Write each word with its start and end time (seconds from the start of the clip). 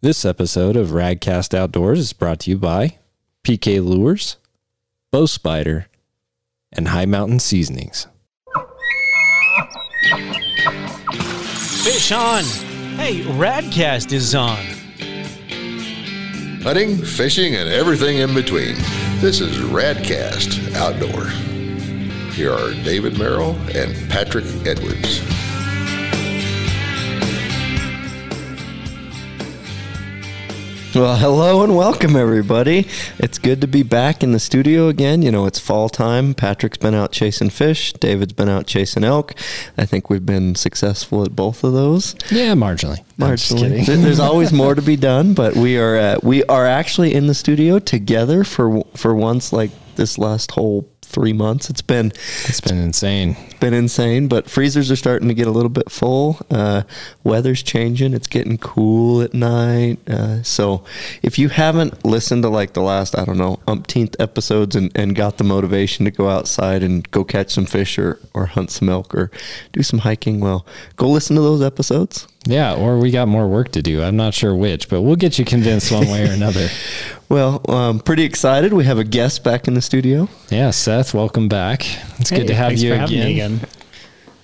This 0.00 0.24
episode 0.24 0.76
of 0.76 0.90
Radcast 0.90 1.52
Outdoors 1.54 1.98
is 1.98 2.12
brought 2.12 2.38
to 2.40 2.50
you 2.50 2.56
by 2.56 2.98
PK 3.42 3.84
Lures, 3.84 4.36
Bow 5.10 5.26
Spider, 5.26 5.88
and 6.72 6.86
Hi 6.86 7.04
Mountain 7.04 7.40
Seasonings. 7.40 8.06
Fish 11.82 12.12
on! 12.12 12.44
Hey, 12.94 13.22
Radcast 13.22 14.12
is 14.12 14.36
on. 14.36 14.64
hunting, 16.62 16.96
fishing, 16.98 17.56
and 17.56 17.68
everything 17.68 18.18
in 18.18 18.34
between. 18.34 18.76
This 19.20 19.40
is 19.40 19.58
Radcast 19.58 20.76
Outdoors. 20.76 21.32
Here 22.36 22.52
are 22.52 22.72
David 22.84 23.18
Merrill 23.18 23.56
and 23.74 24.08
Patrick 24.08 24.44
Edwards. 24.64 25.37
Well, 30.98 31.16
hello 31.16 31.62
and 31.62 31.76
welcome, 31.76 32.16
everybody. 32.16 32.88
It's 33.20 33.38
good 33.38 33.60
to 33.60 33.68
be 33.68 33.84
back 33.84 34.24
in 34.24 34.32
the 34.32 34.40
studio 34.40 34.88
again. 34.88 35.22
You 35.22 35.30
know, 35.30 35.46
it's 35.46 35.60
fall 35.60 35.88
time. 35.88 36.34
Patrick's 36.34 36.76
been 36.76 36.92
out 36.92 37.12
chasing 37.12 37.50
fish. 37.50 37.92
David's 37.92 38.32
been 38.32 38.48
out 38.48 38.66
chasing 38.66 39.04
elk. 39.04 39.32
I 39.78 39.86
think 39.86 40.10
we've 40.10 40.26
been 40.26 40.56
successful 40.56 41.22
at 41.22 41.36
both 41.36 41.62
of 41.62 41.72
those. 41.72 42.16
Yeah, 42.32 42.54
marginally. 42.54 43.04
Marginally. 43.16 43.86
kidding. 43.86 44.02
There's 44.02 44.18
always 44.18 44.52
more 44.52 44.74
to 44.74 44.82
be 44.82 44.96
done, 44.96 45.34
but 45.34 45.54
we 45.54 45.78
are 45.78 45.96
uh, 45.96 46.18
we 46.24 46.42
are 46.46 46.66
actually 46.66 47.14
in 47.14 47.28
the 47.28 47.34
studio 47.34 47.78
together 47.78 48.42
for 48.42 48.82
for 48.96 49.14
once. 49.14 49.52
Like 49.52 49.70
this 49.94 50.18
last 50.18 50.50
whole 50.50 50.90
three 51.08 51.32
months, 51.32 51.70
it's 51.70 51.82
been 51.82 52.12
It's 52.44 52.60
been 52.60 52.78
insane. 52.78 53.36
been 53.60 53.74
insane, 53.74 54.28
but 54.28 54.48
freezers 54.48 54.90
are 54.90 54.96
starting 54.96 55.28
to 55.28 55.34
get 55.34 55.46
a 55.46 55.50
little 55.50 55.70
bit 55.70 55.90
full. 55.90 56.38
Uh, 56.50 56.82
weather's 57.24 57.62
changing; 57.62 58.14
it's 58.14 58.28
getting 58.28 58.58
cool 58.58 59.22
at 59.22 59.34
night. 59.34 59.98
Uh, 60.08 60.42
so, 60.42 60.84
if 61.22 61.38
you 61.38 61.48
haven't 61.48 62.04
listened 62.04 62.42
to 62.42 62.48
like 62.48 62.74
the 62.74 62.82
last, 62.82 63.18
I 63.18 63.24
don't 63.24 63.38
know, 63.38 63.58
umpteenth 63.66 64.14
episodes 64.20 64.76
and, 64.76 64.92
and 64.94 65.16
got 65.16 65.38
the 65.38 65.44
motivation 65.44 66.04
to 66.04 66.10
go 66.10 66.28
outside 66.28 66.82
and 66.82 67.10
go 67.10 67.24
catch 67.24 67.50
some 67.50 67.66
fish 67.66 67.98
or, 67.98 68.20
or 68.34 68.46
hunt 68.46 68.70
some 68.70 68.88
elk 68.88 69.14
or 69.14 69.30
do 69.72 69.82
some 69.82 70.00
hiking, 70.00 70.40
well, 70.40 70.66
go 70.96 71.08
listen 71.08 71.36
to 71.36 71.42
those 71.42 71.62
episodes. 71.62 72.28
Yeah, 72.48 72.74
or 72.74 72.98
we 72.98 73.10
got 73.10 73.28
more 73.28 73.46
work 73.46 73.72
to 73.72 73.82
do. 73.82 74.02
I'm 74.02 74.16
not 74.16 74.32
sure 74.32 74.54
which, 74.56 74.88
but 74.88 75.02
we'll 75.02 75.16
get 75.16 75.38
you 75.38 75.44
convinced 75.44 75.92
one 75.92 76.08
way 76.08 76.28
or 76.28 76.32
another. 76.32 76.68
Well, 77.30 77.60
um, 77.70 78.00
pretty 78.00 78.22
excited. 78.22 78.72
We 78.72 78.84
have 78.86 78.96
a 78.96 79.04
guest 79.04 79.44
back 79.44 79.68
in 79.68 79.74
the 79.74 79.82
studio, 79.82 80.30
Yeah, 80.48 80.70
Seth, 80.70 81.12
welcome 81.12 81.46
back. 81.46 81.84
It's 82.18 82.30
good 82.30 82.46
to 82.46 82.54
have 82.54 82.68
thanks 82.68 82.82
you 82.82 82.92
for 82.92 82.96
having 82.96 83.18
again. 83.18 83.26
me 83.26 83.32
again. 83.34 83.68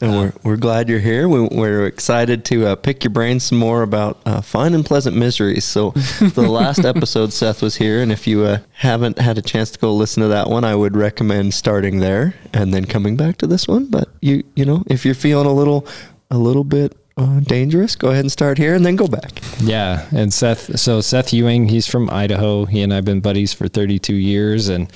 and 0.02 0.12
we're 0.12 0.32
we're 0.42 0.56
glad 0.58 0.90
you're 0.90 0.98
here. 1.00 1.26
We, 1.26 1.48
we're 1.48 1.86
excited 1.86 2.44
to 2.44 2.66
uh, 2.66 2.74
pick 2.76 3.02
your 3.02 3.10
brain 3.10 3.40
some 3.40 3.56
more 3.56 3.80
about 3.82 4.20
uh, 4.26 4.42
fine 4.42 4.74
and 4.74 4.84
pleasant 4.84 5.16
miseries. 5.16 5.64
So, 5.64 5.92
the 5.92 6.42
last 6.46 6.84
episode, 6.84 7.32
Seth 7.32 7.62
was 7.62 7.76
here, 7.76 8.02
and 8.02 8.12
if 8.12 8.26
you 8.26 8.42
uh, 8.44 8.58
haven't 8.72 9.18
had 9.18 9.38
a 9.38 9.42
chance 9.42 9.70
to 9.70 9.78
go 9.78 9.90
listen 9.94 10.22
to 10.22 10.28
that 10.28 10.50
one, 10.50 10.62
I 10.62 10.74
would 10.74 10.94
recommend 10.94 11.54
starting 11.54 12.00
there 12.00 12.34
and 12.52 12.74
then 12.74 12.84
coming 12.84 13.16
back 13.16 13.38
to 13.38 13.46
this 13.46 13.66
one. 13.66 13.86
But 13.86 14.10
you 14.20 14.44
you 14.54 14.66
know, 14.66 14.84
if 14.88 15.06
you're 15.06 15.14
feeling 15.14 15.46
a 15.46 15.54
little 15.54 15.86
a 16.30 16.36
little 16.36 16.64
bit 16.64 16.94
uh, 17.16 17.40
dangerous, 17.40 17.94
go 17.94 18.08
ahead 18.10 18.24
and 18.24 18.32
start 18.32 18.58
here 18.58 18.74
and 18.74 18.84
then 18.84 18.96
go 18.96 19.06
back. 19.06 19.40
Yeah, 19.60 20.06
and 20.12 20.32
Seth. 20.32 20.78
So 20.78 21.00
Seth 21.00 21.32
Ewing, 21.32 21.68
he's 21.68 21.86
from 21.86 22.10
Idaho. 22.10 22.64
He 22.64 22.82
and 22.82 22.92
I've 22.92 23.04
been 23.04 23.20
buddies 23.20 23.52
for 23.52 23.68
32 23.68 24.14
years, 24.14 24.68
and 24.68 24.92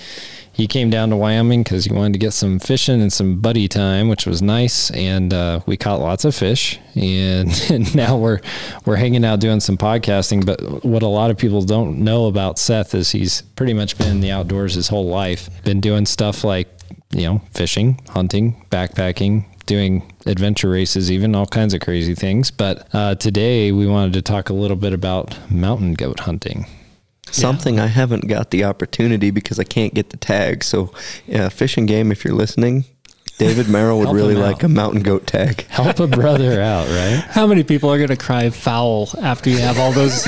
he 0.53 0.67
came 0.67 0.91
down 0.91 1.11
to 1.11 1.17
Wyoming 1.17 1.63
because 1.63 1.85
he 1.85 1.95
wanted 1.95 2.15
to 2.15 2.19
get 2.19 2.33
some 2.33 2.59
fishing 2.59 3.01
and 3.01 3.13
some 3.13 3.41
buddy 3.41 3.69
time, 3.69 4.09
which 4.09 4.27
was 4.27 4.43
nice. 4.43 4.91
And 4.91 5.33
uh, 5.33 5.61
we 5.67 5.77
caught 5.77 6.01
lots 6.01 6.25
of 6.25 6.35
fish, 6.35 6.81
and, 6.97 7.51
and 7.71 7.95
now 7.95 8.17
we're 8.17 8.41
we're 8.85 8.97
hanging 8.97 9.25
out 9.25 9.39
doing 9.39 9.61
some 9.61 9.77
podcasting. 9.77 10.45
But 10.45 10.85
what 10.85 11.05
a 11.05 11.09
lot 11.09 11.31
of 11.31 11.39
people 11.39 11.63
don't 11.63 12.01
know 12.01 12.27
about 12.27 12.59
Seth 12.59 12.97
is 12.97 13.13
he's 13.13 13.43
pretty 13.55 13.75
much 13.75 13.97
been 13.97 14.09
in 14.09 14.21
the 14.21 14.33
outdoors 14.33 14.75
his 14.75 14.89
whole 14.89 15.07
life. 15.07 15.49
Been 15.63 15.81
doing 15.81 16.05
stuff 16.05 16.43
like 16.43 16.69
you 17.13 17.23
know 17.23 17.43
fishing, 17.55 18.01
hunting, 18.09 18.67
backpacking, 18.71 19.45
doing 19.69 20.13
adventure 20.27 20.71
races, 20.71 21.13
even 21.13 21.37
all 21.37 21.47
kinds 21.47 21.75
of 21.75 21.81
crazy 21.81 22.17
things. 22.17 22.51
But 22.51 22.89
uh, 22.93 23.15
today 23.15 23.71
we 23.71 23.87
wanted 23.87 24.15
to 24.15 24.23
talk 24.23 24.51
a 24.51 24.55
little 24.55 24.77
bit 24.77 24.93
about 24.93 25.39
mountain 25.49 25.95
goat 25.95 26.21
hunting. 26.21 26.67
Something 27.31 27.79
I 27.79 27.89
haven't 27.89 28.27
got 28.27 28.51
the 28.51 28.65
opportunity 28.65 29.31
because 29.31 29.59
I 29.59 29.65
can't 29.65 29.93
get 29.93 30.09
the 30.11 30.17
tag. 30.17 30.65
So, 30.65 30.93
yeah, 31.27 31.51
fishing 31.51 31.85
game, 31.85 32.11
if 32.11 32.25
you're 32.25 32.35
listening, 32.35 32.87
David 33.39 33.69
Merrill 33.69 34.01
would 34.01 34.13
really 34.13 34.35
like 34.35 34.65
a 34.65 34.69
mountain 34.69 35.01
goat 35.03 35.27
tag. 35.29 35.65
Help 35.69 36.01
a 36.01 36.09
brother 36.09 36.61
out, 36.61 36.89
right? 36.89 37.25
How 37.31 37.47
many 37.47 37.63
people 37.63 37.89
are 37.93 37.97
going 37.97 38.09
to 38.09 38.17
cry 38.17 38.51
foul 38.51 39.09
after 39.23 39.49
you 39.49 39.59
have 39.59 39.79
all 39.79 39.93
those 39.93 40.27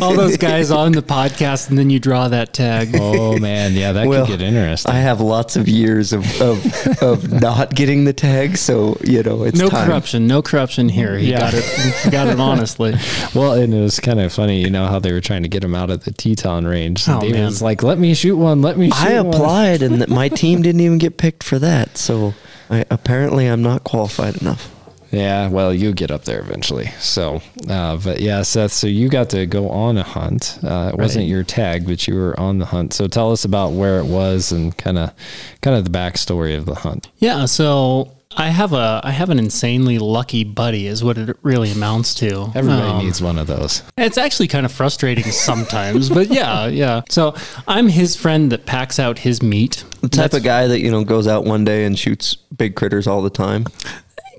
all 0.00 0.14
those 0.14 0.36
guys 0.36 0.70
on 0.70 0.92
the 0.92 1.02
podcast 1.02 1.70
and 1.70 1.76
then 1.78 1.90
you 1.90 1.98
draw 1.98 2.28
that 2.28 2.52
tag? 2.52 2.90
Oh 2.94 3.36
man, 3.38 3.72
yeah, 3.72 3.90
that 3.92 4.06
Well, 4.06 4.26
could 4.26 4.38
get 4.38 4.46
interesting. 4.46 4.92
I 4.94 4.98
have 5.00 5.20
lots 5.20 5.56
of 5.56 5.66
years 5.68 6.12
of, 6.12 6.24
of, 6.40 7.02
of 7.02 7.32
not 7.32 7.74
getting 7.74 8.04
the 8.04 8.12
tag, 8.12 8.56
so 8.56 8.96
you 9.02 9.24
know 9.24 9.42
it's 9.42 9.58
no 9.58 9.68
time. 9.68 9.86
corruption, 9.88 10.28
no 10.28 10.40
corruption 10.40 10.88
here. 10.88 11.18
He 11.18 11.30
Yeah. 11.32 11.40
got 11.40 11.54
it. 11.54 11.64
He 12.04 12.10
got 12.10 12.28
it 12.28 12.38
honestly. 12.38 12.94
well, 13.34 13.54
and 13.54 13.74
it 13.74 13.80
was 13.80 13.98
kind 13.98 14.20
of 14.20 14.32
funny, 14.32 14.60
you 14.60 14.70
know 14.70 14.86
how 14.86 15.00
they 15.00 15.10
were 15.12 15.20
trying 15.20 15.42
to 15.42 15.48
get 15.48 15.64
him 15.64 15.74
out 15.74 15.90
of 15.90 16.04
the 16.04 16.12
Teton 16.12 16.64
range. 16.66 17.08
And 17.08 17.16
Oh, 17.16 17.20
David 17.22 17.36
man. 17.38 17.46
was 17.46 17.60
like, 17.60 17.82
"Let 17.82 17.98
me 17.98 18.14
shoot 18.14 18.36
one. 18.36 18.62
Let 18.62 18.78
me 18.78 18.88
shoot 18.90 19.04
I 19.04 19.20
one." 19.20 19.34
applied, 19.34 19.82
and 19.82 19.96
th- 19.96 20.08
my 20.22 20.28
team 20.28 20.62
didn't 20.62 20.80
even 20.80 20.98
get 20.98 21.16
picked 21.16 21.42
for 21.42 21.58
that. 21.58 21.98
So 21.98 22.34
I, 22.72 22.84
apparently, 22.90 23.46
I'm 23.46 23.62
not 23.62 23.84
qualified 23.84 24.40
enough. 24.42 24.70
Yeah, 25.10 25.48
well, 25.48 25.74
you 25.74 25.92
get 25.92 26.10
up 26.10 26.24
there 26.24 26.40
eventually. 26.40 26.86
So, 26.98 27.42
uh, 27.68 27.98
but 27.98 28.20
yeah, 28.20 28.40
Seth. 28.42 28.72
So 28.72 28.86
you 28.86 29.10
got 29.10 29.28
to 29.30 29.44
go 29.44 29.68
on 29.68 29.98
a 29.98 30.02
hunt. 30.02 30.58
Uh, 30.64 30.90
it 30.94 30.98
wasn't 30.98 31.24
Right. 31.24 31.28
your 31.28 31.44
tag, 31.44 31.86
but 31.86 32.08
you 32.08 32.14
were 32.14 32.38
on 32.40 32.58
the 32.58 32.64
hunt. 32.64 32.94
So 32.94 33.06
tell 33.08 33.30
us 33.30 33.44
about 33.44 33.72
where 33.72 33.98
it 33.98 34.06
was 34.06 34.52
and 34.52 34.74
kind 34.78 34.96
of, 34.96 35.12
kind 35.60 35.76
of 35.76 35.84
the 35.84 35.90
backstory 35.90 36.56
of 36.56 36.64
the 36.64 36.76
hunt. 36.76 37.10
Yeah, 37.18 37.44
so 37.44 38.10
I 38.36 38.48
have 38.48 38.72
a 38.72 39.00
I 39.04 39.10
have 39.10 39.30
an 39.30 39.38
insanely 39.38 39.98
lucky 39.98 40.44
buddy 40.44 40.86
is 40.86 41.02
what 41.04 41.18
it 41.18 41.36
really 41.42 41.70
amounts 41.70 42.14
to. 42.16 42.50
Everybody 42.54 42.88
Um, 42.88 43.04
needs 43.04 43.20
one 43.22 43.38
of 43.38 43.46
those. 43.46 43.82
It's 43.96 44.18
actually 44.18 44.48
kind 44.48 44.64
of 44.66 44.72
frustrating 44.72 45.24
sometimes, 45.30 46.08
but 46.08 46.28
yeah, 46.28 46.66
yeah. 46.66 47.02
So 47.08 47.34
I'm 47.68 47.88
his 47.88 48.16
friend 48.16 48.50
that 48.52 48.66
packs 48.66 48.98
out 48.98 49.18
his 49.20 49.42
meat. 49.42 49.84
The 50.00 50.08
type 50.08 50.32
of 50.32 50.42
guy 50.42 50.66
that 50.66 50.80
you 50.80 50.90
know 50.90 51.04
goes 51.04 51.26
out 51.26 51.44
one 51.44 51.64
day 51.64 51.84
and 51.84 51.98
shoots 51.98 52.34
big 52.34 52.74
critters 52.74 53.06
all 53.06 53.22
the 53.22 53.30
time. 53.30 53.66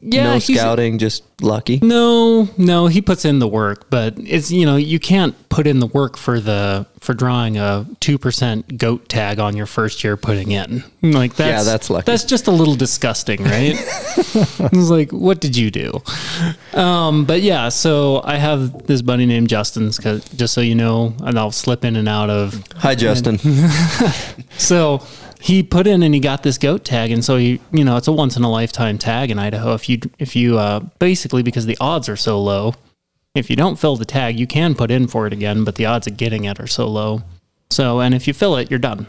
Yeah, 0.06 0.34
no 0.34 0.40
scouting, 0.40 0.97
just 1.00 1.24
lucky. 1.41 1.80
No, 1.81 2.50
no, 2.58 2.88
he 2.88 3.02
puts 3.02 3.24
in 3.25 3.40
the 3.40 3.47
work, 3.47 3.90
but 3.90 4.16
it's 4.18 4.52
you 4.52 4.66
know 4.66 4.75
you 4.75 5.00
can't 5.00 5.34
put 5.50 5.66
in 5.68 5.80
the 5.80 5.88
work 5.88 6.18
for 6.18 6.40
the 6.40 6.86
for 7.00 7.14
drawing 7.14 7.58
a 7.58 7.86
two 8.00 8.18
percent 8.18 8.78
goat 8.78 9.08
tag 9.08 9.40
on 9.40 9.56
your 9.56 9.66
first 9.66 10.03
year 10.03 10.18
putting 10.18 10.52
in. 10.52 10.84
Like 11.02 11.36
that's 11.36 11.66
Yeah, 11.66 11.72
that's 11.72 11.90
lucky. 11.90 12.06
That's 12.06 12.24
just 12.25 12.47
a 12.47 12.52
little 12.52 12.75
disgusting, 12.75 13.44
right? 13.44 13.75
it's 14.18 14.90
like, 14.90 15.12
what 15.12 15.40
did 15.42 15.56
you 15.56 15.72
do? 15.72 16.02
Um, 16.74 17.25
but 17.25 17.42
yeah, 17.42 17.69
so 17.69 18.22
I 18.24 18.36
have 18.38 18.88
this 18.88 19.02
buddy 19.02 19.25
named 19.25 19.50
Justin, 19.50 19.92
'cause- 19.92 20.24
just 20.36 20.53
so 20.53 20.62
you 20.62 20.75
know, 20.75 21.13
and 21.22 21.38
I'll 21.38 21.52
slip 21.52 21.86
in 21.86 21.96
and 21.96 22.08
out 22.09 22.30
of 22.30 22.63
Hi, 22.78 22.96
Justin. 22.96 23.38
so 24.58 25.02
he 25.44 25.62
put 25.62 25.88
in 25.88 26.04
and 26.04 26.14
he 26.14 26.22
got 26.22 26.42
this 26.42 26.58
goat 26.58 26.86
tag, 26.86 27.12
and 27.12 27.24
so 27.24 27.36
he, 27.36 27.59
you 27.74 27.84
know, 27.84 27.98
it's 27.98 28.08
a 28.08 28.14
once 28.14 28.38
in 28.38 28.44
a 28.44 28.50
lifetime 28.50 28.98
tag 28.98 29.30
in 29.30 29.38
Idaho. 29.38 29.74
If 29.74 29.90
you, 29.90 30.00
if 30.18 30.38
you, 30.38 30.58
uh, 30.58 30.80
basically 31.00 31.44
because 31.44 31.66
the 31.66 31.78
odds 31.81 32.08
are 32.08 32.16
so 32.16 32.42
low, 32.42 32.76
if 33.36 33.50
you 33.50 33.58
don't 33.58 33.78
fill 33.78 33.98
the 33.98 34.06
tag, 34.06 34.40
you 34.40 34.48
can 34.48 34.74
put 34.74 34.90
in 34.90 35.06
for 35.06 35.28
it 35.28 35.34
again, 35.34 35.66
but 35.66 35.76
the 35.76 35.86
odds 35.86 36.08
of 36.08 36.16
getting 36.16 36.46
it 36.46 36.62
are 36.62 36.68
so 36.68 36.88
low. 36.88 37.24
So, 37.72 38.00
and 38.00 38.16
if 38.16 38.26
you 38.26 38.34
fill 38.34 38.56
it, 38.56 38.70
you're 38.70 38.80
done. 38.80 39.06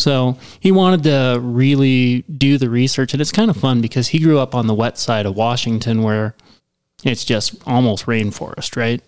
So 0.00 0.36
he 0.58 0.72
wanted 0.72 1.04
to 1.04 1.38
really 1.40 2.22
do 2.22 2.58
the 2.58 2.68
research, 2.68 3.12
and 3.12 3.20
it's 3.20 3.30
kind 3.30 3.48
of 3.48 3.56
fun 3.56 3.80
because 3.80 4.08
he 4.08 4.18
grew 4.18 4.40
up 4.40 4.56
on 4.56 4.66
the 4.66 4.74
wet 4.74 4.98
side 4.98 5.26
of 5.26 5.36
Washington, 5.36 6.02
where 6.02 6.34
it's 7.04 7.24
just 7.24 7.54
almost 7.68 8.06
rainforest, 8.06 8.76
right? 8.76 9.00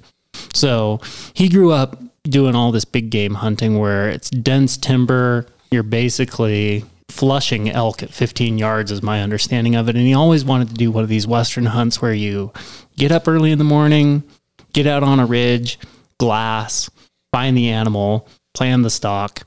So 0.54 1.00
he 1.34 1.48
grew 1.48 1.72
up 1.72 2.00
doing 2.22 2.54
all 2.54 2.70
this 2.70 2.84
big 2.84 3.10
game 3.10 3.34
hunting 3.34 3.80
where 3.80 4.08
it's 4.08 4.30
dense 4.30 4.76
timber. 4.76 5.46
You're 5.70 5.82
basically 5.82 6.84
flushing 7.08 7.70
elk 7.70 8.02
at 8.02 8.10
15 8.10 8.58
yards, 8.58 8.90
is 8.90 9.02
my 9.02 9.22
understanding 9.22 9.74
of 9.76 9.88
it. 9.88 9.96
And 9.96 10.06
he 10.06 10.14
always 10.14 10.44
wanted 10.44 10.68
to 10.68 10.74
do 10.74 10.90
one 10.90 11.02
of 11.02 11.08
these 11.08 11.26
Western 11.26 11.66
hunts 11.66 12.00
where 12.00 12.14
you 12.14 12.52
get 12.96 13.12
up 13.12 13.28
early 13.28 13.52
in 13.52 13.58
the 13.58 13.64
morning, 13.64 14.22
get 14.72 14.86
out 14.86 15.02
on 15.02 15.20
a 15.20 15.26
ridge, 15.26 15.78
glass, 16.18 16.90
find 17.32 17.56
the 17.56 17.68
animal, 17.68 18.28
plan 18.54 18.82
the 18.82 18.90
stalk 18.90 19.42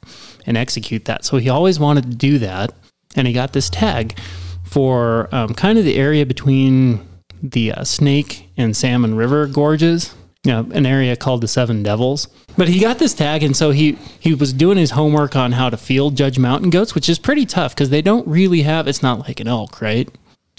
and 0.46 0.58
execute 0.58 1.06
that. 1.06 1.26
So 1.26 1.38
he 1.38 1.50
always 1.50 1.80
wanted 1.80 2.04
to 2.06 2.16
do 2.16 2.40
that. 2.40 2.74
And 3.16 3.28
he 3.28 3.34
got 3.34 3.54
this 3.54 3.70
tag 3.70 4.18
for 4.64 5.34
um, 5.34 5.54
kind 5.54 5.78
of 5.78 5.86
the 5.86 5.98
area 5.98 6.26
between 6.26 7.08
the 7.42 7.74
uh, 7.74 7.84
Snake 7.84 8.50
and 8.58 8.76
Salmon 8.76 9.16
River 9.16 9.46
gorges, 9.48 10.16
you 10.44 10.52
know, 10.52 10.68
an 10.74 10.86
area 10.86 11.16
called 11.16 11.42
the 11.42 11.48
Seven 11.48 11.84
Devils. 11.84 12.28
But 12.58 12.68
he 12.68 12.80
got 12.80 13.00
this 13.00 13.14
tag, 13.14 13.44
and 13.44 13.56
so 13.56 13.72
he 13.72 13.98
he 14.20 14.34
was 14.34 14.54
doing 14.54 14.78
his 14.78 14.92
homework 14.92 15.36
on 15.36 15.54
how 15.54 15.70
to 15.70 15.78
field 15.78 16.16
judge 16.18 16.38
mountain 16.38 16.70
goats, 16.70 16.94
which 16.94 17.10
is 17.10 17.18
pretty 17.18 17.46
tough 17.46 17.74
because 17.74 17.90
they 17.90 18.02
don't 18.02 18.28
really 18.28 18.62
have. 18.64 18.88
It's 18.88 19.02
not 19.02 19.20
like 19.20 19.40
an 19.40 19.48
elk, 19.48 19.82
right? 19.82 20.10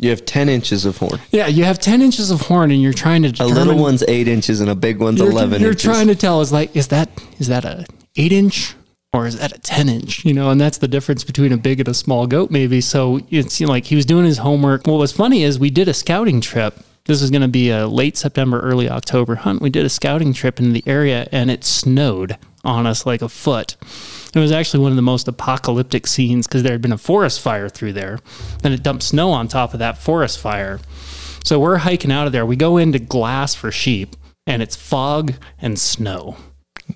You 0.00 0.10
have 0.10 0.25
10 0.25 0.48
inches 0.48 0.84
of 0.84 0.98
horn. 0.98 1.20
Yeah, 1.31 1.46
you 1.46 1.64
have 1.64 1.78
10 1.78 2.02
inches 2.02 2.31
of 2.32 2.40
horn 2.42 2.72
and 2.72 2.82
you're 2.82 2.92
trying 2.92 3.22
to 3.22 3.42
A 3.42 3.46
little 3.46 3.78
one's 3.78 4.02
eight 4.08 4.26
inches 4.26 4.60
and 4.60 4.69
a 4.69 4.75
big 4.75 4.98
one's 4.98 5.20
you're, 5.20 5.31
11 5.31 5.60
You're 5.60 5.70
inches. 5.70 5.84
trying 5.84 6.08
to 6.08 6.16
tell 6.16 6.40
is 6.40 6.52
like, 6.52 6.75
is 6.75 6.88
that 6.88 7.08
is 7.38 7.46
that 7.46 7.64
a 7.64 7.87
8 8.16 8.32
inch 8.32 8.75
or 9.12 9.26
is 9.26 9.38
that 9.38 9.56
a 9.56 9.60
10 9.60 9.88
inch? 9.88 10.25
You 10.25 10.34
know, 10.34 10.50
and 10.50 10.60
that's 10.60 10.78
the 10.78 10.88
difference 10.88 11.22
between 11.22 11.52
a 11.52 11.56
big 11.56 11.78
and 11.78 11.88
a 11.88 11.94
small 11.94 12.26
goat, 12.26 12.50
maybe. 12.50 12.80
So 12.80 13.20
it's 13.30 13.60
like 13.60 13.84
he 13.84 13.94
was 13.94 14.04
doing 14.04 14.25
his 14.25 14.38
homework. 14.38 14.87
What 14.88 14.98
was 14.98 15.12
funny 15.12 15.44
is 15.44 15.60
we 15.60 15.70
did 15.70 15.87
a 15.87 15.94
scouting 15.94 16.40
trip. 16.40 16.75
This 17.06 17.20
was 17.20 17.30
going 17.30 17.42
to 17.42 17.48
be 17.48 17.68
a 17.68 17.86
late 17.86 18.16
September, 18.16 18.60
early 18.60 18.88
October 18.88 19.34
hunt. 19.34 19.60
We 19.60 19.68
did 19.68 19.84
a 19.84 19.90
scouting 19.90 20.32
trip 20.32 20.58
into 20.58 20.72
the 20.72 20.84
area 20.86 21.28
and 21.30 21.50
it 21.50 21.62
snowed 21.62 22.38
on 22.64 22.86
us 22.86 23.04
like 23.04 23.20
a 23.20 23.28
foot. 23.28 23.76
It 24.34 24.38
was 24.38 24.50
actually 24.50 24.82
one 24.82 24.90
of 24.90 24.96
the 24.96 25.02
most 25.02 25.28
apocalyptic 25.28 26.06
scenes 26.06 26.46
because 26.46 26.62
there 26.62 26.72
had 26.72 26.80
been 26.80 26.92
a 26.92 26.98
forest 26.98 27.42
fire 27.42 27.68
through 27.68 27.92
there. 27.92 28.20
and 28.64 28.72
it 28.72 28.82
dumped 28.82 29.02
snow 29.02 29.30
on 29.32 29.48
top 29.48 29.74
of 29.74 29.80
that 29.80 29.98
forest 29.98 30.38
fire. 30.38 30.80
So 31.44 31.60
we're 31.60 31.76
hiking 31.76 32.10
out 32.10 32.26
of 32.26 32.32
there. 32.32 32.46
We 32.46 32.56
go 32.56 32.78
into 32.78 32.98
glass 32.98 33.54
for 33.54 33.70
sheep, 33.70 34.16
and 34.46 34.62
it's 34.62 34.74
fog 34.74 35.34
and 35.60 35.78
snow. 35.78 36.36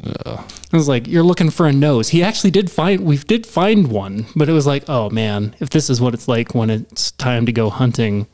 I 0.03 0.43
was 0.73 0.89
like, 0.89 1.07
"You're 1.07 1.23
looking 1.23 1.51
for 1.51 1.67
a 1.67 1.73
nose." 1.73 2.09
He 2.09 2.23
actually 2.23 2.51
did 2.51 2.71
find. 2.71 3.01
We 3.01 3.19
did 3.19 3.47
find 3.47 3.89
one, 3.89 4.27
but 4.35 4.49
it 4.49 4.53
was 4.53 4.67
like, 4.67 4.85
"Oh 4.89 5.11
man, 5.11 5.55
if 5.61 5.69
this 5.69 5.91
is 5.91 6.01
what 6.01 6.15
it's 6.15 6.29
like 6.29 6.55
when 6.55 6.71
it's 6.71 7.11
time 7.13 7.45
to 7.45 7.53
go 7.53 7.69
hunting, 7.69 8.27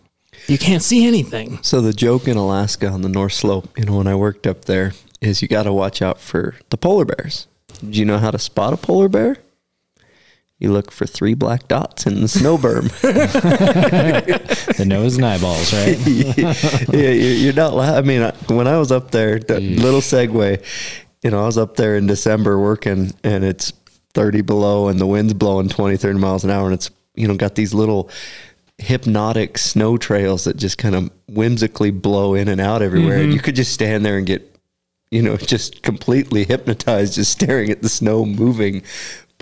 you 0.46 0.58
can't 0.58 0.82
see 0.82 1.06
anything." 1.06 1.58
So 1.62 1.80
the 1.80 1.92
joke 1.92 2.28
in 2.28 2.36
Alaska 2.36 2.88
on 2.88 3.02
the 3.02 3.08
North 3.08 3.32
Slope, 3.32 3.76
you 3.78 3.84
know, 3.84 3.96
when 3.98 4.06
I 4.06 4.14
worked 4.14 4.46
up 4.46 4.64
there, 4.66 4.92
is 5.20 5.40
you 5.42 5.48
got 5.48 5.62
to 5.64 5.72
watch 5.72 6.02
out 6.02 6.20
for 6.20 6.54
the 6.70 6.76
polar 6.76 7.04
bears. 7.04 7.46
Do 7.80 7.98
you 7.98 8.04
know 8.04 8.18
how 8.18 8.30
to 8.30 8.38
spot 8.38 8.72
a 8.72 8.76
polar 8.76 9.08
bear? 9.08 9.36
You 10.58 10.70
look 10.72 10.90
for 10.92 11.04
three 11.06 11.34
black 11.34 11.66
dots 11.68 12.06
in 12.06 12.20
the 12.20 12.28
snow 12.28 12.56
berm. 12.56 12.88
The 14.76 14.84
nose 14.84 15.16
and 15.16 15.24
eyeballs, 15.24 15.72
right? 15.72 15.98
yeah, 16.06 17.10
you- 17.10 17.36
you're 17.44 17.52
not. 17.52 17.74
La- 17.74 17.96
I 17.96 18.02
mean, 18.02 18.22
when 18.48 18.66
I 18.66 18.78
was 18.78 18.90
up 18.92 19.10
there, 19.10 19.38
that 19.38 19.62
little 19.62 20.00
segue. 20.00 20.62
You 21.22 21.30
know, 21.30 21.42
I 21.42 21.46
was 21.46 21.56
up 21.58 21.76
there 21.76 21.96
in 21.96 22.06
December 22.06 22.58
working, 22.58 23.12
and 23.24 23.44
it's 23.44 23.72
30 24.14 24.42
below, 24.42 24.88
and 24.88 24.98
the 25.00 25.06
wind's 25.06 25.32
blowing 25.34 25.68
20, 25.68 25.96
30 25.96 26.18
miles 26.18 26.44
an 26.44 26.50
hour, 26.50 26.66
and 26.66 26.74
it's 26.74 26.90
you 27.14 27.26
know 27.28 27.34
got 27.36 27.54
these 27.54 27.72
little 27.72 28.10
hypnotic 28.78 29.56
snow 29.58 29.96
trails 29.96 30.44
that 30.44 30.56
just 30.56 30.78
kind 30.78 30.94
of 30.94 31.10
whimsically 31.28 31.90
blow 31.90 32.34
in 32.34 32.48
and 32.48 32.60
out 32.60 32.82
everywhere. 32.82 33.16
And 33.16 33.24
mm-hmm. 33.24 33.32
you 33.32 33.40
could 33.40 33.56
just 33.56 33.72
stand 33.72 34.04
there 34.04 34.16
and 34.16 34.26
get, 34.26 34.58
you 35.10 35.22
know, 35.22 35.36
just 35.36 35.82
completely 35.82 36.44
hypnotized, 36.44 37.14
just 37.14 37.32
staring 37.32 37.70
at 37.70 37.82
the 37.82 37.88
snow 37.88 38.24
moving. 38.24 38.82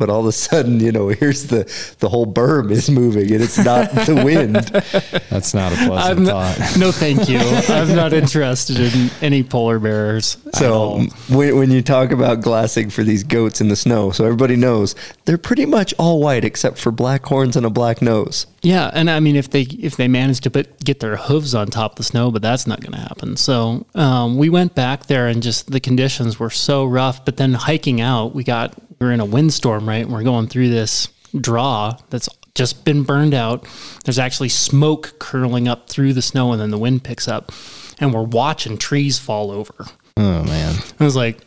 But 0.02 0.10
all 0.10 0.18
of 0.22 0.26
a 0.26 0.32
sudden, 0.32 0.80
you 0.80 0.90
know, 0.90 1.08
here's 1.20 1.46
the 1.46 1.62
the 2.00 2.08
whole 2.08 2.26
berm 2.26 2.72
is 2.72 2.90
moving, 2.90 3.30
and 3.32 3.40
it's 3.40 3.56
not 3.56 3.88
the 3.92 4.16
wind. 4.24 4.56
That's 5.30 5.54
not 5.54 5.70
a 5.72 5.76
pleasant 5.76 6.18
I'm 6.18 6.24
not, 6.24 6.56
thought. 6.56 6.76
no, 6.76 6.90
thank 6.90 7.28
you. 7.28 7.38
I'm 7.72 7.94
not 7.94 8.12
interested 8.12 8.80
in 8.80 9.10
any 9.20 9.44
polar 9.44 9.78
bears. 9.78 10.38
at 10.48 10.56
So 10.56 10.72
all. 10.74 11.04
when, 11.30 11.56
when 11.56 11.70
you 11.70 11.82
talk 11.82 12.10
about 12.10 12.40
glassing 12.40 12.90
for 12.90 13.04
these 13.04 13.22
goats 13.22 13.60
in 13.60 13.68
the 13.68 13.76
snow, 13.76 14.10
so 14.10 14.24
everybody 14.24 14.56
knows 14.56 14.96
they're 15.24 15.38
pretty 15.38 15.66
much 15.66 15.94
all 16.00 16.20
white 16.20 16.44
except 16.44 16.78
for 16.78 16.90
black 16.90 17.24
horns 17.26 17.54
and 17.56 17.64
a 17.64 17.70
black 17.70 18.02
nose. 18.02 18.46
Yeah, 18.62 18.90
and 18.92 19.08
I 19.08 19.20
mean, 19.20 19.36
if 19.36 19.50
they 19.50 19.62
if 19.62 19.94
they 19.96 20.08
manage 20.08 20.40
to 20.40 20.50
put 20.50 20.82
get 20.82 20.98
their 20.98 21.16
hooves 21.16 21.54
on 21.54 21.68
top 21.68 21.92
of 21.92 21.96
the 21.98 22.02
snow, 22.04 22.32
but 22.32 22.42
that's 22.42 22.66
not 22.66 22.80
going 22.80 22.92
to 22.92 22.98
happen. 22.98 23.36
So 23.36 23.86
um, 23.94 24.36
we 24.36 24.48
went 24.50 24.74
back 24.74 25.06
there, 25.06 25.28
and 25.28 25.42
just 25.44 25.70
the 25.70 25.78
conditions 25.80 26.40
were 26.40 26.50
so 26.50 26.84
rough. 26.84 27.24
But 27.24 27.36
then 27.36 27.54
hiking 27.54 28.00
out, 28.00 28.34
we 28.34 28.42
got 28.42 28.74
we 28.90 28.91
were 29.02 29.12
in 29.12 29.20
a 29.20 29.24
windstorm, 29.24 29.88
right? 29.88 30.04
And 30.04 30.12
we're 30.12 30.22
going 30.22 30.46
through 30.48 30.68
this 30.70 31.08
draw 31.38 31.96
that's 32.10 32.28
just 32.54 32.84
been 32.84 33.02
burned 33.02 33.34
out. 33.34 33.66
There's 34.04 34.18
actually 34.18 34.50
smoke 34.50 35.14
curling 35.18 35.68
up 35.68 35.88
through 35.88 36.12
the 36.12 36.22
snow, 36.22 36.52
and 36.52 36.60
then 36.60 36.70
the 36.70 36.78
wind 36.78 37.02
picks 37.04 37.26
up, 37.28 37.50
and 37.98 38.12
we're 38.12 38.22
watching 38.22 38.76
trees 38.78 39.18
fall 39.18 39.50
over. 39.50 39.86
Oh 40.16 40.42
man. 40.44 40.74
I 41.00 41.04
was 41.04 41.16
like, 41.16 41.38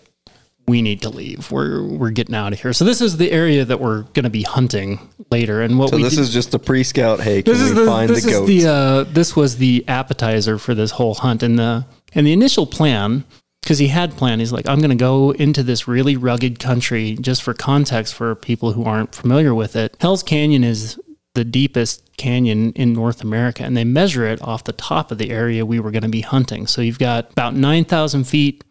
we 0.68 0.82
need 0.82 1.04
to 1.04 1.10
leave. 1.10 1.52
We're 1.52 1.84
we're 1.84 2.10
getting 2.10 2.34
out 2.34 2.52
of 2.54 2.60
here. 2.60 2.74
So 2.74 2.86
this 2.86 3.00
is 3.02 3.18
the 3.18 3.32
area 3.32 3.64
that 3.66 3.80
we're 3.80 4.02
going 4.14 4.24
to 4.24 4.32
be 4.32 4.42
hunting 4.42 5.00
later. 5.30 5.62
And 5.62 5.78
what 5.78 5.92
So 5.92 5.98
we 5.98 6.04
this 6.04 6.16
did- 6.16 6.22
is 6.22 6.34
just 6.34 6.50
the 6.50 6.58
pre-scout. 6.58 7.20
Hey, 7.20 7.44
can 7.44 7.54
this 7.54 7.62
we 7.62 7.70
is 7.70 7.76
the 7.76 7.86
find 7.86 8.10
this 8.10 8.24
the 8.26 8.32
is 8.32 8.48
the 8.48 8.68
uh, 8.72 9.04
this 9.04 9.36
was 9.36 9.58
the 9.58 9.86
appetizer 9.88 10.58
for 10.58 10.74
this 10.74 10.90
whole 10.92 11.14
hunt 11.14 11.44
and 11.44 11.60
the 11.60 11.86
and 12.16 12.26
the 12.26 12.34
initial 12.34 12.66
plan 12.66 13.24
because 13.66 13.80
he 13.80 13.88
had 13.88 14.16
planned 14.16 14.40
he's 14.42 14.52
like 14.54 14.68
i'm 14.70 14.78
going 14.78 14.92
to 14.92 14.96
go 14.96 15.32
into 15.32 15.64
this 15.64 15.88
really 15.88 16.16
rugged 16.16 16.60
country 16.60 17.18
just 17.20 17.42
for 17.42 17.54
context 17.54 18.14
for 18.14 18.36
people 18.36 18.74
who 18.74 18.84
aren't 18.84 19.14
familiar 19.16 19.54
with 19.56 19.76
it 19.76 19.98
hell's 20.00 20.22
canyon 20.22 20.64
is 20.64 21.00
the 21.34 21.44
deepest 21.44 22.16
canyon 22.16 22.72
in 22.74 22.94
north 22.94 23.22
america 23.24 23.64
and 23.64 23.76
they 23.76 23.84
measure 23.84 24.26
it 24.26 24.40
off 24.42 24.64
the 24.66 24.72
top 24.72 25.12
of 25.12 25.18
the 25.18 25.32
area 25.32 25.66
we 25.66 25.80
were 25.80 25.90
going 25.92 26.04
to 26.04 26.10
be 26.10 26.22
hunting 26.22 26.68
so 26.68 26.80
you've 26.80 27.00
got 27.00 27.32
about 27.32 27.56
9000 27.56 28.24
feet 28.26 28.64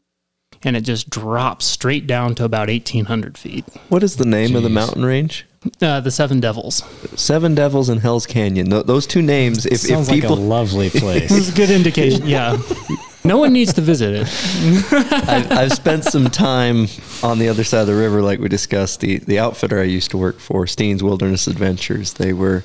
and 0.62 0.76
it 0.76 0.82
just 0.82 1.11
drops 1.11 1.64
straight 1.64 2.06
down 2.06 2.35
to 2.37 2.44
about 2.44 2.69
1800 2.69 3.37
feet 3.37 3.64
what 3.88 4.02
is 4.05 4.17
the 4.17 4.25
name 4.25 4.55
of 4.55 4.62
the 4.62 4.70
mountain 4.70 5.05
range? 5.05 5.44
uh, 5.82 5.99
the 6.00 6.11
seven 6.11 6.38
devils 6.40 6.85
Seven 7.17 7.55
Devils 7.55 7.88
and 7.88 8.00
Hell's 8.00 8.26
Canyon. 8.26 8.70
Th- 8.70 8.85
those 8.85 9.06
two 9.06 9.23
names. 9.23 9.67
If, 9.67 9.79
Sounds 9.81 10.08
if 10.08 10.14
people, 10.14 10.37
like 10.37 10.38
a 10.38 10.43
lovely 10.43 10.90
place. 11.02 11.31
it's 11.31 11.50
a 11.50 11.55
good 11.55 11.70
indication 11.70 12.26
yeah 12.26 12.56
no 13.25 13.38
one 13.38 13.53
needs 13.53 13.73
to 13.73 13.81
visit 13.81 14.15
it 14.15 14.93
I've, 15.29 15.50
I've 15.50 15.73
spent 15.73 16.05
some 16.05 16.26
time 16.26 16.87
on 17.23 17.38
the 17.38 17.49
other 17.49 17.65
side 17.65 17.81
of 17.81 17.87
the 17.87 17.94
river, 17.94 18.23
like 18.23 18.38
we 18.38 18.49
discussed. 18.49 19.00
The 19.00 19.19
the 19.19 19.38
outfitter 19.38 19.81
I 19.81 19.85
used 19.85 20.11
to 20.11 20.19
work 20.19 20.38
for, 20.38 20.67
Steen's 20.67 21.03
Wilderness 21.03 21.47
Adventures. 21.47 22.15
They 22.15 22.32
were 22.32 22.65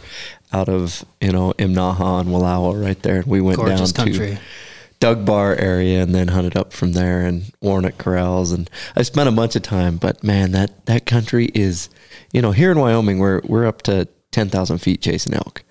out 0.52 0.70
of 0.70 1.06
you 1.22 1.32
know 1.32 1.54
Imnaha 1.58 2.22
and 2.22 2.30
Wallowa 2.30 2.82
right 2.82 3.02
there. 3.02 3.18
And 3.18 3.26
we 3.26 3.42
went 3.42 3.58
Gorgeous 3.58 3.92
down 3.92 4.08
country. 4.08 4.36
to 4.36 4.40
Dug 5.00 5.26
Bar 5.26 5.56
area 5.56 6.04
and 6.04 6.14
then 6.14 6.30
hunted 6.30 6.58
up 6.58 6.74
from 6.74 6.92
there 6.94 7.22
and 7.22 7.52
Warnock 7.62 7.98
Corrals 7.98 8.52
and 8.52 8.70
I 8.96 9.04
spent 9.04 9.30
a 9.30 9.32
bunch 9.32 9.56
of 9.56 9.62
time. 9.62 9.98
But 9.98 10.24
man, 10.24 10.52
that 10.52 10.86
that 10.88 11.06
country 11.06 11.50
is, 11.54 11.90
you 12.34 12.42
know, 12.42 12.52
here 12.52 12.72
in 12.72 12.80
Wyoming 12.80 13.20
we're 13.20 13.42
we're 13.46 13.66
up 13.66 13.82
to 13.84 14.08
ten 14.32 14.50
thousand 14.50 14.80
feet 14.80 15.02
chasing 15.02 15.34
elk, 15.34 15.64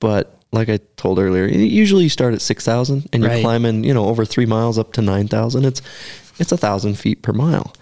but 0.00 0.35
like 0.56 0.68
I 0.68 0.78
told 0.96 1.18
earlier, 1.18 1.46
usually 1.46 2.04
you 2.04 2.08
start 2.10 2.34
at 2.34 2.40
six 2.42 2.64
thousand 2.64 3.08
and 3.12 3.22
you're 3.22 3.30
Right. 3.32 3.42
climbing, 3.42 3.84
you 3.84 3.94
know, 3.94 4.06
over 4.06 4.24
three 4.24 4.46
miles 4.46 4.78
up 4.78 4.92
to 4.94 5.02
nine 5.02 5.28
thousand. 5.28 5.64
It's 5.64 5.82
it's 6.38 6.52
a 6.52 6.56
thousand 6.56 6.94
feet 6.98 7.22
per 7.22 7.32
mile. 7.32 7.72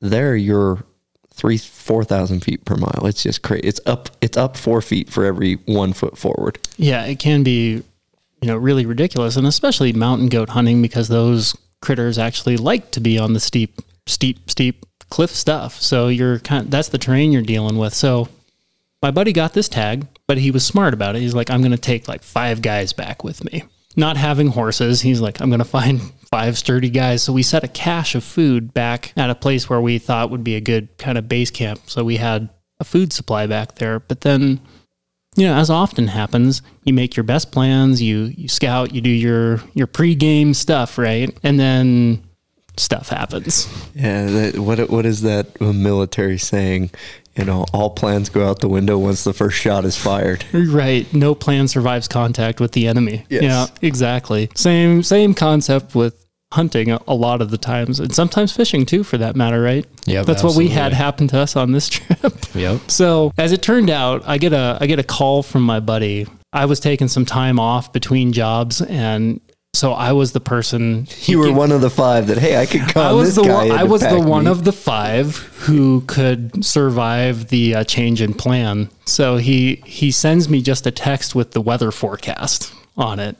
There 0.00 0.34
you're 0.36 0.84
three 1.32 1.58
four 1.58 2.04
thousand 2.04 2.40
feet 2.40 2.64
per 2.64 2.76
mile. 2.76 3.06
It's 3.06 3.22
just 3.22 3.42
crazy. 3.42 3.66
It's 3.68 3.80
up 3.86 4.08
it's 4.20 4.36
up 4.36 4.56
four 4.56 4.80
feet 4.82 5.08
for 5.10 5.24
every 5.24 5.54
one 5.66 5.92
foot 5.92 6.18
forward. 6.18 6.58
Yeah, 6.76 7.04
it 7.04 7.18
can 7.18 7.42
be, 7.42 7.82
you 8.40 8.48
know, 8.48 8.56
really 8.56 8.86
ridiculous, 8.86 9.36
and 9.36 9.46
especially 9.46 9.92
mountain 9.92 10.28
goat 10.28 10.48
hunting 10.50 10.82
because 10.82 11.08
those 11.08 11.56
critters 11.80 12.18
actually 12.18 12.56
like 12.56 12.90
to 12.92 13.00
be 13.00 13.18
on 13.18 13.34
the 13.34 13.40
steep, 13.40 13.80
steep, 14.06 14.50
steep 14.50 14.84
cliff 15.10 15.30
stuff. 15.30 15.80
So 15.80 16.08
you're 16.08 16.40
kind 16.40 16.64
of, 16.64 16.70
that's 16.72 16.88
the 16.88 16.98
terrain 16.98 17.30
you're 17.30 17.42
dealing 17.42 17.78
with. 17.78 17.94
So 17.94 18.28
my 19.00 19.12
buddy 19.12 19.32
got 19.32 19.52
this 19.54 19.68
tag, 19.68 20.06
but 20.28 20.38
he 20.38 20.52
was 20.52 20.64
smart 20.64 20.94
about 20.94 21.16
it. 21.16 21.22
He's 21.22 21.34
like, 21.34 21.50
I'm 21.50 21.60
going 21.60 21.72
to 21.72 21.78
take 21.78 22.06
like 22.06 22.22
five 22.22 22.62
guys 22.62 22.92
back 22.92 23.24
with 23.24 23.42
me. 23.42 23.64
Not 23.96 24.16
having 24.16 24.48
horses, 24.48 25.00
he's 25.00 25.20
like, 25.20 25.40
I'm 25.40 25.50
going 25.50 25.58
to 25.58 25.64
find 25.64 26.00
five 26.30 26.56
sturdy 26.56 26.90
guys. 26.90 27.24
So 27.24 27.32
we 27.32 27.42
set 27.42 27.64
a 27.64 27.68
cache 27.68 28.14
of 28.14 28.22
food 28.22 28.72
back 28.72 29.12
at 29.16 29.30
a 29.30 29.34
place 29.34 29.68
where 29.68 29.80
we 29.80 29.98
thought 29.98 30.30
would 30.30 30.44
be 30.44 30.54
a 30.54 30.60
good 30.60 30.96
kind 30.98 31.18
of 31.18 31.28
base 31.28 31.50
camp. 31.50 31.80
So 31.86 32.04
we 32.04 32.18
had 32.18 32.50
a 32.78 32.84
food 32.84 33.12
supply 33.12 33.48
back 33.48 33.76
there. 33.76 33.98
But 33.98 34.20
then 34.20 34.60
you 35.36 35.46
know, 35.46 35.54
as 35.54 35.70
often 35.70 36.08
happens, 36.08 36.62
you 36.82 36.92
make 36.92 37.16
your 37.16 37.22
best 37.22 37.52
plans, 37.52 38.02
you 38.02 38.32
you 38.36 38.48
scout, 38.48 38.92
you 38.92 39.00
do 39.00 39.10
your 39.10 39.62
your 39.72 39.86
pregame 39.86 40.54
stuff, 40.54 40.98
right? 40.98 41.36
And 41.44 41.60
then 41.60 42.24
stuff 42.76 43.08
happens. 43.08 43.68
Yeah, 43.94 44.26
that, 44.26 44.58
what 44.58 44.90
what 44.90 45.06
is 45.06 45.22
that 45.22 45.60
military 45.60 46.38
saying? 46.38 46.90
You 47.38 47.44
know, 47.44 47.64
all 47.72 47.90
plans 47.90 48.28
go 48.28 48.48
out 48.48 48.60
the 48.60 48.68
window 48.68 48.98
once 48.98 49.22
the 49.24 49.32
first 49.32 49.56
shot 49.56 49.84
is 49.84 49.96
fired. 49.96 50.44
Right. 50.52 51.12
No 51.14 51.34
plan 51.34 51.68
survives 51.68 52.08
contact 52.08 52.60
with 52.60 52.72
the 52.72 52.88
enemy. 52.88 53.24
Yes. 53.28 53.42
Yeah, 53.42 53.66
exactly. 53.80 54.50
Same 54.54 55.02
same 55.02 55.34
concept 55.34 55.94
with 55.94 56.26
hunting 56.52 56.90
a, 56.90 56.98
a 57.06 57.14
lot 57.14 57.40
of 57.42 57.50
the 57.50 57.58
times 57.58 58.00
and 58.00 58.14
sometimes 58.14 58.52
fishing 58.56 58.86
too 58.86 59.04
for 59.04 59.18
that 59.18 59.36
matter, 59.36 59.60
right? 59.60 59.86
Yep, 60.06 60.26
That's 60.26 60.42
what 60.42 60.56
we 60.56 60.68
had 60.68 60.92
happen 60.94 61.28
to 61.28 61.38
us 61.38 61.56
on 61.56 61.72
this 61.72 61.88
trip. 61.90 62.32
Yep. 62.54 62.90
So 62.90 63.32
as 63.38 63.52
it 63.52 63.62
turned 63.62 63.90
out, 63.90 64.22
I 64.26 64.38
get 64.38 64.52
a 64.52 64.78
I 64.80 64.86
get 64.86 64.98
a 64.98 65.04
call 65.04 65.42
from 65.42 65.62
my 65.62 65.80
buddy. 65.80 66.26
I 66.52 66.64
was 66.64 66.80
taking 66.80 67.08
some 67.08 67.26
time 67.26 67.60
off 67.60 67.92
between 67.92 68.32
jobs 68.32 68.80
and 68.80 69.40
so 69.78 69.92
I 69.92 70.10
was 70.10 70.32
the 70.32 70.40
person 70.40 71.06
You 71.26 71.38
were 71.38 71.52
one 71.52 71.70
of 71.70 71.80
the 71.80 71.88
five 71.88 72.26
that 72.26 72.38
hey, 72.38 72.60
I 72.60 72.66
could 72.66 72.80
I 72.80 72.90
call 72.92 73.16
was 73.16 73.36
this 73.36 73.36
the 73.36 73.48
guy. 73.48 73.66
one, 73.68 73.70
I 73.70 73.84
was 73.84 74.00
the 74.02 74.20
one 74.20 74.44
me. 74.46 74.50
of 74.50 74.64
the 74.64 74.72
five 74.72 75.36
who 75.36 76.00
could 76.02 76.64
survive 76.64 77.48
the 77.48 77.76
uh, 77.76 77.84
change 77.84 78.20
in 78.20 78.34
plan. 78.34 78.90
So 79.06 79.36
he 79.36 79.76
he 79.86 80.10
sends 80.10 80.48
me 80.48 80.62
just 80.62 80.84
a 80.86 80.90
text 80.90 81.36
with 81.36 81.52
the 81.52 81.60
weather 81.60 81.92
forecast 81.92 82.74
on 82.96 83.20
it, 83.20 83.36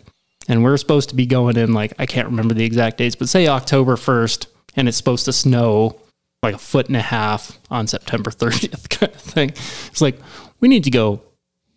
and 0.46 0.62
we're 0.62 0.76
supposed 0.76 1.08
to 1.08 1.16
be 1.16 1.26
going 1.26 1.56
in 1.56 1.72
like 1.72 1.92
I 1.98 2.06
can't 2.06 2.28
remember 2.28 2.54
the 2.54 2.64
exact 2.64 2.98
dates, 2.98 3.16
but 3.16 3.28
say 3.28 3.48
October 3.48 3.96
first, 3.96 4.46
and 4.76 4.86
it's 4.86 4.96
supposed 4.96 5.24
to 5.24 5.32
snow 5.32 5.98
like 6.44 6.54
a 6.54 6.58
foot 6.58 6.86
and 6.86 6.96
a 6.96 7.02
half 7.02 7.58
on 7.68 7.88
September 7.88 8.30
thirtieth, 8.30 8.88
kind 8.90 9.12
of 9.12 9.20
thing. 9.20 9.50
It's 9.50 10.00
like 10.00 10.20
we 10.60 10.68
need 10.68 10.84
to 10.84 10.90
go 10.90 11.20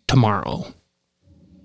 tomorrow. 0.06 0.66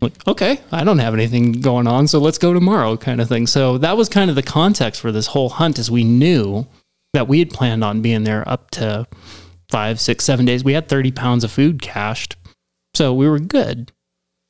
Like, 0.02 0.28
okay, 0.28 0.60
I 0.72 0.84
don't 0.84 1.00
have 1.00 1.14
anything 1.14 1.54
going 1.54 1.88
on, 1.88 2.08
so 2.08 2.20
let's 2.20 2.38
go 2.38 2.54
tomorrow, 2.54 2.98
kind 2.98 3.20
of 3.22 3.28
thing. 3.28 3.48
So 3.48 3.78
that 3.80 3.98
was 3.98 4.10
kind 4.10 4.30
of 4.30 4.36
the 4.36 4.44
context 4.44 5.02
for 5.02 5.12
this 5.12 5.28
whole 5.28 5.50
hunt, 5.50 5.80
is 5.80 5.90
we 5.90 6.04
knew 6.04 6.68
that 7.14 7.28
we 7.28 7.40
had 7.40 7.50
planned 7.50 7.84
on 7.84 8.02
being 8.02 8.24
there 8.24 8.48
up 8.48 8.70
to 8.72 9.08
five, 9.70 10.00
six, 10.00 10.24
seven 10.24 10.46
days. 10.46 10.64
We 10.64 10.74
had 10.74 10.88
30 10.88 11.12
pounds 11.12 11.44
of 11.44 11.52
food 11.52 11.82
cached. 11.82 12.36
So 12.94 13.14
we 13.14 13.28
were 13.28 13.40
good, 13.40 13.92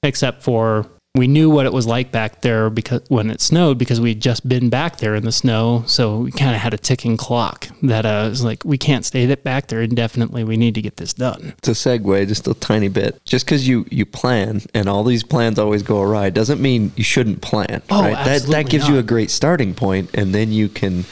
except 0.03 0.43
for 0.43 0.85
we 1.17 1.27
knew 1.27 1.49
what 1.49 1.65
it 1.65 1.73
was 1.73 1.85
like 1.87 2.11
back 2.11 2.41
there 2.41 2.69
because 2.69 3.01
when 3.09 3.29
it 3.29 3.41
snowed 3.41 3.77
because 3.77 3.99
we'd 3.99 4.21
just 4.21 4.47
been 4.47 4.69
back 4.69 4.97
there 4.97 5.15
in 5.15 5.25
the 5.25 5.31
snow 5.31 5.83
so 5.87 6.19
we 6.19 6.31
kind 6.31 6.55
of 6.55 6.61
had 6.61 6.73
a 6.73 6.77
ticking 6.77 7.17
clock 7.17 7.67
that 7.81 8.05
uh, 8.05 8.27
was 8.29 8.43
like 8.43 8.63
we 8.63 8.77
can't 8.77 9.05
stay 9.05 9.25
that 9.25 9.43
back 9.43 9.67
there 9.67 9.81
indefinitely 9.81 10.43
we 10.43 10.55
need 10.55 10.75
to 10.75 10.81
get 10.81 10.97
this 10.97 11.13
done 11.13 11.53
It's 11.57 11.67
a 11.67 11.71
segue, 11.71 12.27
just 12.27 12.47
a 12.47 12.53
tiny 12.53 12.87
bit. 12.87 13.19
Just 13.25 13.45
because 13.45 13.67
you 13.67 13.85
you 13.89 14.05
plan 14.05 14.61
and 14.73 14.87
all 14.87 15.03
these 15.03 15.23
plans 15.23 15.57
always 15.59 15.83
go 15.83 16.01
awry 16.01 16.29
doesn't 16.29 16.61
mean 16.61 16.91
you 16.95 17.03
shouldn't 17.03 17.41
plan. 17.41 17.81
Oh, 17.89 18.01
right? 18.01 18.25
That 18.25 18.43
that 18.43 18.69
gives 18.69 18.87
you 18.87 18.97
a 18.97 19.03
great 19.03 19.31
starting 19.31 19.73
point, 19.73 20.09
and 20.13 20.33
then 20.33 20.51
you 20.51 20.69
can 20.69 21.05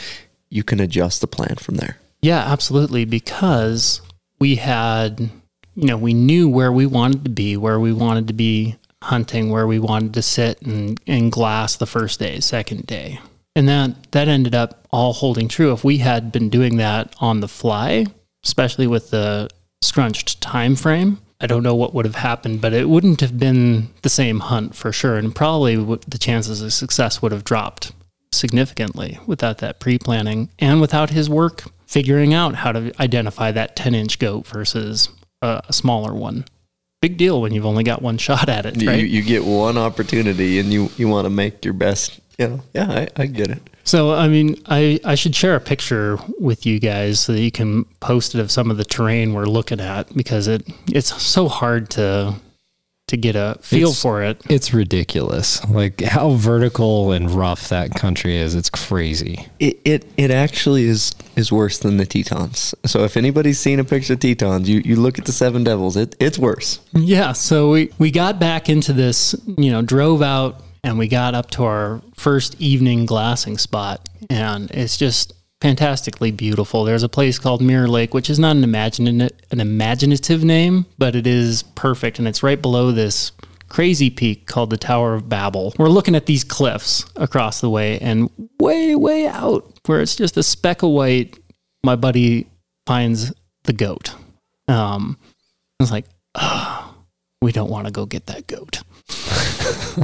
you 0.50 0.64
can 0.64 0.80
adjust 0.80 1.22
the 1.22 1.28
plan 1.28 1.56
from 1.56 1.76
there. 1.76 1.98
Yeah, 2.22 2.40
absolutely. 2.40 3.06
Because 3.06 4.02
we 4.40 4.56
had, 4.56 5.20
you 5.76 5.88
know, 5.88 5.98
we 5.98 6.14
knew 6.14 6.48
where 6.50 6.72
we 6.72 6.86
wanted 6.86 7.24
to 7.26 7.30
be, 7.32 7.58
where 7.58 7.80
we 7.80 7.94
wanted 7.94 8.28
to 8.28 8.34
be 8.34 8.76
hunting, 9.06 9.50
where 9.50 9.68
we 9.68 9.80
wanted 9.80 10.14
to 10.14 10.22
sit 10.22 10.62
and, 10.62 11.00
and 11.08 11.32
glass 11.32 11.76
the 11.76 11.86
first 11.86 12.20
day, 12.20 12.40
second 12.40 12.86
day. 12.86 13.20
And 13.56 13.68
that, 13.70 14.12
that 14.12 14.28
ended 14.28 14.54
up 14.54 14.86
all 14.92 15.14
holding 15.14 15.48
true. 15.48 15.72
If 15.72 15.84
we 15.84 16.00
had 16.00 16.32
been 16.32 16.50
doing 16.50 16.78
that 16.78 17.16
on 17.20 17.40
the 17.40 17.48
fly, 17.48 18.06
especially 18.44 18.88
with 18.88 19.12
the 19.12 19.50
scrunched 19.82 20.42
time 20.42 20.76
frame, 20.76 21.20
I 21.40 21.48
don't 21.48 21.64
know 21.64 21.76
what 21.76 21.94
would 21.94 22.06
have 22.06 22.16
happened, 22.16 22.62
but 22.62 22.74
it 22.74 22.90
wouldn't 22.90 23.22
have 23.22 23.38
been 23.38 23.90
the 24.02 24.10
same 24.10 24.40
hunt 24.40 24.76
for 24.76 24.92
sure. 24.92 25.18
And 25.18 25.36
probably 25.36 25.76
the 25.76 26.18
chances 26.20 26.62
of 26.62 26.74
success 26.74 27.22
would 27.22 27.32
have 27.32 27.44
dropped 27.44 27.92
significantly 28.32 29.20
without 29.26 29.60
that 29.60 29.80
pre 29.80 29.98
planning 29.98 30.50
and 30.60 30.82
without 30.82 31.10
his 31.10 31.30
work 31.30 31.64
figuring 31.86 32.34
out 32.34 32.56
how 32.56 32.72
to 32.72 32.92
identify 33.00 33.52
that 33.52 33.76
10 33.76 33.96
inch 33.96 34.20
goat 34.20 34.48
versus 34.48 35.10
a, 35.42 35.62
a 35.68 35.74
smaller 35.74 36.14
one. 36.14 36.46
Big 37.06 37.18
deal 37.18 37.40
when 37.40 37.54
you've 37.54 37.68
only 37.68 37.84
got 37.84 38.02
one 38.02 38.18
shot 38.18 38.50
at 38.50 38.66
it, 38.66 38.82
You, 38.82 38.90
right? 38.90 39.08
you 39.08 39.22
get 39.22 39.46
one 39.46 39.78
opportunity, 39.78 40.58
and 40.58 40.74
you 40.74 40.90
you 40.98 41.08
want 41.08 41.26
to 41.26 41.30
make 41.30 41.64
your 41.64 41.76
best. 41.76 42.20
You 42.40 42.48
know, 42.48 42.62
yeah, 42.74 42.90
I, 42.90 43.08
I 43.16 43.26
get 43.28 43.50
it. 43.52 43.62
So, 43.84 44.12
I 44.14 44.28
mean, 44.28 44.60
I, 44.66 45.00
I 45.06 45.14
should 45.14 45.36
share 45.36 45.56
a 45.56 45.60
picture 45.60 46.18
with 46.40 46.66
you 46.66 46.80
guys 46.80 47.20
so 47.20 47.34
that 47.34 47.42
you 47.42 47.52
can 47.52 47.86
post 48.00 48.34
it 48.34 48.42
of 48.42 48.50
some 48.50 48.72
of 48.72 48.78
the 48.78 48.84
terrain 48.84 49.34
we're 49.34 49.46
looking 49.46 49.80
at 49.80 50.12
because 50.18 50.48
it 50.48 50.68
it's 50.92 51.22
so 51.22 51.48
hard 51.48 51.92
to 51.92 52.34
to 53.08 53.18
get 53.18 53.36
a 53.36 53.58
feel 53.62 53.90
It's- 53.90 54.02
for 54.02 54.24
it. 54.24 54.42
It's 54.50 54.74
ridiculous. 54.74 55.64
Like 55.70 56.02
how 56.02 56.32
vertical 56.32 57.12
and 57.12 57.30
rough 57.30 57.70
that 57.70 57.92
country 57.94 58.36
is. 58.38 58.56
It's 58.56 58.70
crazy. 58.70 59.48
It, 59.60 59.80
it 59.86 60.06
it 60.18 60.32
actually 60.32 60.86
is 60.86 61.14
is 61.36 61.52
worse 61.52 61.78
than 61.78 61.98
the 61.98 62.06
Tetons. 62.06 62.74
So 62.86 63.04
if 63.04 63.16
anybody's 63.16 63.60
seen 63.60 63.80
a 63.80 63.84
picture 63.84 64.14
of 64.14 64.20
Tetons, 64.22 64.68
you, 64.68 64.82
you 64.84 64.96
look 64.96 65.20
at 65.20 65.26
the 65.26 65.32
Seven 65.32 65.64
Devils. 65.64 65.96
It 65.98 66.16
it's 66.20 66.40
worse. 66.40 66.80
Yeah, 66.94 67.34
so 67.34 67.72
we 67.72 67.92
we 68.00 68.10
got 68.10 68.40
back 68.40 68.70
into 68.70 68.92
this, 68.94 69.36
you 69.58 69.72
know, 69.72 69.82
drove 69.84 70.22
out 70.24 70.62
and 70.84 70.98
we 70.98 71.08
got 71.08 71.36
up 71.36 71.52
to 71.52 71.64
our 71.64 72.02
first 72.16 72.60
evening 72.60 73.06
glassing 73.06 73.58
spot 73.60 74.08
and 74.30 74.72
it's 74.72 74.98
just 74.98 75.34
fantastically 75.66 76.30
beautiful. 76.30 76.84
There's 76.84 77.02
a 77.02 77.10
place 77.10 77.40
called 77.40 77.60
Mirror 77.60 77.88
Lake, 77.88 78.14
which 78.14 78.30
is 78.30 78.38
not 78.38 78.56
an 78.56 78.64
imaginative 78.64 79.32
an 79.50 79.60
imaginative 79.60 80.44
name, 80.44 80.86
but 81.00 81.16
it 81.16 81.26
is 81.26 81.64
perfect 81.64 82.20
and 82.20 82.28
it's 82.28 82.44
right 82.44 82.62
below 82.62 82.92
this 82.92 83.32
crazy 83.68 84.12
peak 84.12 84.46
called 84.46 84.70
the 84.70 84.78
Tower 84.78 85.16
of 85.16 85.28
Babel. 85.28 85.74
We're 85.80 85.90
looking 85.90 86.14
at 86.14 86.28
these 86.28 86.44
cliffs 86.44 87.04
across 87.16 87.62
the 87.62 87.70
way 87.70 87.98
and 87.98 88.30
way 88.60 88.94
way 88.94 89.26
out 89.26 89.66
where 89.88 90.02
it's 90.02 90.16
just 90.16 90.38
a 90.38 90.44
speck 90.44 90.84
of 90.84 90.92
white 90.92 91.40
my 91.84 91.96
buddy 91.96 92.48
finds 92.86 93.34
the 93.64 93.74
goat. 93.74 94.14
Um 94.68 95.18
I 95.80 95.84
was 95.84 95.92
like, 95.92 96.06
we 97.42 97.52
don't 97.52 97.72
want 97.72 97.88
to 97.88 97.92
go 97.92 98.06
get 98.06 98.28
that 98.28 98.46
goat. 98.46 98.84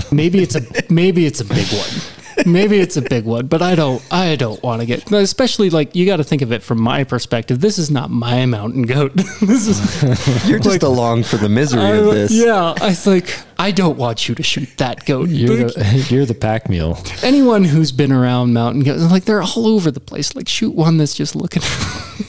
maybe 0.11 0.41
it's 0.41 0.55
a 0.55 0.61
maybe 0.89 1.27
it's 1.27 1.39
a 1.39 1.45
big 1.45 1.67
one. 1.67 2.20
Maybe 2.45 2.79
it's 2.79 2.97
a 2.97 3.01
big 3.01 3.25
one, 3.25 3.47
but 3.47 3.61
I 3.61 3.75
don't 3.75 4.01
I 4.11 4.35
don't 4.35 4.61
want 4.63 4.81
to 4.81 4.85
get 4.85 5.11
especially 5.11 5.69
like 5.69 5.95
you 5.95 6.05
got 6.05 6.17
to 6.17 6.23
think 6.23 6.41
of 6.41 6.51
it 6.51 6.63
from 6.63 6.81
my 6.81 7.03
perspective. 7.03 7.59
This 7.61 7.77
is 7.77 7.91
not 7.91 8.09
my 8.09 8.45
mountain 8.45 8.83
goat. 8.83 9.13
this 9.41 9.67
is 9.67 10.47
You're 10.49 10.59
just 10.59 10.83
along 10.83 11.23
for 11.23 11.37
the 11.37 11.49
misery 11.49 11.81
I- 11.81 11.95
of 11.97 12.05
this. 12.13 12.31
yeah, 12.31 12.73
I 12.81 12.93
think 12.93 13.37
I 13.59 13.71
don't 13.71 13.97
want 13.97 14.27
you 14.27 14.35
to 14.35 14.43
shoot 14.43 14.69
that 14.77 15.05
goat. 15.05 15.29
You're 15.29 15.69
the, 15.69 16.07
you're 16.09 16.25
the 16.25 16.33
pack 16.33 16.67
mule. 16.69 16.97
Anyone 17.23 17.63
who's 17.63 17.91
been 17.91 18.11
around 18.11 18.53
mountain 18.53 18.81
goats, 18.83 19.03
like 19.11 19.25
they're 19.25 19.43
all 19.43 19.67
over 19.67 19.91
the 19.91 19.99
place. 19.99 20.35
Like 20.35 20.47
shoot 20.47 20.73
one 20.73 20.97
that's 20.97 21.13
just 21.13 21.35
looking 21.35 21.61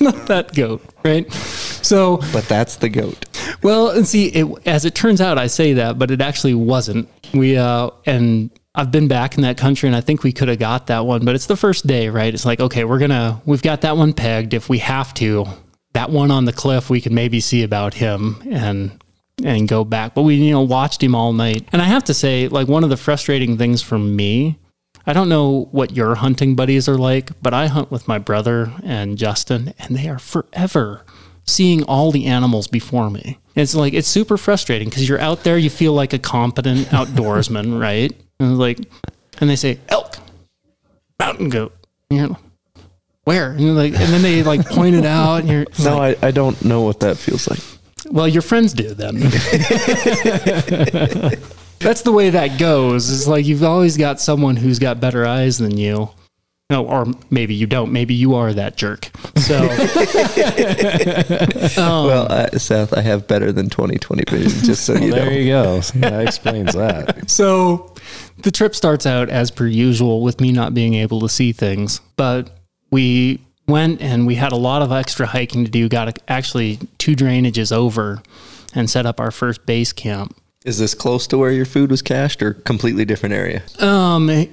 not 0.01 0.27
that 0.27 0.55
goat, 0.55 0.83
right? 1.05 1.31
So 1.33 2.19
But 2.33 2.45
that's 2.49 2.77
the 2.77 2.89
goat. 2.89 3.25
Well, 3.63 3.91
and 3.91 4.07
see, 4.07 4.27
it, 4.27 4.47
as 4.67 4.85
it 4.85 4.95
turns 4.95 5.21
out, 5.21 5.39
I 5.39 5.47
say 5.47 5.75
that, 5.75 5.99
but 5.99 6.11
it 6.11 6.21
actually 6.21 6.55
wasn't. 6.55 7.09
We 7.35 7.57
uh, 7.57 7.91
and 8.07 8.51
I've 8.75 8.91
been 8.91 9.07
back 9.07 9.37
in 9.37 9.43
that 9.43 9.59
country, 9.59 9.87
and 9.87 9.95
I 9.95 10.01
think 10.01 10.23
we 10.23 10.33
could 10.33 10.49
have 10.49 10.59
got 10.59 10.87
that 10.87 11.05
one, 11.05 11.25
but 11.25 11.35
it's 11.35 11.47
the 11.47 11.57
first 11.57 11.87
day, 11.87 12.09
right? 12.09 12.33
It's 12.33 12.47
like, 12.47 12.59
okay, 12.61 12.85
we're 12.85 12.99
gonna, 12.99 13.43
we've 13.45 13.63
got 13.63 13.83
that 13.83 13.97
one 13.97 14.15
pegged. 14.15 14.55
If 14.55 14.69
we 14.69 14.79
have 14.79 15.13
to, 15.15 15.47
that 15.93 16.11
one 16.11 16.31
on 16.31 16.47
the 16.47 16.53
cliff, 16.55 16.89
we 16.89 17.01
could 17.01 17.13
maybe 17.13 17.41
see 17.41 17.63
about 17.63 17.95
him 17.95 18.43
and 18.51 18.99
and 19.45 19.67
go 19.67 19.85
back. 19.85 20.15
But 20.15 20.23
we, 20.23 20.37
you 20.37 20.53
know, 20.53 20.63
watched 20.63 21.03
him 21.03 21.15
all 21.15 21.33
night, 21.33 21.69
and 21.73 21.83
I 21.83 21.87
have 21.87 22.05
to 22.05 22.15
say, 22.15 22.49
like 22.49 22.69
one 22.69 22.85
of 22.85 22.91
the 22.91 22.97
frustrating 22.97 23.59
things 23.59 23.83
for 23.83 23.99
me. 23.99 24.59
I 25.05 25.13
don't 25.13 25.29
know 25.29 25.69
what 25.73 25.97
your 25.97 26.15
hunting 26.15 26.55
buddies 26.55 26.89
are 26.89 26.97
like, 26.97 27.31
but 27.43 27.53
I 27.53 27.67
hunt 27.67 27.91
with 27.91 28.07
my 28.07 28.19
brother 28.19 28.73
and 28.85 29.19
Justin, 29.19 29.75
and 29.81 29.97
they 29.97 30.09
are 30.09 30.19
forever 30.19 31.05
seeing 31.45 31.83
all 31.85 32.13
the 32.13 32.27
animals 32.27 32.69
before 32.69 33.11
me. 33.11 33.39
It's 33.55 33.75
like 33.75 33.95
it's 33.95 34.09
super 34.09 34.37
frustrating 34.37 34.89
because 34.89 35.09
you're 35.09 35.21
out 35.21 35.45
there, 35.45 35.59
you 35.59 35.71
feel 35.71 35.93
like 35.93 36.13
a 36.13 36.19
competent 36.19 36.87
outdoorsman, 36.89 37.81
right? 37.81 38.13
And 38.41 38.59
like, 38.59 38.79
and 39.41 39.49
they 39.51 39.57
say 39.57 39.79
elk, 39.89 40.17
mountain 41.19 41.49
goat, 41.49 41.73
you 42.11 42.19
know, 42.27 42.37
where? 43.25 43.53
And, 43.53 43.61
you're 43.61 43.73
like, 43.73 43.93
and 43.95 44.13
then 44.13 44.23
they 44.23 44.43
like 44.43 44.67
point 44.67 44.95
it 44.97 45.05
out, 45.05 45.41
and 45.41 45.49
you're 45.49 45.67
No, 45.85 45.99
like, 45.99 46.23
I, 46.23 46.29
I 46.29 46.31
don't 46.33 46.63
know 46.65 46.83
what 46.83 47.01
that 47.01 47.17
feels 47.17 47.49
like. 47.49 47.61
well, 48.11 48.29
your 48.29 48.43
friends 48.43 48.73
do 48.75 48.95
then. 48.95 49.17
That's 51.79 52.03
the 52.03 52.13
way 52.13 52.31
that 52.31 52.59
goes. 52.59 53.11
It's 53.13 53.27
like 53.27 53.45
you've 53.47 53.65
always 53.65 53.97
got 53.97 54.21
someone 54.21 54.57
who's 54.57 54.79
got 54.79 55.01
better 55.01 55.27
eyes 55.27 55.59
than 55.59 55.77
you. 55.77 56.11
No, 56.71 56.87
or 56.87 57.07
maybe 57.29 57.55
you 57.55 57.67
don't. 57.67 57.93
Maybe 57.93 58.15
you 58.15 58.35
are 58.37 58.53
that 58.55 58.77
jerk. 58.77 59.11
So 59.37 59.61
well, 61.77 62.33
uh, 62.33 62.49
Seth, 62.59 62.97
I 62.97 63.01
have 63.03 63.27
better 63.29 63.53
than 63.53 63.69
2020 63.69 64.23
vision, 64.31 64.65
just 64.65 64.87
so 64.87 64.95
Well, 64.95 65.03
you 65.03 65.11
know. 65.11 65.17
there 65.17 65.33
you 65.33 65.49
go. 65.49 65.81
That 65.81 66.23
explains 66.27 66.73
that. 66.75 67.25
So 67.31 67.92
the 68.43 68.51
trip 68.51 68.75
starts 68.75 69.07
out 69.07 69.29
as 69.29 69.51
per 69.51 69.67
usual 69.67 70.23
with 70.23 70.41
me 70.41 70.53
not 70.53 70.75
being 70.75 70.95
able 70.95 71.21
to 71.21 71.29
see 71.29 71.53
things, 71.53 72.01
but 72.17 72.51
we 72.91 73.41
went 73.67 74.01
and 74.01 74.27
we 74.27 74.35
had 74.35 74.53
a 74.53 74.57
lot 74.57 74.83
of 74.83 74.93
extra 74.93 75.27
hiking 75.27 75.65
to 75.65 75.71
do. 75.71 75.89
Got 75.89 76.19
actually 76.29 76.79
two 76.99 77.15
drainages 77.15 77.73
over 77.73 78.23
and 78.75 78.89
set 78.89 79.07
up 79.07 79.21
our 79.21 79.31
first 79.31 79.65
base 79.67 79.93
camp. 79.93 80.37
Is 80.65 80.79
this 80.79 80.95
close 80.95 81.27
to 81.29 81.39
where 81.39 81.51
your 81.51 81.65
food 81.65 81.91
was 81.91 82.03
cached 82.03 82.43
or 82.43 82.55
completely 82.55 83.05
different 83.05 83.35
area? 83.35 83.63
Um, 83.81 84.47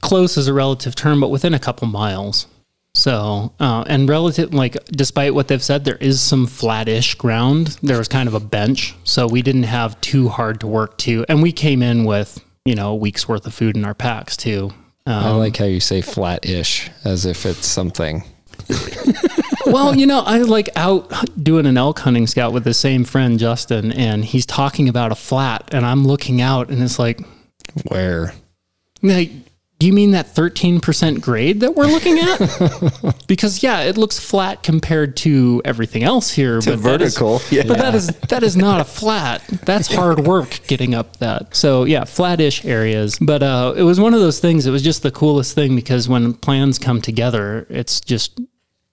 close 0.00 0.36
is 0.36 0.48
a 0.48 0.54
relative 0.54 0.94
term, 0.94 1.20
but 1.20 1.30
within 1.30 1.52
a 1.52 1.58
couple 1.58 1.86
miles. 1.86 2.46
So, 2.94 3.52
uh, 3.60 3.84
and 3.86 4.08
relative, 4.08 4.52
like, 4.52 4.76
despite 4.86 5.34
what 5.34 5.48
they've 5.48 5.62
said, 5.62 5.84
there 5.84 5.96
is 5.96 6.20
some 6.20 6.46
flattish 6.46 7.14
ground. 7.14 7.78
There 7.82 7.98
was 7.98 8.08
kind 8.08 8.26
of 8.26 8.34
a 8.34 8.40
bench, 8.40 8.96
so 9.04 9.26
we 9.26 9.42
didn't 9.42 9.62
have 9.64 10.00
too 10.00 10.28
hard 10.28 10.60
to 10.60 10.66
work 10.66 10.98
to. 10.98 11.24
And 11.28 11.42
we 11.42 11.52
came 11.52 11.82
in 11.82 12.04
with, 12.04 12.44
you 12.64 12.74
know, 12.74 12.90
a 12.90 12.96
week's 12.96 13.28
worth 13.28 13.46
of 13.46 13.54
food 13.54 13.76
in 13.76 13.84
our 13.84 13.94
packs 13.94 14.36
too. 14.36 14.72
Um, 15.06 15.24
I 15.24 15.30
like 15.30 15.56
how 15.56 15.64
you 15.64 15.80
say 15.80 16.02
flat-ish 16.02 16.90
as 17.04 17.24
if 17.24 17.46
it's 17.46 17.66
something. 17.66 18.24
well, 19.66 19.94
you 19.94 20.06
know, 20.06 20.20
I 20.20 20.38
like 20.38 20.68
out 20.76 21.10
doing 21.42 21.66
an 21.66 21.76
elk 21.76 22.00
hunting 22.00 22.26
scout 22.26 22.52
with 22.52 22.64
the 22.64 22.74
same 22.74 23.04
friend 23.04 23.38
Justin, 23.38 23.92
and 23.92 24.24
he's 24.24 24.46
talking 24.46 24.88
about 24.88 25.10
a 25.10 25.14
flat, 25.14 25.68
and 25.72 25.86
I'm 25.86 26.06
looking 26.06 26.40
out, 26.40 26.68
and 26.68 26.82
it's 26.82 26.98
like, 26.98 27.20
Where 27.88 28.34
like, 29.02 29.30
do 29.80 29.86
you 29.86 29.92
mean 29.94 30.10
that 30.10 30.26
13% 30.26 31.22
grade 31.22 31.60
that 31.60 31.74
we're 31.74 31.86
looking 31.86 32.18
at? 32.18 33.16
because 33.26 33.62
yeah, 33.62 33.80
it 33.80 33.96
looks 33.96 34.18
flat 34.18 34.62
compared 34.62 35.16
to 35.16 35.62
everything 35.64 36.02
else 36.04 36.30
here, 36.30 36.60
To 36.60 36.70
but 36.76 36.82
that 36.82 37.00
is- 37.02 37.14
vertical. 37.16 37.40
yeah. 37.50 37.62
but 37.66 37.78
that 37.78 37.94
is 37.94 38.08
that 38.28 38.42
is 38.42 38.56
not 38.58 38.80
a 38.80 38.84
flat. 38.84 39.42
That's 39.64 39.92
hard 39.92 40.20
work 40.20 40.60
getting 40.66 40.94
up 40.94 41.16
that. 41.16 41.56
So 41.56 41.84
yeah, 41.84 42.04
flattish 42.04 42.64
areas. 42.66 43.18
But 43.20 43.42
uh, 43.42 43.72
it 43.74 43.82
was 43.82 43.98
one 43.98 44.12
of 44.12 44.20
those 44.20 44.38
things. 44.38 44.66
It 44.66 44.70
was 44.70 44.82
just 44.82 45.02
the 45.02 45.10
coolest 45.10 45.54
thing 45.54 45.74
because 45.74 46.08
when 46.08 46.34
plans 46.34 46.78
come 46.78 47.00
together, 47.00 47.66
it's 47.70 48.00
just 48.02 48.38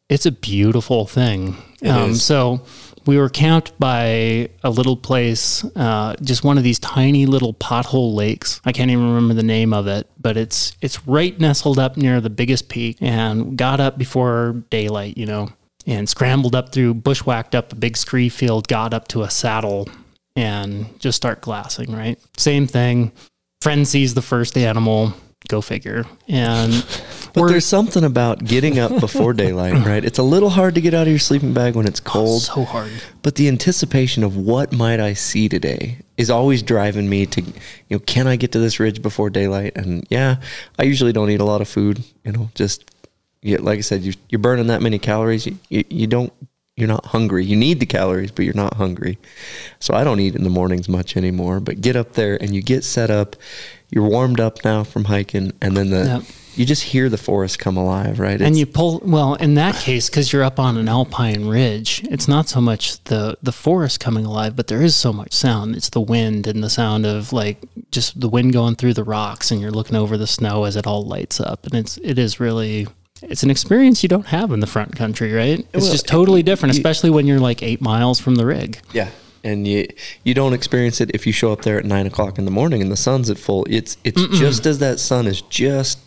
it's 0.09 0.25
a 0.25 0.31
beautiful 0.31 1.05
thing. 1.05 1.57
Um, 1.85 2.11
is. 2.11 2.23
so 2.23 2.61
we 3.07 3.17
were 3.17 3.29
camped 3.29 3.77
by 3.79 4.49
a 4.63 4.69
little 4.69 4.97
place, 4.97 5.63
uh, 5.75 6.15
just 6.21 6.43
one 6.43 6.57
of 6.57 6.63
these 6.63 6.79
tiny 6.79 7.25
little 7.25 7.53
pothole 7.53 8.13
lakes. 8.13 8.61
I 8.65 8.71
can't 8.71 8.91
even 8.91 9.07
remember 9.07 9.33
the 9.33 9.43
name 9.43 9.73
of 9.73 9.87
it, 9.87 10.07
but 10.19 10.37
it's 10.37 10.75
it's 10.81 11.07
right 11.07 11.39
nestled 11.39 11.79
up 11.79 11.97
near 11.97 12.21
the 12.21 12.29
biggest 12.29 12.69
peak, 12.69 12.97
and 13.01 13.57
got 13.57 13.79
up 13.79 13.97
before 13.97 14.63
daylight, 14.69 15.17
you 15.17 15.25
know, 15.25 15.49
and 15.85 16.07
scrambled 16.09 16.55
up 16.55 16.71
through, 16.73 16.95
bushwhacked 16.95 17.55
up 17.55 17.71
a 17.71 17.75
big 17.75 17.97
scree 17.97 18.29
field, 18.29 18.67
got 18.67 18.93
up 18.93 19.07
to 19.09 19.23
a 19.23 19.29
saddle, 19.29 19.87
and 20.35 20.99
just 20.99 21.15
start 21.15 21.41
glassing. 21.41 21.91
Right, 21.91 22.19
same 22.35 22.67
thing. 22.67 23.11
Friend 23.61 23.87
sees 23.87 24.13
the 24.13 24.21
first 24.21 24.57
animal. 24.57 25.13
Go 25.47 25.61
figure. 25.61 26.05
And 26.27 26.85
But 27.37 27.49
there's 27.49 27.65
something 27.65 28.03
about 28.03 28.43
getting 28.43 28.79
up 28.79 28.99
before 28.99 29.33
daylight, 29.33 29.73
right? 29.85 30.03
It's 30.03 30.17
a 30.17 30.23
little 30.23 30.49
hard 30.49 30.75
to 30.75 30.81
get 30.81 30.93
out 30.93 31.03
of 31.03 31.09
your 31.09 31.19
sleeping 31.19 31.53
bag 31.53 31.75
when 31.75 31.85
it's 31.85 32.01
oh, 32.01 32.09
cold. 32.09 32.41
so 32.41 32.63
hard. 32.63 32.91
But 33.21 33.35
the 33.35 33.47
anticipation 33.47 34.23
of 34.23 34.35
what 34.35 34.73
might 34.73 34.99
I 34.99 35.13
see 35.13 35.47
today 35.47 35.99
is 36.17 36.29
always 36.29 36.63
driving 36.63 37.09
me 37.09 37.25
to, 37.27 37.41
you 37.41 37.53
know, 37.91 37.99
can 37.99 38.27
I 38.27 38.35
get 38.35 38.51
to 38.53 38.59
this 38.59 38.79
ridge 38.79 39.01
before 39.01 39.29
daylight? 39.29 39.73
And 39.75 40.05
yeah, 40.09 40.37
I 40.79 40.83
usually 40.83 41.13
don't 41.13 41.29
eat 41.29 41.39
a 41.39 41.45
lot 41.45 41.61
of 41.61 41.67
food. 41.67 42.03
You 42.23 42.31
know, 42.31 42.49
just 42.55 42.89
you, 43.41 43.57
like 43.57 43.77
I 43.77 43.81
said, 43.81 44.01
you, 44.01 44.13
you're 44.29 44.39
burning 44.39 44.67
that 44.67 44.81
many 44.81 44.97
calories. 44.97 45.45
You, 45.45 45.59
you, 45.69 45.83
you 45.89 46.07
don't, 46.07 46.33
you're 46.77 46.87
not 46.87 47.07
hungry. 47.07 47.43
You 47.43 47.55
need 47.57 47.79
the 47.79 47.85
calories, 47.87 48.31
but 48.31 48.45
you're 48.45 48.53
not 48.53 48.75
hungry. 48.75 49.17
So 49.79 49.93
I 49.95 50.03
don't 50.03 50.19
eat 50.19 50.35
in 50.35 50.43
the 50.43 50.49
mornings 50.49 50.87
much 50.87 51.17
anymore. 51.17 51.59
But 51.59 51.81
get 51.81 51.95
up 51.95 52.13
there 52.13 52.41
and 52.41 52.53
you 52.55 52.61
get 52.61 52.83
set 52.85 53.09
up. 53.09 53.35
You're 53.89 54.07
warmed 54.07 54.39
up 54.39 54.63
now 54.63 54.83
from 54.83 55.05
hiking, 55.05 55.53
and 55.61 55.75
then 55.75 55.89
the 55.89 56.05
Yep. 56.05 56.23
you 56.55 56.65
just 56.65 56.83
hear 56.83 57.07
the 57.09 57.17
forest 57.17 57.57
come 57.57 57.77
alive, 57.77 58.19
right? 58.19 58.39
and 58.41 58.57
you 58.57 58.65
pull 58.65 58.99
well 59.03 59.33
in 59.35 59.55
that 59.55 59.75
case 59.75 60.09
because 60.09 60.31
you're 60.33 60.43
up 60.43 60.59
on 60.59 60.75
an 60.77 60.89
alpine 60.89 61.45
ridge 61.47 62.03
it's 62.11 62.27
not 62.27 62.49
so 62.49 62.59
much 62.59 63.01
the 63.05 63.37
the 63.41 63.51
forest 63.51 63.99
coming 64.01 64.25
alive 64.25 64.55
but 64.55 64.67
there 64.67 64.81
is 64.81 64.95
so 64.95 65.13
much 65.13 65.31
sound 65.33 65.75
it's 65.75 65.89
the 65.89 66.01
wind 66.01 66.47
and 66.47 66.63
the 66.63 66.69
sound 66.69 67.05
of 67.05 67.31
like 67.31 67.59
just 67.91 68.19
the 68.19 68.27
wind 68.27 68.51
going 68.53 68.75
through 68.75 68.93
the 68.93 69.03
rocks 69.03 69.51
and 69.51 69.61
you're 69.61 69.71
looking 69.71 69.95
over 69.95 70.17
the 70.17 70.27
snow 70.27 70.63
as 70.65 70.75
it 70.75 70.85
all 70.87 71.03
lights 71.05 71.39
up 71.39 71.65
and 71.65 71.73
it's 71.75 71.97
it 71.99 72.17
is 72.19 72.39
really 72.41 72.87
it's 73.23 73.43
an 73.43 73.49
experience 73.49 74.03
you 74.03 74.09
don't 74.09 74.27
have 74.27 74.51
in 74.51 74.59
the 74.59 74.67
front 74.67 74.95
country 74.95 75.31
right 75.33 75.59
it's 75.73 75.83
Well, 75.83 75.91
just 75.91 76.07
totally 76.07 76.43
different 76.43 76.75
you- 76.75 76.79
especially 76.79 77.09
when 77.09 77.25
you're 77.27 77.39
like 77.39 77.61
eight 77.63 77.81
miles 77.81 78.19
from 78.19 78.35
the 78.35 78.45
rig 78.45 78.79
Yeah, 78.93 79.09
and 79.43 79.67
you 79.67 79.87
you 80.23 80.33
don't 80.33 80.53
experience 80.53 80.99
it 81.01 81.11
if 81.13 81.25
you 81.27 81.33
show 81.33 81.51
up 81.51 81.61
there 81.63 81.77
at 81.79 81.85
nine 81.85 82.05
o'clock 82.07 82.37
in 82.37 82.45
the 82.45 82.51
morning 82.51 82.81
and 82.81 82.91
the 82.91 82.97
sun's 82.97 83.29
at 83.29 83.37
full. 83.37 83.65
It's 83.69 83.97
it's 84.03 84.21
just 84.37 84.65
as 84.65 84.79
that 84.79 84.99
sun 84.99 85.27
is 85.27 85.41
just 85.43 85.99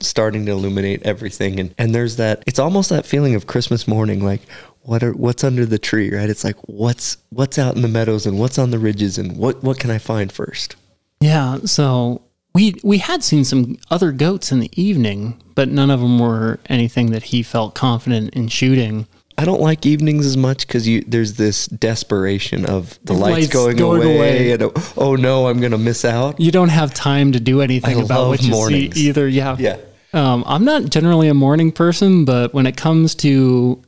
starting 0.00 0.46
to 0.46 0.52
illuminate 0.52 1.02
everything, 1.02 1.58
and 1.58 1.74
and 1.78 1.94
there's 1.94 2.16
that. 2.16 2.42
It's 2.46 2.58
almost 2.58 2.90
that 2.90 3.04
feeling 3.06 3.34
of 3.34 3.46
Christmas 3.46 3.88
morning, 3.88 4.22
like 4.24 4.42
what 4.82 5.02
are 5.02 5.12
what's 5.12 5.42
under 5.44 5.64
the 5.66 5.78
tree, 5.78 6.14
right? 6.14 6.28
It's 6.28 6.44
like 6.44 6.56
what's 6.68 7.16
what's 7.30 7.58
out 7.58 7.76
in 7.76 7.82
the 7.82 7.88
meadows 7.88 8.26
and 8.26 8.38
what's 8.38 8.58
on 8.58 8.70
the 8.70 8.78
ridges 8.78 9.18
and 9.18 9.36
what 9.36 9.62
what 9.62 9.78
can 9.78 9.90
I 9.90 9.98
find 9.98 10.30
first? 10.30 10.76
Yeah, 11.20 11.58
so 11.64 12.22
we 12.54 12.74
we 12.82 12.98
had 12.98 13.22
seen 13.24 13.44
some 13.44 13.78
other 13.90 14.12
goats 14.12 14.52
in 14.52 14.60
the 14.60 14.70
evening, 14.80 15.42
but 15.54 15.68
none 15.68 15.90
of 15.90 16.00
them 16.00 16.18
were 16.18 16.58
anything 16.68 17.10
that 17.12 17.24
he 17.24 17.42
felt 17.42 17.74
confident 17.74 18.34
in 18.34 18.48
shooting. 18.48 19.06
I 19.38 19.46
don't 19.46 19.62
like 19.62 19.86
evenings 19.86 20.26
as 20.26 20.36
much 20.36 20.66
because 20.66 20.86
you 20.86 21.02
there's 21.06 21.34
this 21.34 21.66
desperation 21.66 22.66
of 22.66 22.98
the 23.04 23.14
lights, 23.14 23.32
Lights 23.36 23.48
going, 23.52 23.76
going 23.76 24.02
away, 24.02 24.16
away. 24.16 24.52
and 24.52 24.62
oh, 24.96 25.16
no, 25.16 25.48
I'm 25.48 25.60
gonna 25.60 25.78
miss 25.78 26.04
out. 26.04 26.38
You 26.38 26.50
don't 26.50 26.68
have 26.68 26.92
time 26.92 27.32
to 27.32 27.40
do 27.40 27.62
anything 27.62 27.98
I 27.98 28.02
about 28.02 28.28
what 28.28 28.42
you 28.42 28.50
mornings. 28.50 28.94
see 28.94 29.08
either. 29.08 29.26
Yeah, 29.26 29.56
Yeah. 29.58 29.78
Um, 30.14 30.44
I'm 30.46 30.66
not 30.66 30.90
generally 30.90 31.28
a 31.28 31.34
morning 31.34 31.72
person, 31.72 32.26
but 32.26 32.52
when 32.52 32.66
it 32.66 32.76
comes 32.76 33.14
to 33.16 33.80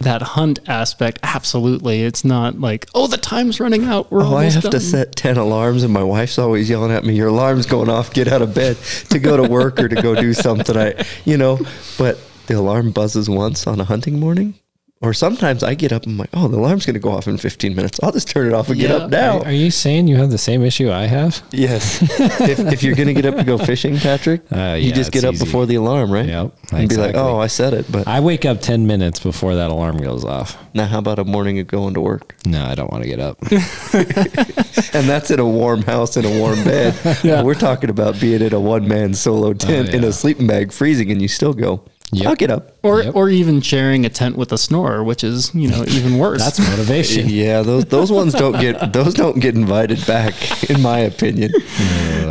that 0.00 0.20
hunt 0.22 0.58
aspect, 0.68 1.18
absolutely, 1.22 2.02
it's 2.02 2.24
not 2.24 2.60
like 2.60 2.86
oh 2.94 3.06
the 3.06 3.16
time's 3.16 3.58
running 3.60 3.84
out. 3.84 4.10
We're 4.12 4.22
Oh, 4.24 4.36
I 4.36 4.44
have 4.44 4.62
done. 4.64 4.72
to 4.72 4.80
set 4.80 5.16
10 5.16 5.36
alarms, 5.36 5.82
and 5.82 5.92
my 5.92 6.02
wife's 6.02 6.38
always 6.38 6.68
yelling 6.68 6.92
at 6.92 7.04
me, 7.04 7.14
Your 7.16 7.28
alarm's 7.28 7.66
going 7.66 7.88
off. 7.88 8.12
Get 8.12 8.28
out 8.28 8.42
of 8.42 8.54
bed 8.54 8.76
to 9.10 9.18
go 9.18 9.36
to 9.36 9.48
work 9.48 9.80
or 9.80 9.88
to 9.88 10.00
go 10.02 10.14
do 10.14 10.34
something. 10.34 10.76
I, 10.76 11.04
you 11.24 11.36
know, 11.36 11.58
but 11.98 12.18
the 12.46 12.54
alarm 12.54 12.92
buzzes 12.92 13.28
once 13.28 13.66
on 13.66 13.80
a 13.80 13.84
hunting 13.84 14.20
morning. 14.20 14.54
Or 15.02 15.12
sometimes 15.12 15.62
I 15.62 15.74
get 15.74 15.92
up 15.92 16.04
and 16.04 16.12
I'm 16.12 16.18
like, 16.18 16.30
Oh, 16.32 16.48
the 16.48 16.56
alarm's 16.56 16.86
going 16.86 16.94
to 16.94 17.00
go 17.00 17.10
off 17.10 17.28
in 17.28 17.36
15 17.36 17.76
minutes. 17.76 18.00
I'll 18.02 18.12
just 18.12 18.28
turn 18.28 18.46
it 18.46 18.54
off 18.54 18.70
and 18.70 18.78
get 18.80 18.90
up 18.90 19.10
now. 19.10 19.40
Are, 19.40 19.46
are 19.46 19.52
you 19.52 19.70
saying 19.70 20.08
you 20.08 20.16
have 20.16 20.30
the 20.30 20.38
same 20.38 20.62
issue 20.62 20.90
I 20.90 21.04
have? 21.04 21.42
yes. 21.50 22.00
if, 22.40 22.58
if 22.60 22.82
you're 22.82 22.94
going 22.94 23.08
to 23.08 23.12
get 23.14 23.26
up 23.26 23.36
to 23.36 23.44
go 23.44 23.58
fishing, 23.58 23.98
Patrick, 23.98 24.40
Uh, 24.50 24.78
you 24.80 24.92
just 24.92 25.12
get 25.12 25.24
up 25.24 25.34
easy. 25.34 25.44
before 25.44 25.66
the 25.66 25.74
alarm, 25.74 26.10
right? 26.10 26.26
Yep, 26.26 26.56
And 26.72 26.88
be 26.88 26.96
like. 26.96 27.14
Oh, 27.14 27.38
I 27.38 27.46
said 27.46 27.74
it. 27.74 27.92
But 27.92 28.08
I 28.08 28.20
wake 28.20 28.46
up 28.46 28.62
10 28.62 28.86
minutes 28.86 29.20
before 29.20 29.54
that 29.54 29.70
alarm 29.70 29.98
goes 29.98 30.24
off. 30.24 30.56
now, 30.72 30.86
how 30.86 30.98
about 30.98 31.18
a 31.18 31.24
morning 31.24 31.58
of 31.58 31.66
going 31.66 31.92
to 31.92 32.00
work? 32.00 32.34
No, 32.46 32.64
I 32.64 32.74
don't 32.74 32.90
want 32.90 33.02
to 33.04 33.08
get 33.08 33.20
up. 33.20 33.36
And 34.92 35.06
that's 35.06 35.30
in 35.30 35.38
a 35.40 35.46
warm 35.46 35.82
house 35.82 36.16
in 36.16 36.24
a 36.24 36.38
warm 36.40 36.62
bed. 36.64 36.94
Yeah. 37.22 37.42
We're 37.42 37.54
talking 37.54 37.90
about 37.90 38.18
being 38.18 38.40
in 38.40 38.54
a 38.54 38.60
one 38.60 38.88
man 38.88 39.12
solo 39.12 39.52
tent 39.52 39.90
in 39.90 40.02
yeah. 40.02 40.08
a 40.08 40.12
sleeping 40.12 40.46
bag, 40.46 40.72
freezing, 40.72 41.10
and 41.10 41.20
you 41.20 41.28
still 41.28 41.52
go, 41.52 41.82
Yep. 42.12 42.26
I'll 42.28 42.36
get 42.36 42.50
up. 42.50 42.76
or 42.84 43.02
Yep. 43.02 43.16
or 43.16 43.28
even 43.28 43.60
sharing 43.60 44.06
a 44.06 44.08
tent 44.08 44.36
with 44.36 44.52
a 44.52 44.58
snorer, 44.58 45.02
which 45.02 45.24
is 45.24 45.52
you 45.54 45.68
know 45.68 45.84
even 45.88 46.18
worse. 46.24 46.40
That's 46.42 46.58
motivation. 46.60 47.28
Yeah, 47.30 47.62
those 47.62 47.84
those 47.86 48.12
ones 48.12 48.32
don't 48.32 48.58
get 48.60 48.92
those 48.92 49.14
don't 49.14 49.40
get 49.40 49.54
invited 49.56 50.06
back, 50.06 50.34
in 50.70 50.80
my 50.82 50.98
opinion. 51.00 51.52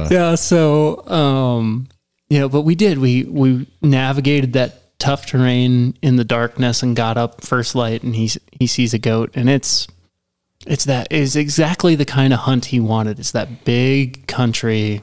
yeah 0.10 0.36
so 0.36 1.06
um 1.10 1.88
you 2.30 2.40
know 2.40 2.48
but 2.48 2.62
we 2.62 2.76
did 2.76 3.00
we 3.00 3.24
we 3.24 3.68
navigated 3.82 4.54
that 4.54 4.98
tough 5.00 5.26
terrain 5.26 5.94
in 6.02 6.16
the 6.16 6.24
darkness 6.24 6.82
and 6.84 6.96
got 6.96 7.18
up 7.18 7.42
first 7.44 7.76
light 7.76 8.02
and 8.04 8.16
he's 8.16 8.38
he 8.52 8.66
sees 8.68 8.94
a 8.94 9.00
goat 9.00 9.30
and 9.36 9.50
it's 9.50 9.88
it's 10.68 10.86
that 10.86 11.08
is 11.12 11.36
exactly 11.36 11.96
the 11.96 12.06
kind 12.06 12.34
of 12.34 12.40
hunt 12.40 12.66
he 12.66 12.80
wanted 12.80 13.20
it's 13.20 13.32
that 13.32 13.66
big 13.66 14.26
country 14.28 15.02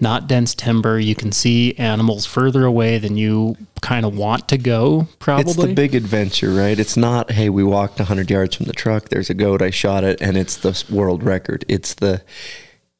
not 0.00 0.26
dense 0.26 0.54
timber 0.54 0.98
you 0.98 1.14
can 1.14 1.30
see 1.30 1.74
animals 1.76 2.26
further 2.26 2.64
away 2.64 2.98
than 2.98 3.16
you 3.16 3.56
kind 3.80 4.06
of 4.06 4.16
want 4.16 4.48
to 4.48 4.58
go 4.58 5.06
probably 5.18 5.52
It's 5.52 5.56
the 5.56 5.74
big 5.74 5.94
adventure, 5.94 6.50
right? 6.50 6.78
It's 6.78 6.96
not, 6.96 7.32
hey, 7.32 7.50
we 7.50 7.62
walked 7.62 7.98
100 7.98 8.30
yards 8.30 8.56
from 8.56 8.64
the 8.64 8.72
truck. 8.72 9.10
There's 9.10 9.28
a 9.28 9.34
goat. 9.34 9.60
I 9.60 9.68
shot 9.68 10.04
it, 10.04 10.22
and 10.22 10.38
it's 10.38 10.56
the 10.56 10.82
world 10.90 11.22
record. 11.22 11.64
It's 11.68 11.92
the 11.94 12.22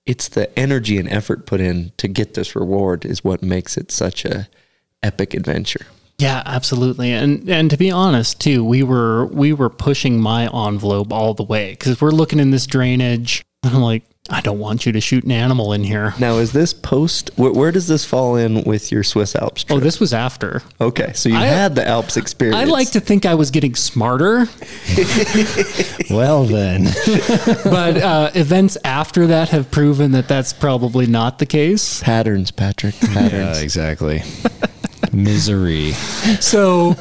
it's 0.06 0.28
the 0.28 0.56
energy 0.58 0.98
and 0.98 1.08
effort 1.08 1.46
put 1.46 1.62
in 1.62 1.92
to 1.96 2.06
get 2.08 2.34
this 2.34 2.54
reward 2.54 3.06
is 3.06 3.24
what 3.24 3.42
makes 3.42 3.78
it 3.78 3.90
such 3.90 4.26
a 4.26 4.48
epic 5.02 5.32
adventure. 5.32 5.86
Yeah, 6.18 6.42
absolutely. 6.44 7.12
And 7.12 7.48
and 7.48 7.70
to 7.70 7.76
be 7.76 7.90
honest 7.90 8.40
too, 8.40 8.64
we 8.64 8.82
were 8.82 9.26
we 9.26 9.52
were 9.52 9.70
pushing 9.70 10.20
my 10.20 10.44
envelope 10.46 11.12
all 11.12 11.32
the 11.32 11.42
way 11.42 11.74
cuz 11.76 12.00
we're 12.00 12.10
looking 12.10 12.38
in 12.38 12.50
this 12.50 12.66
drainage. 12.66 13.44
I'm 13.62 13.80
like, 13.80 14.04
I 14.30 14.40
don't 14.40 14.58
want 14.58 14.86
you 14.86 14.92
to 14.92 15.02
shoot 15.02 15.24
an 15.24 15.30
animal 15.32 15.74
in 15.74 15.84
here. 15.84 16.14
Now, 16.18 16.38
is 16.38 16.52
this 16.52 16.72
post? 16.72 17.30
Where, 17.36 17.52
where 17.52 17.70
does 17.70 17.88
this 17.88 18.06
fall 18.06 18.36
in 18.36 18.64
with 18.64 18.90
your 18.90 19.02
Swiss 19.02 19.36
Alps 19.36 19.66
Oh, 19.68 19.78
this 19.80 20.00
was 20.00 20.14
after. 20.14 20.62
okay, 20.80 21.12
so 21.12 21.28
you 21.28 21.36
I- 21.36 21.44
had 21.44 21.74
the 21.74 21.86
Alps 21.86 22.16
experience. 22.16 22.56
I 22.56 22.64
like 22.64 22.90
to 22.92 23.00
think 23.00 23.26
I 23.26 23.34
was 23.34 23.50
getting 23.50 23.74
smarter, 23.74 24.48
well, 26.10 26.44
then. 26.44 26.84
but 27.64 27.98
uh, 27.98 28.30
events 28.34 28.78
after 28.82 29.26
that 29.26 29.50
have 29.50 29.70
proven 29.70 30.12
that 30.12 30.26
that's 30.26 30.54
probably 30.54 31.06
not 31.06 31.38
the 31.38 31.46
case. 31.46 32.02
patterns, 32.02 32.50
Patrick. 32.50 32.94
Patterns. 33.00 33.14
yeah, 33.14 33.28
Patterns. 33.30 33.60
exactly. 33.62 34.22
Misery. 35.14 35.92
So, 36.40 36.94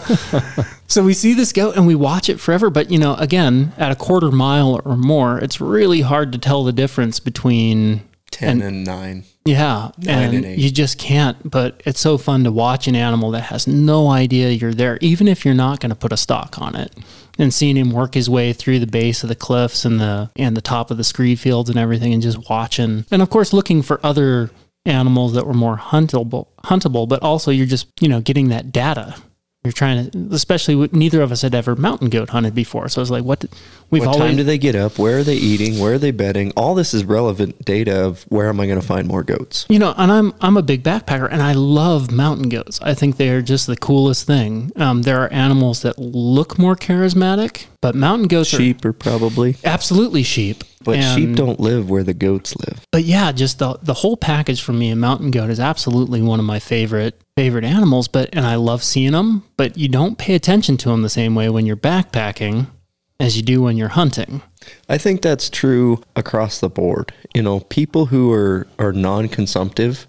so 0.87 1.03
we 1.03 1.13
see 1.13 1.33
this 1.33 1.51
goat 1.51 1.75
and 1.75 1.87
we 1.87 1.95
watch 1.95 2.29
it 2.29 2.39
forever. 2.39 2.69
But 2.69 2.91
you 2.91 2.99
know, 2.99 3.15
again, 3.15 3.73
at 3.77 3.91
a 3.91 3.95
quarter 3.95 4.31
mile 4.31 4.81
or 4.85 4.95
more, 4.95 5.39
it's 5.39 5.59
really 5.59 6.01
hard 6.01 6.31
to 6.33 6.37
tell 6.37 6.63
the 6.63 6.73
difference 6.73 7.19
between 7.19 8.01
Ten 8.33 8.61
and 8.63 8.83
nine. 8.83 9.25
Yeah, 9.45 9.91
and, 10.07 10.35
and 10.35 10.45
eight. 10.45 10.57
you 10.57 10.71
just 10.71 10.97
can't. 10.97 11.49
But 11.49 11.81
it's 11.85 11.99
so 11.99 12.17
fun 12.17 12.43
to 12.45 12.51
watch 12.51 12.87
an 12.87 12.95
animal 12.95 13.31
that 13.31 13.43
has 13.43 13.67
no 13.67 14.09
idea 14.09 14.49
you're 14.49 14.73
there, 14.73 14.97
even 15.01 15.27
if 15.27 15.45
you're 15.45 15.53
not 15.53 15.79
going 15.79 15.91
to 15.91 15.95
put 15.95 16.11
a 16.11 16.17
stalk 16.17 16.59
on 16.59 16.75
it. 16.75 16.95
And 17.37 17.53
seeing 17.53 17.77
him 17.77 17.91
work 17.91 18.15
his 18.15 18.29
way 18.29 18.53
through 18.53 18.79
the 18.79 18.87
base 18.87 19.23
of 19.23 19.29
the 19.29 19.35
cliffs 19.35 19.85
and 19.85 19.99
the 19.99 20.31
and 20.35 20.57
the 20.57 20.61
top 20.61 20.91
of 20.91 20.97
the 20.97 21.03
scree 21.03 21.35
fields 21.35 21.69
and 21.69 21.77
everything, 21.77 22.13
and 22.13 22.21
just 22.21 22.49
watching, 22.49 23.05
and 23.11 23.21
of 23.21 23.29
course 23.29 23.53
looking 23.53 23.81
for 23.81 23.99
other 24.03 24.49
animals 24.85 25.33
that 25.33 25.45
were 25.47 25.53
more 25.53 25.77
huntable, 25.77 26.47
huntable. 26.63 27.07
But 27.07 27.21
also, 27.23 27.51
you're 27.51 27.65
just 27.65 27.87
you 28.01 28.07
know 28.07 28.21
getting 28.21 28.49
that 28.49 28.71
data. 28.71 29.15
You're 29.65 29.71
trying 29.71 30.11
to, 30.11 30.35
especially 30.35 30.75
with, 30.75 30.91
neither 30.91 31.21
of 31.21 31.31
us 31.31 31.41
had 31.41 31.55
ever 31.55 31.73
mountain 31.77 32.09
goat 32.09 32.31
hunted 32.31 32.53
before, 32.53 32.89
so 32.89 32.99
I 32.99 33.03
was 33.03 33.09
like, 33.11 33.23
what? 33.23 33.39
did- 33.39 33.51
We've 33.89 34.01
What 34.05 34.15
always 34.15 34.31
time 34.31 34.35
do 34.35 34.43
they 34.43 34.57
get 34.57 34.75
up? 34.75 34.99
Where 34.99 35.19
are 35.19 35.23
they 35.23 35.35
eating? 35.37 35.79
Where 35.79 35.93
are 35.93 35.97
they 35.97 36.11
bedding? 36.11 36.51
All 36.57 36.75
this 36.75 36.93
is 36.93 37.05
relevant 37.05 37.63
data 37.63 38.03
of 38.03 38.23
where 38.23 38.49
am 38.49 38.59
I 38.59 38.65
going 38.67 38.81
to 38.81 38.85
find 38.85 39.07
more 39.07 39.23
goats? 39.23 39.65
You 39.69 39.79
know, 39.79 39.93
and 39.95 40.11
I'm 40.11 40.33
I'm 40.41 40.57
a 40.57 40.61
big 40.63 40.83
backpacker, 40.83 41.29
and 41.31 41.41
I 41.41 41.53
love 41.53 42.11
mountain 42.11 42.49
goats. 42.49 42.81
I 42.81 42.93
think 42.93 43.15
they 43.15 43.29
are 43.29 43.41
just 43.41 43.65
the 43.67 43.77
coolest 43.77 44.27
thing. 44.27 44.71
Um, 44.75 45.03
there 45.03 45.19
are 45.21 45.31
animals 45.31 45.81
that 45.83 45.97
look 45.97 46.59
more 46.59 46.75
charismatic, 46.75 47.67
but 47.83 47.93
mountain 47.95 48.27
goats 48.27 48.49
Sheep 48.49 48.83
are 48.85 48.93
probably, 48.93 49.57
absolutely 49.63 50.23
sheep. 50.23 50.63
but 50.83 50.97
And- 50.97 51.15
sheep 51.19 51.35
don't 51.35 51.59
live 51.59 51.89
where 51.89 52.03
the 52.03 52.13
goats 52.13 52.55
live. 52.55 52.81
But 52.91 53.03
yeah, 53.03 53.31
just 53.33 53.59
the 53.59 53.77
the 53.83 53.93
whole 53.95 54.17
package 54.17 54.61
for 54.61 54.73
me. 54.73 54.89
A 54.89 54.95
mountain 54.95 55.29
goat 55.31 55.49
is 55.49 55.59
absolutely 55.59 56.21
one 56.21 56.39
of 56.39 56.45
my 56.45 56.59
favorite 56.59 57.19
favorite 57.35 57.65
animals. 57.65 58.07
But 58.07 58.29
and 58.33 58.45
I 58.45 58.55
love 58.55 58.83
seeing 58.83 59.11
them. 59.11 59.43
But 59.57 59.77
you 59.77 59.87
don't 59.89 60.17
pay 60.17 60.33
attention 60.33 60.77
to 60.77 60.89
them 60.89 61.01
the 61.03 61.09
same 61.09 61.35
way 61.35 61.49
when 61.49 61.65
you're 61.65 61.75
backpacking. 61.77 62.67
as 63.19 63.37
you 63.37 63.43
do 63.43 63.61
when 63.61 63.77
you're 63.77 63.89
hunting. 63.89 64.41
I 64.89 64.97
think 64.97 65.21
that's 65.21 65.49
true 65.49 66.01
across 66.15 66.59
the 66.59 66.67
board. 66.69 67.13
You 67.35 67.43
know, 67.43 67.59
people 67.59 68.07
who 68.07 68.31
are 68.31 68.65
are 68.79 68.91
non-consumptive, 68.91 70.07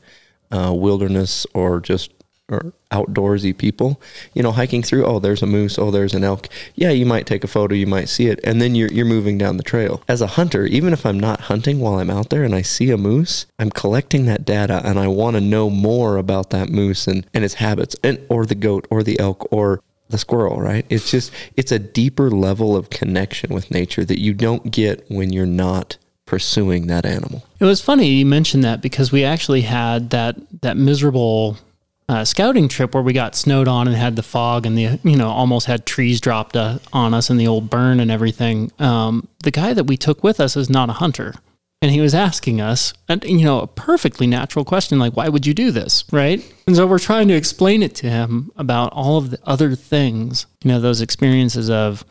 uh, 0.50 0.72
wilderness 0.72 1.46
or 1.54 1.80
just 1.80 2.10
or 2.48 2.72
outdoorsy 2.90 3.56
people, 3.56 4.00
you 4.34 4.42
know, 4.42 4.52
hiking 4.52 4.82
through. 4.82 5.04
Oh, 5.04 5.18
there's 5.18 5.42
a 5.42 5.46
moose. 5.46 5.78
Oh, 5.78 5.90
there's 5.90 6.14
an 6.14 6.24
elk. 6.24 6.48
Yeah, 6.74 6.90
you 6.90 7.06
might 7.06 7.26
take 7.26 7.42
a 7.42 7.48
photo. 7.48 7.74
You 7.74 7.86
might 7.86 8.08
see 8.08 8.26
it, 8.26 8.40
and 8.44 8.60
then 8.60 8.74
you're 8.74 8.90
you're 8.90 9.06
moving 9.06 9.38
down 9.38 9.56
the 9.56 9.62
trail. 9.62 10.02
As 10.08 10.20
a 10.20 10.26
hunter, 10.28 10.66
even 10.66 10.92
if 10.92 11.06
I'm 11.06 11.18
not 11.18 11.42
hunting 11.42 11.80
while 11.80 11.98
I'm 11.98 12.10
out 12.10 12.30
there 12.30 12.44
and 12.44 12.54
I 12.54 12.62
see 12.62 12.90
a 12.90 12.98
moose, 12.98 13.46
I'm 13.58 13.70
collecting 13.70 14.26
that 14.26 14.44
data 14.44 14.82
and 14.84 14.98
I 14.98 15.08
want 15.08 15.36
to 15.36 15.40
know 15.40 15.70
more 15.70 16.16
about 16.16 16.50
that 16.50 16.68
moose 16.68 17.06
and 17.06 17.26
and 17.32 17.44
its 17.44 17.54
habits, 17.54 17.96
and 18.02 18.20
or 18.28 18.44
the 18.46 18.54
goat 18.54 18.86
or 18.90 19.02
the 19.02 19.18
elk 19.18 19.46
or 19.50 19.80
the 20.10 20.18
squirrel, 20.18 20.60
right? 20.60 20.84
It's 20.90 21.10
just 21.10 21.32
it's 21.56 21.72
a 21.72 21.78
deeper 21.78 22.30
level 22.30 22.76
of 22.76 22.90
connection 22.90 23.54
with 23.54 23.70
nature 23.70 24.04
that 24.04 24.20
you 24.20 24.34
don't 24.34 24.70
get 24.70 25.04
when 25.08 25.32
you're 25.32 25.46
not 25.46 25.96
pursuing 26.26 26.86
that 26.88 27.06
animal. 27.06 27.44
It 27.60 27.64
was 27.64 27.80
funny 27.80 28.08
you 28.08 28.26
mentioned 28.26 28.64
that 28.64 28.80
because 28.82 29.12
we 29.12 29.24
actually 29.24 29.62
had 29.62 30.10
that 30.10 30.36
that 30.62 30.76
miserable 30.76 31.58
uh, 32.08 32.24
scouting 32.24 32.68
trip 32.68 32.94
where 32.94 33.02
we 33.02 33.12
got 33.12 33.34
snowed 33.34 33.68
on 33.68 33.88
and 33.88 33.96
had 33.96 34.16
the 34.16 34.22
fog 34.22 34.66
and 34.66 34.76
the 34.76 34.98
you 35.02 35.16
know 35.16 35.30
almost 35.30 35.66
had 35.66 35.86
trees 35.86 36.20
dropped 36.20 36.56
uh, 36.56 36.78
on 36.92 37.14
us 37.14 37.30
and 37.30 37.40
the 37.40 37.46
old 37.46 37.70
burn 37.70 38.00
and 38.00 38.10
everything. 38.10 38.70
Um, 38.78 39.28
the 39.42 39.50
guy 39.50 39.72
that 39.72 39.84
we 39.84 39.96
took 39.96 40.22
with 40.22 40.40
us 40.40 40.56
is 40.56 40.68
not 40.68 40.90
a 40.90 40.94
hunter, 40.94 41.34
and 41.80 41.90
he 41.90 42.00
was 42.00 42.14
asking 42.14 42.60
us, 42.60 42.92
and 43.08 43.24
you 43.24 43.44
know, 43.44 43.60
a 43.60 43.66
perfectly 43.66 44.26
natural 44.26 44.64
question 44.64 44.98
like, 44.98 45.16
"Why 45.16 45.28
would 45.28 45.46
you 45.46 45.54
do 45.54 45.70
this?" 45.70 46.04
Right? 46.12 46.44
And 46.66 46.76
so 46.76 46.86
we're 46.86 46.98
trying 46.98 47.28
to 47.28 47.34
explain 47.34 47.82
it 47.82 47.94
to 47.96 48.10
him 48.10 48.50
about 48.56 48.92
all 48.92 49.16
of 49.16 49.30
the 49.30 49.38
other 49.44 49.74
things, 49.74 50.46
you 50.62 50.68
know, 50.68 50.80
those 50.80 51.00
experiences 51.00 51.70
of, 51.70 52.04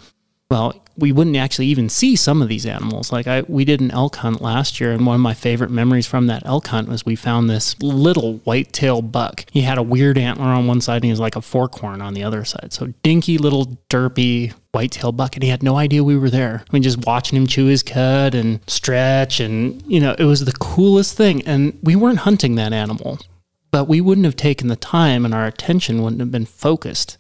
well, 0.50 0.83
we 0.98 1.12
wouldn't 1.12 1.36
actually 1.36 1.68
even 1.68 1.90
see 1.90 2.16
some 2.16 2.42
of 2.42 2.48
these 2.48 2.66
animals. 2.66 3.12
Like 3.12 3.28
I, 3.28 3.42
we 3.48 3.66
did 3.66 3.82
an 3.82 3.92
elk 3.92 4.18
hunt 4.18 4.42
last 4.42 4.80
year, 4.80 4.92
and 4.92 5.06
one 5.06 5.16
of 5.16 5.22
my 5.22 5.34
favorite 5.34 5.72
memories 5.72 6.06
from 6.06 6.28
that 6.28 6.46
elk 6.46 6.68
hunt 6.68 6.88
was 6.88 7.06
we 7.06 7.16
found 7.16 7.50
this 7.50 7.80
little 7.82 8.38
white-tail 8.40 9.02
buck. 9.02 9.46
He 9.52 9.62
had 9.62 9.78
a 9.78 9.84
weird 9.84 10.18
antler 10.18 10.48
on 10.48 10.68
one 10.68 10.82
side, 10.82 10.98
and 10.98 11.06
he 11.06 11.12
was 11.12 11.20
like 11.20 11.36
a 11.36 11.42
forkhorn 11.42 12.02
on 12.02 12.14
the 12.14 12.24
other 12.24 12.46
side. 12.46 12.74
So 12.74 12.94
dinky 13.02 13.38
little 13.38 13.78
derpy 13.90 14.54
white-tail 14.72 15.12
buck, 15.14 15.36
and 15.36 15.44
he 15.44 15.50
had 15.50 15.64
no 15.64 15.78
idea 15.78 16.04
we 16.04 16.18
were 16.18 16.30
there. 16.30 16.64
I 16.68 16.74
mean, 16.74 16.84
just 16.84 17.06
watching 17.06 17.38
him 17.38 17.48
chew 17.48 17.66
his 17.66 17.84
cud 17.84 18.36
and 18.36 18.60
stretch, 18.68 19.40
and 19.40 19.82
you 19.88 20.00
know, 20.00 20.16
it 20.18 20.26
was 20.26 20.46
the 20.46 20.54
coolest 20.54 21.18
thing. 21.18 21.42
And 21.48 21.78
we 21.82 21.96
weren't 21.96 22.20
hunting 22.20 22.56
that 22.56 22.74
animal, 22.74 23.20
but 23.72 23.88
we 23.88 24.00
wouldn't 24.00 24.26
have 24.26 24.36
taken 24.36 24.68
the 24.68 24.76
time, 24.76 25.26
and 25.26 25.34
our 25.34 25.48
attention 25.48 26.04
wouldn't 26.04 26.20
have 26.20 26.32
been 26.32 26.46
focused 26.46 27.18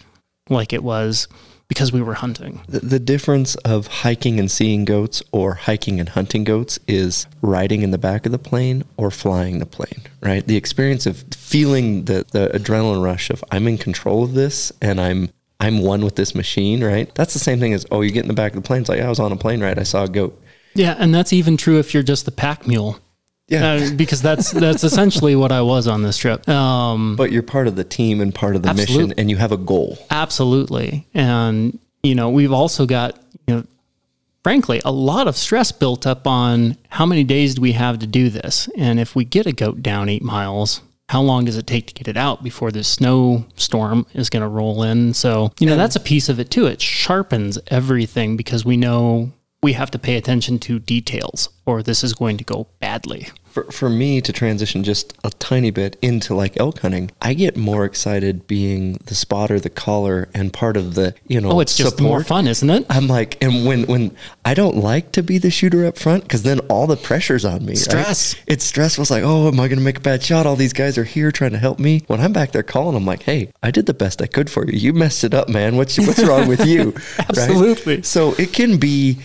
like 0.49 0.73
it 0.73 0.83
was 0.83 1.27
because 1.67 1.91
we 1.91 2.01
were 2.01 2.15
hunting. 2.15 2.61
The, 2.67 2.79
the 2.79 2.99
difference 2.99 3.55
of 3.55 3.87
hiking 3.87 4.39
and 4.39 4.49
seeing 4.49 4.85
goats 4.85 5.23
or 5.31 5.55
hiking 5.55 5.99
and 5.99 6.09
hunting 6.09 6.43
goats 6.43 6.79
is 6.87 7.25
riding 7.41 7.81
in 7.81 7.91
the 7.91 7.97
back 7.97 8.25
of 8.25 8.31
the 8.31 8.39
plane 8.39 8.83
or 8.97 9.09
flying 9.09 9.59
the 9.59 9.65
plane, 9.65 10.01
right? 10.21 10.45
The 10.45 10.57
experience 10.57 11.05
of 11.05 11.23
feeling 11.33 12.05
the, 12.05 12.25
the 12.31 12.49
adrenaline 12.49 13.03
rush 13.03 13.29
of 13.29 13.43
I'm 13.51 13.67
in 13.67 13.77
control 13.77 14.23
of 14.23 14.33
this 14.33 14.71
and 14.81 14.99
I'm 14.99 15.29
I'm 15.59 15.81
one 15.81 16.03
with 16.03 16.17
this 16.17 16.35
machine, 16.35 16.83
right? 16.83 17.13
That's 17.15 17.33
the 17.33 17.39
same 17.39 17.59
thing 17.59 17.73
as 17.73 17.85
oh, 17.89 18.01
you 18.01 18.11
get 18.11 18.23
in 18.23 18.27
the 18.27 18.33
back 18.33 18.53
of 18.53 18.61
the 18.61 18.67
plane. 18.67 18.81
It's 18.81 18.89
like 18.89 18.99
I 18.99 19.07
was 19.07 19.19
on 19.19 19.31
a 19.31 19.37
plane 19.37 19.61
ride, 19.61 19.79
I 19.79 19.83
saw 19.83 20.03
a 20.03 20.09
goat. 20.09 20.39
Yeah, 20.75 20.95
and 20.97 21.13
that's 21.13 21.31
even 21.31 21.55
true 21.55 21.79
if 21.79 21.93
you're 21.93 22.03
just 22.03 22.25
the 22.25 22.31
pack 22.31 22.67
mule. 22.67 22.99
Yeah. 23.47 23.73
Uh, 23.73 23.95
because 23.95 24.21
that's 24.21 24.51
that's 24.51 24.83
essentially 24.83 25.35
what 25.35 25.51
I 25.51 25.61
was 25.61 25.87
on 25.87 26.01
this 26.01 26.17
trip. 26.17 26.47
Um, 26.47 27.15
but 27.15 27.31
you're 27.31 27.43
part 27.43 27.67
of 27.67 27.75
the 27.75 27.83
team 27.83 28.21
and 28.21 28.33
part 28.33 28.55
of 28.55 28.63
the 28.63 28.73
mission 28.73 29.13
and 29.17 29.29
you 29.29 29.37
have 29.37 29.51
a 29.51 29.57
goal. 29.57 29.97
absolutely, 30.09 31.07
and 31.13 31.77
you 32.03 32.15
know 32.15 32.29
we've 32.29 32.53
also 32.53 32.85
got 32.85 33.19
you 33.47 33.55
know, 33.55 33.65
frankly, 34.43 34.81
a 34.85 34.91
lot 34.91 35.27
of 35.27 35.35
stress 35.35 35.71
built 35.71 36.07
up 36.07 36.25
on 36.25 36.77
how 36.89 37.05
many 37.05 37.23
days 37.23 37.55
do 37.55 37.61
we 37.61 37.73
have 37.73 37.99
to 37.99 38.07
do 38.07 38.29
this, 38.29 38.69
and 38.77 38.99
if 38.99 39.15
we 39.15 39.25
get 39.25 39.45
a 39.45 39.51
goat 39.51 39.81
down 39.83 40.09
eight 40.09 40.23
miles. 40.23 40.81
How 41.09 41.21
long 41.21 41.43
does 41.45 41.57
it 41.57 41.67
take 41.67 41.87
to 41.87 41.93
get 41.93 42.07
it 42.07 42.15
out 42.15 42.43
before 42.43 42.71
the 42.71 42.83
snowstorm 42.83 44.07
is 44.13 44.29
going 44.29 44.41
to 44.41 44.47
roll 44.47 44.83
in? 44.83 45.13
So, 45.13 45.51
you 45.59 45.67
know, 45.67 45.75
that's 45.75 45.97
a 45.97 45.99
piece 45.99 46.29
of 46.29 46.39
it 46.39 46.49
too. 46.49 46.65
It 46.65 46.81
sharpens 46.81 47.59
everything 47.67 48.37
because 48.37 48.63
we 48.63 48.77
know 48.77 49.31
we 49.63 49.73
have 49.73 49.89
to 49.91 49.99
pay 49.99 50.15
attention 50.17 50.59
to 50.59 50.79
details 50.79 51.49
or 51.65 51.81
this 51.81 52.03
is 52.03 52.13
going 52.13 52.37
to 52.37 52.43
go 52.43 52.67
badly. 52.79 53.29
For, 53.45 53.63
for 53.71 53.87
me 53.87 54.19
to 54.19 54.33
transition 54.33 54.83
just 54.83 55.15
a 55.23 55.29
tiny 55.29 55.69
bit 55.69 55.95
into 56.01 56.33
like 56.33 56.59
elk 56.59 56.79
hunting, 56.79 57.11
I 57.21 57.35
get 57.35 57.55
more 57.55 57.85
excited 57.85 58.47
being 58.47 58.93
the 59.05 59.13
spotter, 59.13 59.59
the 59.59 59.69
caller, 59.69 60.27
and 60.33 60.51
part 60.51 60.75
of 60.75 60.95
the 60.95 61.13
you 61.27 61.39
know. 61.39 61.51
Oh, 61.51 61.59
it's 61.59 61.77
just 61.77 62.01
more 62.01 62.23
fun, 62.23 62.47
isn't 62.47 62.67
it? 62.69 62.85
I'm 62.89 63.07
like, 63.07 63.41
and 63.43 63.65
when 63.67 63.83
when 63.83 64.17
I 64.43 64.55
don't 64.55 64.77
like 64.77 65.11
to 65.13 65.21
be 65.21 65.37
the 65.37 65.51
shooter 65.51 65.85
up 65.85 65.99
front 65.99 66.23
because 66.23 66.41
then 66.41 66.59
all 66.61 66.87
the 66.87 66.97
pressure's 66.97 67.45
on 67.45 67.61
me. 67.63 67.73
right? 67.73 67.77
Stress. 67.77 68.35
It's 68.47 68.65
stressful. 68.65 69.03
It's 69.03 69.11
like, 69.11 69.23
oh, 69.23 69.47
am 69.49 69.59
I 69.59 69.67
going 69.67 69.77
to 69.77 69.85
make 69.85 69.97
a 69.99 70.01
bad 70.01 70.23
shot? 70.23 70.47
All 70.47 70.55
these 70.55 70.73
guys 70.73 70.97
are 70.97 71.03
here 71.03 71.31
trying 71.31 71.51
to 71.51 71.59
help 71.59 71.77
me. 71.77 72.01
When 72.07 72.19
I'm 72.19 72.33
back 72.33 72.53
there 72.53 72.63
calling, 72.63 72.95
I'm 72.95 73.05
like, 73.05 73.21
hey, 73.21 73.51
I 73.61 73.69
did 73.69 73.85
the 73.85 73.93
best 73.93 74.19
I 74.19 74.25
could 74.25 74.49
for 74.49 74.65
you. 74.65 74.75
You 74.79 74.93
messed 74.93 75.23
it 75.23 75.35
up, 75.35 75.47
man. 75.47 75.77
What's 75.77 75.99
what's 75.99 76.23
wrong 76.23 76.47
with 76.47 76.65
you? 76.65 76.93
Right? 77.19 77.29
Absolutely. 77.29 78.01
So 78.01 78.33
it 78.39 78.51
can 78.51 78.77
be. 78.77 79.19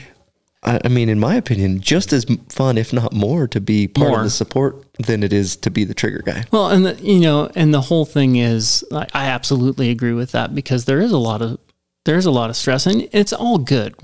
I 0.68 0.80
I 0.84 0.88
mean, 0.88 1.08
in 1.08 1.18
my 1.18 1.34
opinion, 1.34 1.80
just 1.80 2.12
as 2.12 2.26
fun, 2.48 2.78
if 2.78 2.92
not 2.92 3.12
more, 3.12 3.48
to 3.48 3.60
be 3.60 3.88
part 3.88 4.08
More. 4.08 4.18
of 4.18 4.24
the 4.24 4.30
support 4.30 4.84
than 4.98 5.22
it 5.22 5.32
is 5.32 5.56
to 5.56 5.70
be 5.70 5.84
the 5.84 5.94
trigger 5.94 6.22
guy. 6.24 6.44
Well, 6.52 6.68
and 6.70 6.84
the, 6.86 6.94
you 6.94 7.20
know, 7.20 7.50
and 7.54 7.72
the 7.72 7.80
whole 7.82 8.04
thing 8.04 8.36
is, 8.36 8.84
I 8.92 9.06
I 9.14 9.26
absolutely 9.26 9.90
agree 9.90 10.12
with 10.12 10.32
that 10.32 10.54
because 10.54 10.84
there 10.84 11.00
is 11.00 11.12
a 11.12 11.18
lot 11.18 11.42
of 11.42 11.58
there's 12.04 12.26
a 12.26 12.30
lot 12.30 12.50
of 12.50 12.56
stress, 12.56 12.86
and 12.86 13.08
it's 13.12 13.32
all 13.32 13.58
good, 13.58 13.94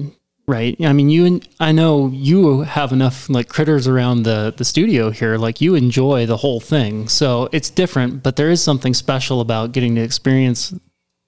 right? 0.47 0.77
I 0.81 0.93
mean, 0.93 1.11
you 1.11 1.25
and 1.27 1.49
I 1.61 1.73
know 1.73 2.09
you 2.09 2.63
have 2.63 2.93
enough 2.93 3.29
like 3.29 3.49
critters 3.49 3.87
around 3.87 4.25
the 4.25 4.53
the 4.57 4.65
studio 4.65 5.11
here, 5.11 5.37
like 5.37 5.61
you 5.61 5.75
enjoy 5.75 6.27
the 6.27 6.39
whole 6.39 6.61
thing, 6.61 7.09
so 7.09 7.49
it's 7.53 7.71
different. 7.71 8.23
But 8.23 8.37
there 8.37 8.51
is 8.51 8.63
something 8.63 8.95
special 8.95 9.41
about 9.41 9.73
getting 9.73 9.95
to 9.97 10.03
experience 10.03 10.75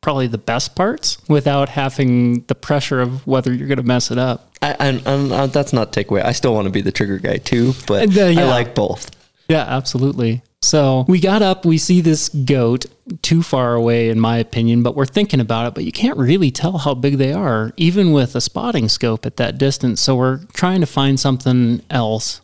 probably 0.07 0.29
the 0.29 0.38
best 0.38 0.77
parts 0.77 1.19
without 1.29 1.69
having 1.69 2.42
the 2.42 2.55
pressure 2.55 3.01
of 3.01 3.27
whether 3.27 3.53
you're 3.53 3.66
going 3.66 3.77
to 3.77 3.83
mess 3.83 4.12
it 4.12 4.19
up. 4.19 4.53
I, 4.62 4.77
and, 4.79 5.05
and 5.05 5.33
uh, 5.33 5.49
that's 5.49 5.73
not 5.73 5.92
takeaway. 5.92 6.25
I 6.25 6.31
still 6.31 6.55
want 6.55 6.66
to 6.66 6.71
be 6.71 6.81
the 6.81 6.92
trigger 6.92 7.19
guy 7.19 7.38
too, 7.38 7.73
but 7.88 8.16
Uh, 8.16 8.27
yeah. 8.27 8.42
I 8.42 8.45
like 8.45 8.73
both. 8.73 9.11
Yeah, 9.49 9.64
absolutely. 9.66 10.42
So 10.62 11.05
we 11.09 11.19
got 11.19 11.42
up, 11.42 11.64
we 11.64 11.77
see 11.77 12.01
this 12.01 12.29
goat 12.29 12.87
too 13.23 13.42
far 13.42 13.75
away, 13.75 14.09
in 14.09 14.21
my 14.21 14.37
opinion, 14.38 14.85
but 14.85 14.95
we're 14.95 15.07
thinking 15.07 15.40
about 15.40 15.66
it, 15.66 15.75
but 15.75 15.83
you 15.83 15.90
can't 15.90 16.16
really 16.16 16.53
tell 16.53 16.79
how 16.79 16.95
big 16.95 17.19
they 17.19 17.33
are, 17.33 17.73
even 17.77 18.12
with 18.12 18.37
a 18.37 18.40
spotting 18.40 18.88
scope 18.88 19.27
at 19.27 19.38
that 19.38 19.59
distance. 19.59 20.01
So 20.01 20.14
we're 20.14 20.45
trying 20.53 20.83
to 20.83 20.87
find 20.87 21.19
something 21.19 21.83
else. 21.90 22.42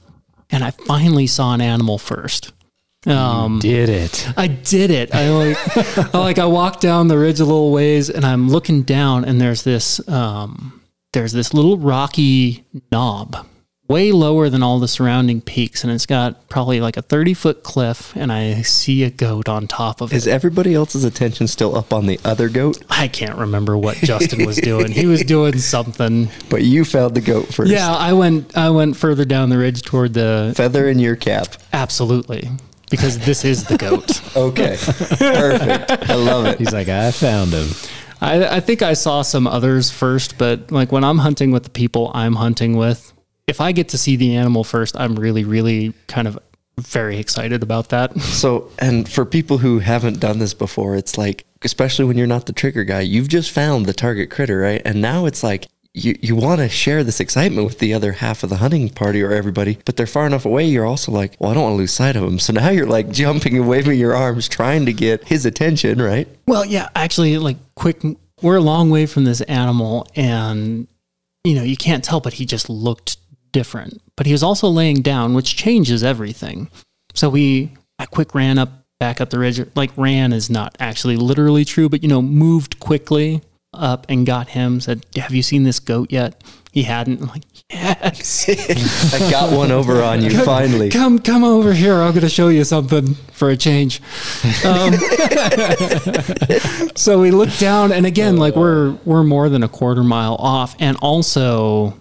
And 0.51 0.65
I 0.65 0.73
finally 0.73 1.29
saw 1.29 1.55
an 1.55 1.61
animal 1.61 1.97
first. 1.97 2.53
Um, 3.07 3.59
Did 3.59 3.89
it? 3.89 4.29
I 4.37 4.47
did 4.47 4.91
it. 4.91 5.13
I 5.15 5.31
like, 5.31 6.15
I 6.15 6.19
like 6.19 6.39
I 6.39 6.47
walked 6.47 6.81
down 6.81 7.09
the 7.09 7.19
ridge 7.19 7.41
a 7.41 7.45
little 7.45 7.73
ways, 7.73 8.09
and 8.09 8.25
I'm 8.25 8.49
looking 8.49 8.83
down, 8.83 9.25
and 9.25 9.41
there's 9.41 9.65
this, 9.65 10.07
um, 10.09 10.81
there's 11.13 11.33
this 11.33 11.53
little 11.53 11.79
rocky 11.79 12.65
knob, 12.93 13.45
way 13.89 14.13
lower 14.13 14.49
than 14.49 14.63
all 14.63 14.79
the 14.79 14.87
surrounding 14.87 15.41
peaks, 15.41 15.83
and 15.83 15.93
it's 15.93 16.07
got 16.07 16.49
probably 16.49 16.81
like 16.81 16.97
a 16.97 17.03
30 17.03 17.35
foot 17.35 17.63
cliff, 17.65 18.15
and 18.17 18.33
I 18.33 18.63
see 18.63 19.03
a 19.03 19.11
goat 19.11 19.49
on 19.49 19.67
top 19.67 20.01
of 20.01 20.13
Is 20.13 20.29
it. 20.29 20.31
everybody 20.31 20.73
else's 20.73 21.03
attention 21.05 21.49
still 21.49 21.77
up 21.77 21.93
on 21.93 22.07
the 22.07 22.21
other 22.25 22.49
goat? 22.49 22.83
I 22.89 23.09
can't 23.09 23.37
remember 23.37 23.77
what 23.77 23.97
Justin 23.97 24.47
was 24.47 24.57
doing. 24.59 24.93
He 24.93 25.07
was 25.07 25.23
doing 25.25 25.59
something. 25.59 26.29
But 26.49 26.63
you 26.63 26.85
found 26.85 27.15
the 27.17 27.21
goat 27.21 27.53
first. 27.53 27.71
Yeah, 27.73 27.91
I 27.93 28.13
went, 28.13 28.57
I 28.57 28.71
went 28.71 28.97
further 28.97 29.25
down 29.25 29.49
the 29.49 29.59
ridge 29.59 29.83
toward 29.83 30.15
the 30.15 30.53
Feather 30.55 30.89
in 30.89 30.99
your 31.01 31.17
cap. 31.17 31.49
absolutely 31.73 32.49
because 32.93 33.19
this 33.19 33.45
is 33.45 33.65
the 33.65 33.77
goat. 33.77 34.21
Okay. 34.35 34.77
Perfect. 34.79 36.09
I 36.11 36.15
love 36.15 36.47
it. 36.47 36.59
He's 36.59 36.73
like, 36.73 36.89
I 36.89 37.11
found 37.11 37.53
him. 37.53 37.69
I, 38.23 38.57
I 38.57 38.61
think 38.61 38.81
I 38.81 38.95
saw 38.95 39.21
some 39.21 39.47
others 39.47 39.91
first, 39.91 40.39
but 40.39 40.71
like 40.73 40.91
when 40.91 41.05
I'm 41.05 41.19
hunting 41.19 41.51
with 41.51 41.65
the 41.65 41.71
people 41.71 42.11
I'm 42.15 42.35
hunting 42.35 42.77
with, 42.79 43.13
if 43.47 43.61
I 43.61 43.73
get 43.73 43.91
to 43.91 43.99
see 43.99 44.17
the 44.17 44.37
animal 44.37 44.65
first, 44.65 44.97
I'm 44.99 45.17
really, 45.17 45.45
really 45.45 45.93
kind 46.07 46.27
of 46.27 46.39
very 46.81 47.19
excited 47.19 47.63
about 47.63 47.91
that. 47.91 48.17
So, 48.21 48.71
and 48.79 49.07
for 49.07 49.27
people 49.27 49.59
who 49.59 49.81
haven't 49.81 50.19
done 50.19 50.39
this 50.39 50.55
before, 50.55 50.97
it's 50.97 51.19
like, 51.19 51.45
especially 51.63 52.07
when 52.07 52.17
you're 52.17 52.27
not 52.27 52.47
the 52.47 52.55
trigger 52.55 52.85
guy, 52.85 53.01
you've 53.01 53.29
just 53.29 53.51
found 53.51 53.85
the 53.85 53.93
target 53.93 54.31
critter, 54.31 54.61
right? 54.61 54.81
And 54.85 55.03
now 55.03 55.27
it's 55.27 55.43
like, 55.43 55.67
you, 55.95 56.17
you 56.23 56.35
want 56.35 56.61
to 56.61 56.69
share 56.69 57.05
this 57.05 57.21
excitement 57.21 57.67
with 57.67 57.79
the 57.79 57.93
other 57.93 58.13
half 58.13 58.43
of 58.43 58.51
the 58.51 58.57
hunting 58.57 58.89
party 58.89 59.23
or 59.23 59.31
everybody, 59.31 59.79
but 59.85 59.97
they're 59.97 60.07
far 60.07 60.27
enough 60.27 60.47
away. 60.47 60.65
You're 60.65 60.87
also 60.87 61.13
like, 61.13 61.37
well, 61.39 61.51
I 61.51 61.55
don't 61.55 61.65
want 61.65 61.73
to 61.75 61.79
lose 61.79 61.93
sight 61.93 62.17
of 62.17 62.23
them. 62.23 62.39
So 62.39 62.53
now 62.53 62.71
you're 62.71 62.87
like 62.87 63.11
jumping 63.13 63.57
and 63.57 63.69
waving 63.69 63.99
your 63.99 64.15
arms, 64.15 64.49
trying 64.49 64.87
to 64.87 64.93
get 64.93 65.25
his 65.25 65.45
attention, 65.45 66.01
right? 66.01 66.27
Well, 66.47 66.65
yeah, 66.65 66.89
actually, 66.95 67.37
like 67.39 67.59
quick, 67.75 68.03
we're 68.41 68.57
a 68.57 68.63
long 68.63 68.89
way 68.89 69.07
from 69.07 69.25
this 69.25 69.43
animal, 69.43 70.07
and 70.17 70.89
you 71.45 71.55
know, 71.55 71.63
you 71.63 71.77
can't 71.77 72.03
tell, 72.03 72.21
but 72.21 72.35
he 72.35 72.47
just 72.47 72.71
looked 72.71 73.19
different. 73.53 74.01
But 74.17 74.27
he 74.27 74.33
was 74.33 74.43
also 74.43 74.69
laying 74.69 75.03
down, 75.03 75.35
which 75.35 75.57
changes 75.57 76.03
everything. 76.03 76.71
So 77.15 77.29
we, 77.29 77.73
I 77.99 78.07
quick 78.07 78.35
ran 78.35 78.59
up, 78.59 78.71
back 78.99 79.21
up 79.21 79.29
the 79.29 79.39
ridge. 79.39 79.61
Like 79.75 79.91
ran 79.99 80.33
is 80.33 80.49
not 80.49 80.75
actually 80.81 81.17
literally 81.17 81.67
true, 81.67 81.91
but 81.91 82.03
you 82.03 82.09
know, 82.09 82.23
moved 82.23 82.81
quickly 82.81 83.43
up 83.73 84.07
and 84.09 84.27
got 84.27 84.51
him. 84.51 84.81
Said, 84.81 85.07
"Have 85.17 85.33
you 85.33 85.43
seen 85.43 85.65
this 85.65 85.81
goat 85.81 86.13
yet?" 86.13 86.43
He 86.73 86.85
hadn't. 86.85 87.21
I'm 87.21 87.29
like, 87.29 87.43
yes. 87.69 88.49
I 89.15 89.31
got 89.31 89.53
one 89.53 89.71
over 89.71 90.03
on 90.03 90.23
you 90.23 90.31
finally. 90.43 90.89
Come, 90.89 91.19
come 91.19 91.45
over 91.45 91.75
here. 91.75 91.97
I'm 91.97 92.13
going 92.13 92.23
to 92.23 92.31
show 92.31 92.49
you 92.49 92.65
something 92.65 93.13
for 93.33 93.51
a 93.51 93.59
change. 93.59 94.01
Um, 94.65 94.95
so 96.97 97.21
we 97.21 97.31
look 97.31 97.55
down, 97.59 97.93
and 97.93 98.07
again, 98.07 98.39
like 98.39 98.57
we're 98.57 98.93
we're 99.05 99.23
more 99.23 99.51
than 99.51 99.63
a 99.63 99.69
quarter 99.69 100.03
mile 100.03 100.37
off, 100.37 100.75
and 100.79 100.97
also 101.03 101.99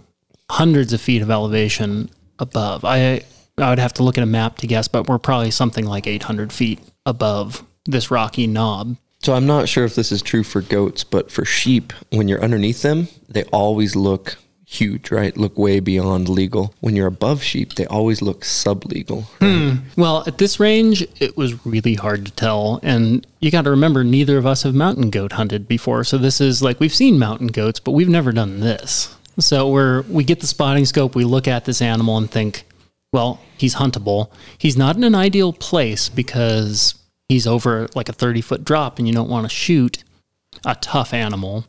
hundreds 0.49 0.93
of 0.93 1.01
feet 1.01 1.21
of 1.21 1.29
elevation 1.29 2.10
above. 2.39 2.86
I 2.86 3.23
I 3.57 3.69
would 3.69 3.79
have 3.79 3.91
to 3.95 4.03
look 4.03 4.17
at 4.17 4.23
a 4.23 4.27
map 4.27 4.57
to 4.60 4.67
guess, 4.67 4.88
but 4.88 5.10
we're 5.10 5.19
probably 5.19 5.51
something 5.51 5.86
like 5.86 6.07
800 6.07 6.53
feet 6.53 6.79
above 7.05 7.62
this 7.86 8.10
rocky 8.10 8.47
knob. 8.47 8.95
So 9.23 9.34
I'm 9.34 9.45
not 9.45 9.69
sure 9.69 9.86
if 9.86 9.95
this 9.95 10.12
is 10.12 10.21
true 10.21 10.43
for 10.43 10.62
goats, 10.62 11.03
but 11.03 11.31
for 11.31 11.45
sheep, 11.45 11.93
when 12.10 12.27
you're 12.27 12.43
underneath 12.43 12.81
them, 12.81 13.07
they 13.29 13.43
always 13.45 13.95
look 13.95 14.38
huge, 14.65 15.12
right? 15.12 15.36
Look 15.38 15.57
way 15.57 15.79
beyond 15.79 16.27
legal. 16.29 16.73
When 16.79 16.95
you're 16.95 17.07
above 17.07 17.43
sheep, 17.43 17.75
they 17.75 17.86
always 17.86 18.21
look 18.21 18.41
sublegal. 18.41 19.25
Right? 19.39 19.47
Hmm. 19.51 20.01
Well, 20.01 20.23
at 20.25 20.38
this 20.38 20.60
range, 20.60 21.05
it 21.19 21.38
was 21.38 21.65
really 21.65 21.95
hard 21.95 22.25
to 22.25 22.31
tell. 22.31 22.79
And 22.81 23.27
you 23.39 23.51
got 23.51 23.65
to 23.65 23.69
remember, 23.69 24.03
neither 24.03 24.38
of 24.38 24.45
us 24.47 24.63
have 24.63 24.73
mountain 24.73 25.10
goat 25.10 25.34
hunted 25.34 25.67
before. 25.67 26.03
So 26.03 26.17
this 26.17 26.41
is 26.41 26.63
like 26.63 26.79
we've 26.79 26.93
seen 26.93 27.19
mountain 27.19 27.47
goats, 27.47 27.79
but 27.79 27.91
we've 27.91 28.10
never 28.10 28.31
done 28.31 28.62
this. 28.62 29.15
So 29.39 29.69
we're 29.69 30.01
we 30.03 30.23
get 30.23 30.39
the 30.39 30.47
spotting 30.47 30.86
scope, 30.86 31.15
we 31.15 31.25
look 31.25 31.47
at 31.47 31.65
this 31.65 31.81
animal 31.81 32.17
and 32.17 32.29
think, 32.29 32.65
well, 33.13 33.39
he's 33.57 33.75
huntable. 33.75 34.31
He's 34.57 34.77
not 34.77 34.95
in 34.95 35.03
an 35.03 35.15
ideal 35.15 35.53
place 35.53 36.10
because 36.10 36.95
he's 37.31 37.47
over 37.47 37.87
like 37.95 38.09
a 38.09 38.13
30 38.13 38.41
foot 38.41 38.65
drop 38.65 38.99
and 38.99 39.07
you 39.07 39.13
don't 39.13 39.29
want 39.29 39.45
to 39.45 39.49
shoot 39.49 40.03
a 40.65 40.75
tough 40.75 41.13
animal 41.13 41.65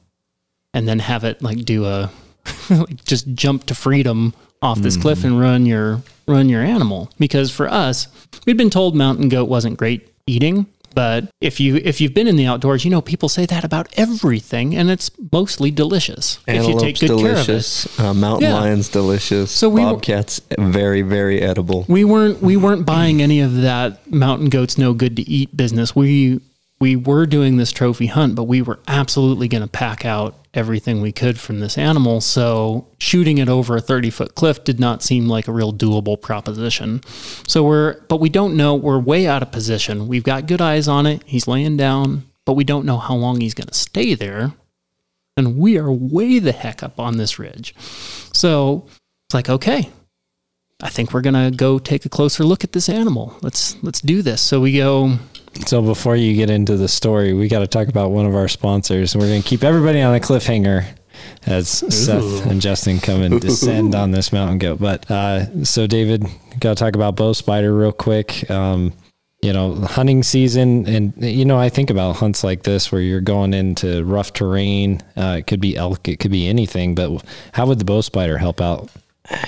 and 0.75 0.88
then 0.88 0.98
have 0.98 1.22
it 1.22 1.40
like 1.40 1.59
do 1.59 1.85
a 1.85 2.11
just 3.05 3.33
jump 3.35 3.64
to 3.64 3.75
freedom 3.75 4.35
off 4.61 4.79
this 4.79 4.96
cliff 4.96 5.20
mm. 5.20 5.25
and 5.25 5.40
run 5.40 5.64
your 5.64 6.03
run 6.27 6.48
your 6.48 6.62
animal. 6.62 7.11
Because 7.18 7.53
for 7.53 7.68
us 7.68 8.09
we'd 8.44 8.57
been 8.57 8.70
told 8.70 8.96
mountain 8.96 9.29
goat 9.29 9.48
wasn't 9.48 9.77
great 9.79 10.09
eating 10.27 10.66
but 10.93 11.29
if 11.41 11.59
you 11.61 11.77
if 11.77 12.01
you've 12.01 12.15
been 12.15 12.27
in 12.29 12.37
the 12.37 12.47
outdoors 12.47 12.85
you 12.85 12.91
know 12.91 13.01
people 13.01 13.29
say 13.29 13.47
that 13.47 13.65
about 13.65 13.89
everything 13.97 14.75
and 14.77 14.91
it's 14.91 15.11
mostly 15.33 15.71
delicious 15.71 16.39
if 16.47 16.55
you 16.67 16.79
take 16.79 16.97
Antelope's 16.97 17.01
good 17.01 17.07
delicious. 17.09 17.99
Uh, 18.01 18.15
mountain 18.15 18.49
Yeah. 18.51 18.55
lions 18.55 18.89
delicious. 18.89 19.51
So 19.51 19.69
we 19.69 19.83
Bobcats 19.83 20.41
very 20.59 21.03
very 21.03 21.41
edible. 21.41 21.85
we 21.89 22.05
weren't 22.05 22.41
we 22.43 22.57
weren't 22.57 22.87
buying 22.87 23.21
any 23.23 23.41
of 23.41 23.57
that 23.63 24.11
mountain 24.13 24.49
goats 24.49 24.79
no 24.79 24.95
good 24.95 25.17
to 25.17 25.23
eat 25.29 25.57
business. 25.57 25.95
We 25.97 26.41
we 26.83 26.97
were 26.97 27.27
doing 27.27 27.59
this 27.59 27.71
trophy 27.71 28.07
hunt, 28.07 28.35
but 28.35 28.42
we 28.42 28.61
were 28.61 28.81
absolutely 28.88 29.47
going 29.47 29.62
to 29.62 29.68
pack 29.68 30.05
out 30.05 30.35
everything 30.53 31.01
we 31.01 31.12
could 31.12 31.38
from 31.38 31.61
this 31.61 31.79
animal. 31.79 32.21
So 32.21 32.88
shooting 32.99 33.38
it 33.38 33.49
over 33.49 33.77
a 33.77 33.81
30 33.81 34.11
foot 34.11 34.35
cliff 34.35 34.64
did 34.64 34.81
not 34.81 35.01
seem 35.01 35.29
like 35.29 35.47
a 35.47 35.53
real 35.53 35.73
doable 35.73 36.21
proposition. 36.21 37.01
So 37.47 37.62
we're 37.62 38.01
but 38.09 38.18
we 38.18 38.29
don't 38.29 38.57
know 38.57 38.75
we're 38.75 38.99
way 38.99 39.29
out 39.29 39.42
of 39.42 39.53
position. 39.53 40.09
We've 40.09 40.25
got 40.25 40.49
good 40.49 40.61
eyes 40.61 40.88
on 40.88 41.07
it. 41.07 41.23
He's 41.25 41.47
laying 41.47 41.77
down, 41.77 42.25
but 42.45 42.55
we 42.55 42.64
don't 42.64 42.85
know 42.85 42.99
how 42.99 43.14
long 43.14 43.40
he's 43.40 43.55
going 43.55 43.68
to 43.68 43.75
stay 43.75 44.14
there. 44.16 44.53
And 45.37 45.59
we 45.59 45.79
are 45.79 45.92
way 45.92 46.40
the 46.40 46.51
heck 46.51 46.83
up 46.83 46.99
on 46.99 47.16
this 47.16 47.38
ridge. 47.38 47.77
So 48.33 48.87
it's 49.29 49.35
like, 49.35 49.49
okay, 49.49 49.88
I 50.83 50.88
think 50.88 51.14
we're 51.14 51.21
gonna 51.21 51.53
go 51.53 51.79
take 51.79 52.05
a 52.05 52.09
closer 52.09 52.42
look 52.42 52.64
at 52.64 52.73
this 52.73 52.88
animal. 52.88 53.38
Let's 53.40 53.81
let's 53.85 54.01
do 54.01 54.21
this. 54.21 54.40
So 54.40 54.61
we 54.61 54.77
go. 54.77 55.18
So 55.67 55.83
before 55.83 56.17
you 56.17 56.35
get 56.35 56.51
into 56.51 56.77
the 56.77 56.88
story, 56.88 57.33
we 57.35 57.49
got 57.49 57.61
to 57.61 57.67
talk 57.67 57.88
about 57.88 58.11
one 58.11 58.27
of 58.27 58.35
our 58.35 58.49
sponsors. 58.49 59.15
We're 59.15 59.29
going 59.29 59.43
to 59.43 59.49
keep 59.49 59.62
everybody 59.65 60.01
on 60.01 60.15
a 60.15 60.19
cliffhanger 60.21 60.87
as 61.47 61.69
Seth 61.69 62.47
and 62.47 62.61
Justin 62.61 62.99
come 63.01 63.23
and 63.23 63.41
descend 63.41 63.95
on 63.95 64.11
this 64.12 64.33
mountain 64.33 64.59
goat. 64.59 64.81
But 64.81 65.11
uh, 65.11 65.65
so 65.65 65.87
David, 65.87 66.25
got 66.59 66.77
to 66.77 66.85
talk 66.85 66.95
about 66.95 67.17
bow 67.17 67.33
spider 67.33 67.75
real 67.75 67.93
quick. 67.93 68.51
Um, 68.51 68.93
you 69.43 69.53
know, 69.53 69.75
hunting 69.75 70.23
season, 70.23 70.87
and 70.87 71.12
you 71.17 71.45
know, 71.45 71.59
I 71.59 71.69
think 71.69 71.91
about 71.91 72.17
hunts 72.17 72.45
like 72.45 72.62
this 72.62 72.93
where 72.93 73.01
you're 73.01 73.21
going 73.21 73.55
into 73.55 74.05
rough 74.05 74.33
terrain. 74.33 75.03
Uh, 75.17 75.37
it 75.41 75.49
could 75.49 75.61
be 75.61 75.77
elk, 75.77 76.07
it 76.07 76.19
could 76.21 76.31
be 76.31 76.47
anything. 76.49 76.95
But 76.95 77.25
how 77.53 77.67
would 77.67 77.81
the 77.81 77.85
bow 77.85 78.03
spider 78.03 78.38
help 78.38 78.61
out? 78.61 78.88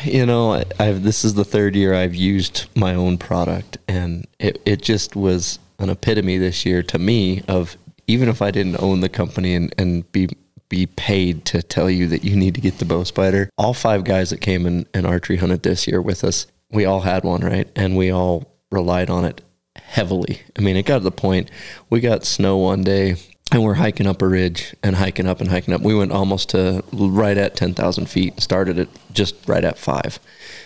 You 0.05 0.27
know, 0.27 0.53
I- 0.55 0.65
I've 0.81 1.03
this 1.05 1.25
is 1.25 1.35
the 1.35 1.45
third 1.45 1.77
year 1.77 1.95
I've 1.95 2.15
used 2.15 2.67
my 2.75 2.95
own 2.95 3.19
product, 3.19 3.79
and 3.87 4.27
it 4.41 4.61
it 4.67 4.83
just 4.83 5.15
was 5.15 5.61
an 5.79 5.91
epitome 5.91 6.39
this 6.39 6.65
year 6.65 6.83
to 6.83 6.99
me 6.99 7.43
of 7.49 7.77
even 8.07 8.29
if 8.29 8.43
I 8.43 8.51
didn't 8.51 8.83
own 8.83 9.01
the 9.01 9.09
company 9.09 9.55
and 9.55 9.75
and 9.79 10.11
be 10.13 10.29
be 10.69 10.87
paid 10.87 11.45
to 11.45 11.63
tell 11.63 11.91
you 11.91 12.09
that 12.09 12.25
you 12.25 12.35
need 12.35 12.55
to 12.55 12.61
get 12.61 12.79
the 12.79 12.85
bow 12.85 13.05
spider. 13.05 13.49
All 13.57 13.75
five 13.75 14.03
guys 14.03 14.31
that 14.31 14.41
came 14.41 14.67
and, 14.67 14.87
and 14.95 15.07
archery 15.07 15.37
hunted 15.37 15.63
this 15.63 15.87
year 15.87 16.01
with 16.01 16.25
us, 16.25 16.47
we 16.71 16.85
all 16.85 17.01
had 17.01 17.23
one, 17.23 17.43
right? 17.43 17.69
And 17.77 17.97
we 17.97 18.11
all 18.11 18.53
relied 18.73 19.11
on 19.11 19.25
it 19.25 19.43
heavily. 19.77 20.41
I 20.59 20.63
mean, 20.63 20.77
it 20.77 20.87
got 20.87 20.99
to 20.99 21.05
the 21.05 21.11
point 21.11 21.51
we 21.91 22.01
got 22.01 22.25
snow 22.25 22.57
one 22.57 22.83
day 22.83 23.17
and 23.53 23.63
we're 23.63 23.75
hiking 23.75 24.07
up 24.07 24.23
a 24.23 24.27
ridge 24.27 24.75
and 24.83 24.97
hiking 24.97 25.27
up 25.27 25.41
and 25.41 25.51
hiking 25.51 25.75
up. 25.75 25.81
We 25.81 25.95
went 25.95 26.13
almost 26.13 26.49
to 26.51 26.83
right 26.93 27.37
at 27.37 27.57
10,000 27.57 28.07
feet, 28.07 28.41
started 28.41 28.79
at 28.79 28.89
just 29.13 29.37
right 29.47 29.65
at 29.65 29.79
five. 29.79 30.19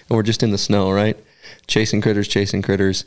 And 0.09 0.17
we're 0.17 0.23
just 0.23 0.43
in 0.43 0.53
the 0.53 0.59
snow, 0.59 0.91
right? 0.91 1.19
Chasing 1.67 2.01
critters, 2.01 2.29
chasing 2.29 2.63
critters. 2.63 3.05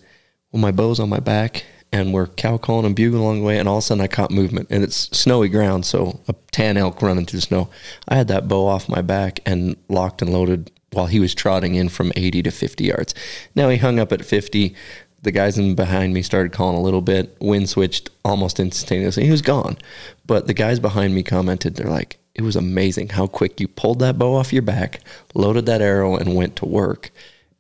Well, 0.52 0.62
my 0.62 0.72
bow's 0.72 1.00
on 1.00 1.10
my 1.10 1.20
back 1.20 1.66
and 1.92 2.14
we're 2.14 2.28
cow 2.28 2.58
calling 2.58 2.86
and 2.86 2.96
bugling 2.96 3.22
along 3.22 3.40
the 3.40 3.46
way. 3.46 3.60
And 3.60 3.68
all 3.68 3.78
of 3.78 3.84
a 3.84 3.88
sudden 3.88 4.04
I 4.04 4.08
caught 4.08 4.32
movement 4.32 4.68
and 4.70 4.84
it's 4.84 5.16
snowy 5.18 5.50
ground. 5.50 5.86
So 5.86 6.22
a 6.28 6.36
tan 6.52 6.78
elk 6.78 7.02
running 7.02 7.26
through 7.26 7.40
the 7.40 7.46
snow. 7.46 7.70
I 8.08 8.16
had 8.16 8.28
that 8.30 8.48
bow 8.48 8.68
off 8.68 8.90
my 8.90 9.02
back 9.02 9.40
and 9.46 9.76
locked 9.90 10.22
and 10.22 10.32
loaded 10.32 10.72
while 10.92 11.08
he 11.08 11.20
was 11.20 11.36
trotting 11.36 11.76
in 11.76 11.90
from 11.90 12.12
80 12.16 12.44
to 12.44 12.52
50 12.52 12.84
yards. 12.84 13.16
Now 13.56 13.70
he 13.70 13.78
hung 13.78 14.00
up 14.00 14.12
at 14.12 14.26
50 14.26 14.76
the 15.22 15.32
guys 15.32 15.58
in 15.58 15.76
behind 15.76 16.14
me 16.14 16.22
started 16.22 16.52
calling 16.52 16.78
a 16.78 16.82
little 16.82 17.02
bit. 17.02 17.36
Wind 17.40 17.70
switched 17.70 18.10
almost 18.26 18.60
instantaneously. 18.60 19.26
He 19.26 19.32
was 19.32 19.42
gone. 19.42 19.78
But 20.26 20.48
the 20.48 20.54
guys 20.54 20.80
behind 20.80 21.14
me 21.14 21.24
commented, 21.24 21.76
they're 21.76 21.88
like, 21.88 22.18
it 22.34 22.42
was 22.42 22.56
amazing 22.56 23.10
how 23.10 23.28
quick 23.28 23.60
you 23.60 23.68
pulled 23.68 24.00
that 24.00 24.18
bow 24.18 24.36
off 24.36 24.54
your 24.54 24.62
back, 24.62 25.02
loaded 25.36 25.66
that 25.68 25.82
arrow, 25.82 26.16
and 26.16 26.36
went 26.36 26.56
to 26.58 26.66
work. 26.66 27.12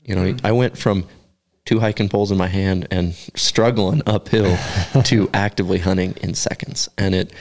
You 0.03 0.15
know, 0.15 0.23
mm-hmm. 0.23 0.45
I 0.45 0.51
went 0.51 0.77
from 0.77 1.05
two 1.65 1.79
hiking 1.79 2.09
poles 2.09 2.31
in 2.31 2.37
my 2.37 2.47
hand 2.47 2.87
and 2.91 3.13
struggling 3.35 4.01
uphill 4.05 4.57
to 5.03 5.29
actively 5.33 5.79
hunting 5.79 6.15
in 6.21 6.33
seconds. 6.33 6.89
And 6.97 7.13
it, 7.13 7.33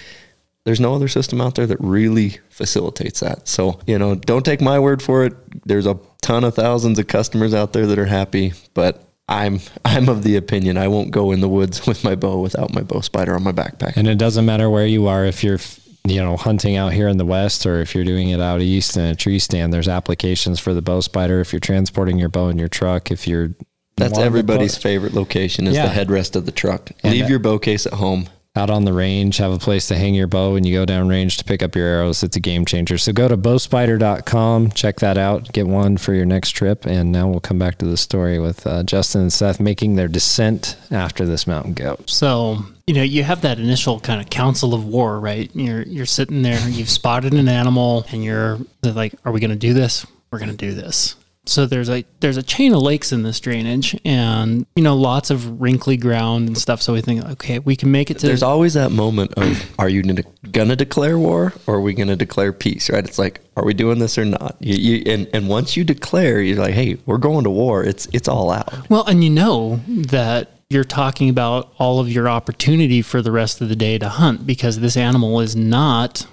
there's 0.64 0.80
no 0.80 0.94
other 0.94 1.08
system 1.08 1.40
out 1.40 1.54
there 1.54 1.66
that 1.66 1.78
really 1.80 2.38
facilitates 2.50 3.20
that. 3.20 3.48
So, 3.48 3.80
you 3.86 3.98
know, 3.98 4.14
don't 4.14 4.44
take 4.44 4.60
my 4.60 4.78
word 4.78 5.02
for 5.02 5.24
it. 5.24 5.34
There's 5.66 5.86
a 5.86 5.98
ton 6.22 6.44
of 6.44 6.54
thousands 6.54 6.98
of 6.98 7.06
customers 7.06 7.54
out 7.54 7.72
there 7.72 7.86
that 7.86 7.98
are 7.98 8.06
happy, 8.06 8.52
but 8.74 9.04
I'm 9.30 9.60
I'm 9.84 10.08
of 10.08 10.24
the 10.24 10.36
opinion 10.36 10.76
I 10.76 10.88
won't 10.88 11.12
go 11.12 11.30
in 11.30 11.40
the 11.40 11.48
woods 11.48 11.86
with 11.86 12.04
my 12.04 12.14
bow 12.14 12.40
without 12.40 12.74
my 12.74 12.82
bow 12.82 13.00
spider 13.00 13.34
on 13.34 13.42
my 13.42 13.52
backpack. 13.52 13.96
And 13.96 14.06
it 14.06 14.18
doesn't 14.18 14.44
matter 14.44 14.68
where 14.68 14.86
you 14.86 15.06
are, 15.06 15.24
if 15.24 15.42
you're, 15.42 15.58
you 16.04 16.20
know, 16.22 16.36
hunting 16.36 16.76
out 16.76 16.92
here 16.92 17.08
in 17.08 17.16
the 17.16 17.24
West 17.24 17.64
or 17.64 17.80
if 17.80 17.94
you're 17.94 18.04
doing 18.04 18.30
it 18.30 18.40
out 18.40 18.60
east 18.60 18.96
in 18.96 19.04
a 19.04 19.14
tree 19.14 19.38
stand, 19.38 19.72
there's 19.72 19.88
applications 19.88 20.58
for 20.58 20.74
the 20.74 20.82
bow 20.82 21.00
spider. 21.00 21.40
If 21.40 21.52
you're 21.52 21.60
transporting 21.60 22.18
your 22.18 22.28
bow 22.28 22.48
in 22.48 22.58
your 22.58 22.68
truck, 22.68 23.10
if 23.10 23.26
you're. 23.26 23.54
That's 24.00 24.18
everybody's 24.18 24.74
put- 24.74 24.82
favorite 24.82 25.14
location 25.14 25.66
is 25.66 25.74
Yeah. 25.74 25.86
the 25.86 25.94
headrest 25.94 26.34
of 26.36 26.46
the 26.46 26.52
truck. 26.52 26.90
And 27.04 27.12
Leave 27.12 27.24
that- 27.24 27.30
your 27.30 27.38
bow 27.38 27.58
case 27.58 27.86
at 27.86 27.94
home. 27.94 28.28
out 28.56 28.68
on 28.68 28.84
the 28.84 28.92
range, 28.92 29.36
have 29.36 29.52
a 29.52 29.58
place 29.58 29.86
to 29.86 29.96
hang 29.96 30.12
your 30.12 30.26
bow 30.26 30.54
when 30.54 30.64
you 30.64 30.74
go 30.74 30.84
down 30.84 31.06
range 31.06 31.36
to 31.36 31.44
pick 31.44 31.62
up 31.62 31.76
your 31.76 31.86
arrows. 31.86 32.24
It's 32.24 32.36
a 32.36 32.40
game 32.40 32.64
changer. 32.64 32.98
So 32.98 33.12
go 33.12 33.28
to 33.28 33.36
bowspider.com, 33.36 34.72
check 34.72 34.98
that 35.00 35.16
out, 35.16 35.52
get 35.52 35.68
one 35.68 35.96
for 35.96 36.14
your 36.14 36.26
next 36.26 36.50
trip. 36.50 36.84
And 36.84 37.12
now 37.12 37.28
we'll 37.28 37.38
come 37.40 37.58
back 37.60 37.78
to 37.78 37.86
the 37.86 37.96
story 37.96 38.38
with 38.40 38.66
uh, 38.66 38.82
Justin 38.82 39.22
and 39.22 39.32
Seth 39.32 39.60
making 39.60 39.94
their 39.96 40.08
descent 40.08 40.76
after 40.90 41.24
this 41.26 41.46
mountain 41.46 41.74
goat. 41.74 42.10
So 42.10 42.64
you 42.88 42.94
know 42.94 43.02
you 43.04 43.22
have 43.22 43.40
that 43.42 43.60
initial 43.60 44.00
kind 44.00 44.20
of 44.20 44.30
council 44.30 44.74
of 44.74 44.84
war, 44.84 45.20
right? 45.20 45.48
You're 45.54 45.82
you're 45.82 46.04
sitting 46.06 46.42
there, 46.42 46.58
you've 46.68 46.90
spotted 46.90 47.32
an 47.34 47.48
animal, 47.48 48.04
and 48.10 48.24
you're 48.24 48.58
they're 48.82 48.92
like, 48.92 49.14
"Are 49.24 49.30
we 49.32 49.38
going 49.38 49.50
to 49.52 49.56
do 49.56 49.72
this? 49.74 50.04
We're 50.32 50.40
going 50.40 50.50
to 50.50 50.56
do 50.56 50.74
this." 50.74 51.14
So 51.50 51.66
there's 51.66 51.90
a 51.90 52.04
there's 52.20 52.36
a 52.36 52.44
chain 52.44 52.72
of 52.72 52.80
lakes 52.80 53.10
in 53.10 53.24
this 53.24 53.40
drainage, 53.40 53.98
and 54.04 54.66
you 54.76 54.84
know 54.84 54.96
lots 54.96 55.30
of 55.30 55.60
wrinkly 55.60 55.96
ground 55.96 56.46
and 56.46 56.56
stuff. 56.56 56.80
So 56.80 56.92
we 56.92 57.00
think, 57.00 57.24
okay, 57.24 57.58
we 57.58 57.74
can 57.74 57.90
make 57.90 58.08
it 58.10 58.18
to. 58.20 58.26
There's 58.28 58.44
always 58.44 58.74
that 58.74 58.92
moment 58.92 59.34
of 59.36 59.74
are 59.78 59.88
you 59.88 60.02
gonna- 60.02 60.22
gonna 60.52 60.76
declare 60.76 61.18
war 61.18 61.52
or 61.66 61.76
are 61.76 61.80
we 61.80 61.92
gonna 61.92 62.14
declare 62.14 62.52
peace? 62.52 62.88
Right? 62.88 63.04
It's 63.04 63.18
like 63.18 63.40
are 63.56 63.64
we 63.64 63.74
doing 63.74 63.98
this 63.98 64.16
or 64.16 64.24
not? 64.24 64.56
You, 64.60 64.76
you 64.76 65.12
and 65.12 65.28
and 65.34 65.48
once 65.48 65.76
you 65.76 65.82
declare, 65.82 66.40
you're 66.40 66.56
like, 66.56 66.74
hey, 66.74 66.98
we're 67.04 67.18
going 67.18 67.42
to 67.44 67.50
war. 67.50 67.82
It's 67.82 68.06
it's 68.12 68.28
all 68.28 68.52
out. 68.52 68.88
Well, 68.88 69.04
and 69.06 69.24
you 69.24 69.30
know 69.30 69.80
that 69.88 70.52
you're 70.70 70.84
talking 70.84 71.28
about 71.28 71.72
all 71.78 71.98
of 71.98 72.08
your 72.08 72.28
opportunity 72.28 73.02
for 73.02 73.22
the 73.22 73.32
rest 73.32 73.60
of 73.60 73.68
the 73.68 73.74
day 73.74 73.98
to 73.98 74.08
hunt 74.08 74.46
because 74.46 74.78
this 74.78 74.96
animal 74.96 75.40
is 75.40 75.56
not 75.56 76.28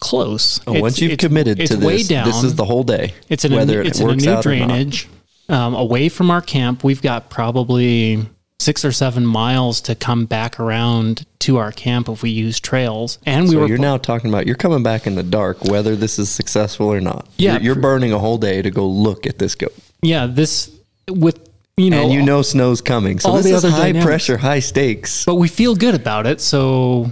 close. 0.00 0.60
Oh, 0.66 0.80
once 0.80 1.00
you've 1.00 1.18
committed 1.18 1.58
to 1.66 1.76
this, 1.76 2.08
down. 2.08 2.26
this 2.26 2.42
is 2.42 2.54
the 2.54 2.64
whole 2.64 2.82
day. 2.82 3.14
It's 3.28 3.44
in 3.44 3.52
a, 3.52 3.58
it's 3.58 4.00
it 4.00 4.04
in 4.04 4.10
a 4.10 4.16
new 4.16 4.30
out 4.30 4.46
or 4.46 4.56
not. 4.56 4.68
drainage 4.68 5.08
um, 5.48 5.74
away 5.74 6.08
from 6.08 6.30
our 6.30 6.40
camp. 6.40 6.82
We've 6.82 7.02
got 7.02 7.28
probably 7.28 8.26
six 8.60 8.84
or 8.84 8.92
seven 8.92 9.24
miles 9.24 9.80
to 9.80 9.94
come 9.94 10.26
back 10.26 10.60
around 10.60 11.24
to 11.40 11.56
our 11.56 11.72
camp 11.72 12.08
if 12.08 12.22
we 12.22 12.30
use 12.30 12.60
trails. 12.60 13.18
And 13.26 13.44
we 13.44 13.52
so 13.52 13.60
were 13.60 13.66
you're 13.66 13.78
pl- 13.78 13.82
now 13.82 13.96
talking 13.96 14.30
about 14.30 14.46
you're 14.46 14.56
coming 14.56 14.82
back 14.82 15.06
in 15.06 15.14
the 15.14 15.22
dark, 15.22 15.64
whether 15.64 15.96
this 15.96 16.18
is 16.18 16.30
successful 16.30 16.86
or 16.86 17.00
not. 17.00 17.26
Yeah, 17.36 17.54
you're, 17.54 17.62
you're 17.62 17.74
pr- 17.74 17.80
burning 17.80 18.12
a 18.12 18.18
whole 18.18 18.38
day 18.38 18.62
to 18.62 18.70
go 18.70 18.86
look 18.86 19.26
at 19.26 19.38
this 19.38 19.54
goat, 19.54 19.74
yeah, 20.02 20.26
this 20.26 20.70
with 21.08 21.48
you 21.76 21.90
know 21.90 22.02
and 22.02 22.12
you 22.12 22.22
know 22.22 22.42
snow's 22.42 22.80
coming. 22.80 23.18
So 23.18 23.40
this 23.40 23.46
is 23.46 23.62
high 23.62 23.78
dynamics. 23.78 24.04
pressure, 24.04 24.36
high 24.36 24.60
stakes. 24.60 25.24
but 25.24 25.36
we 25.36 25.48
feel 25.48 25.74
good 25.74 25.94
about 25.94 26.26
it. 26.26 26.40
So 26.40 27.10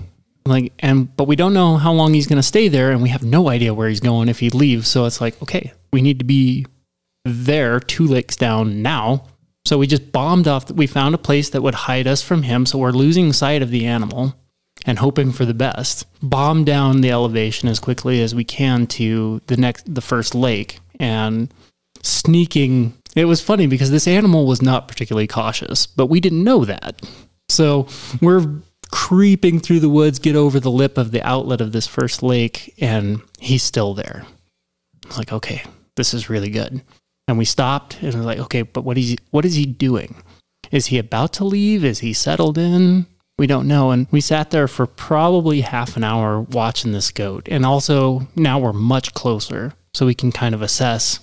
like 0.49 0.73
and 0.79 1.15
but 1.17 1.25
we 1.25 1.37
don't 1.37 1.55
know 1.55 1.77
how 1.77 1.93
long 1.93 2.15
he's 2.15 2.27
going 2.27 2.39
to 2.39 2.43
stay 2.43 2.69
there 2.69 2.91
and 2.91 3.03
we 3.03 3.09
have 3.11 3.23
no 3.23 3.49
idea 3.49 3.75
where 3.75 3.89
he's 3.89 4.01
going 4.01 4.29
if 4.29 4.39
he 4.39 4.51
leaves. 4.51 4.89
So 4.89 5.05
it's 5.05 5.21
like, 5.21 5.41
okay, 5.43 5.73
we 5.93 6.03
need 6.03 6.19
to 6.19 6.25
be 6.25 6.67
there 7.25 7.81
two 7.81 8.07
lakes 8.07 8.37
down 8.37 8.83
now. 8.83 9.25
So 9.65 9.79
we 9.79 9.87
just 9.87 10.13
bombed 10.13 10.49
off 10.49 10.71
we 10.71 10.87
found 10.87 11.15
a 11.15 11.19
place 11.19 11.51
that 11.51 11.63
would 11.63 11.75
hide 11.75 12.07
us 12.07 12.23
from 12.23 12.43
him 12.43 12.65
so 12.65 12.79
we're 12.79 12.91
losing 12.91 13.33
sight 13.33 13.63
of 13.63 13.71
the 13.71 13.87
animal 13.87 14.35
and 14.87 14.99
hoping 14.99 15.33
for 15.33 15.45
the 15.45 15.55
best. 15.55 16.07
Bomb 16.23 16.65
down 16.65 17.01
the 17.01 17.11
elevation 17.11 17.69
as 17.69 17.81
quickly 17.81 18.23
as 18.23 18.35
we 18.35 18.45
can 18.45 18.87
to 18.87 19.43
the 19.47 19.57
next 19.57 19.93
the 19.93 20.01
first 20.01 20.35
lake 20.35 20.81
and 20.99 21.53
sneaking 22.03 22.95
it 23.17 23.25
was 23.25 23.41
funny 23.41 23.67
because 23.67 23.91
this 23.91 24.07
animal 24.07 24.47
was 24.47 24.63
not 24.63 24.87
particularly 24.87 25.27
cautious, 25.27 25.87
but 25.87 26.07
we 26.07 26.21
didn't 26.21 26.45
know 26.45 26.65
that. 26.65 27.03
So 27.49 27.89
we're 28.21 28.61
creeping 28.91 29.61
through 29.61 29.81
the 29.81 29.89
woods, 29.89 30.19
get 30.19 30.37
over 30.37 30.61
the 30.61 30.71
lip 30.71 30.99
of 30.99 31.11
the 31.11 31.23
outlet 31.27 31.61
of 31.61 31.73
this 31.73 31.87
first 31.87 32.23
lake, 32.23 32.75
and 32.81 33.21
he's 33.39 33.63
still 33.63 33.95
there. 33.95 34.25
It's 35.07 35.19
like, 35.19 35.33
okay, 35.33 35.63
this 35.97 36.15
is 36.15 36.31
really 36.31 36.51
good. 36.51 36.83
And 37.27 37.39
we 37.39 37.45
stopped 37.45 37.97
and 38.03 38.15
was 38.15 38.25
like, 38.25 38.39
okay, 38.39 38.63
but 38.63 38.85
what 38.85 38.97
is 38.99 39.11
he, 39.11 39.19
what 39.31 39.45
is 39.45 39.55
he 39.55 39.67
doing? 39.67 40.23
Is 40.71 40.87
he 40.87 40.99
about 40.99 41.33
to 41.35 41.45
leave? 41.45 41.85
Is 41.85 42.01
he 42.01 42.13
settled 42.13 42.59
in? 42.59 43.07
We 43.39 43.47
don't 43.47 43.69
know. 43.69 43.91
And 43.91 44.07
we 44.11 44.21
sat 44.21 44.51
there 44.51 44.69
for 44.69 44.87
probably 44.87 45.61
half 45.61 45.97
an 45.97 46.05
hour 46.05 46.41
watching 46.41 46.93
this 46.93 47.11
goat. 47.11 47.47
And 47.51 47.65
also 47.65 48.29
now 48.35 48.59
we're 48.59 48.73
much 48.73 49.15
closer, 49.15 49.75
so 49.95 50.07
we 50.07 50.15
can 50.15 50.33
kind 50.33 50.55
of 50.55 50.63
assess 50.63 51.21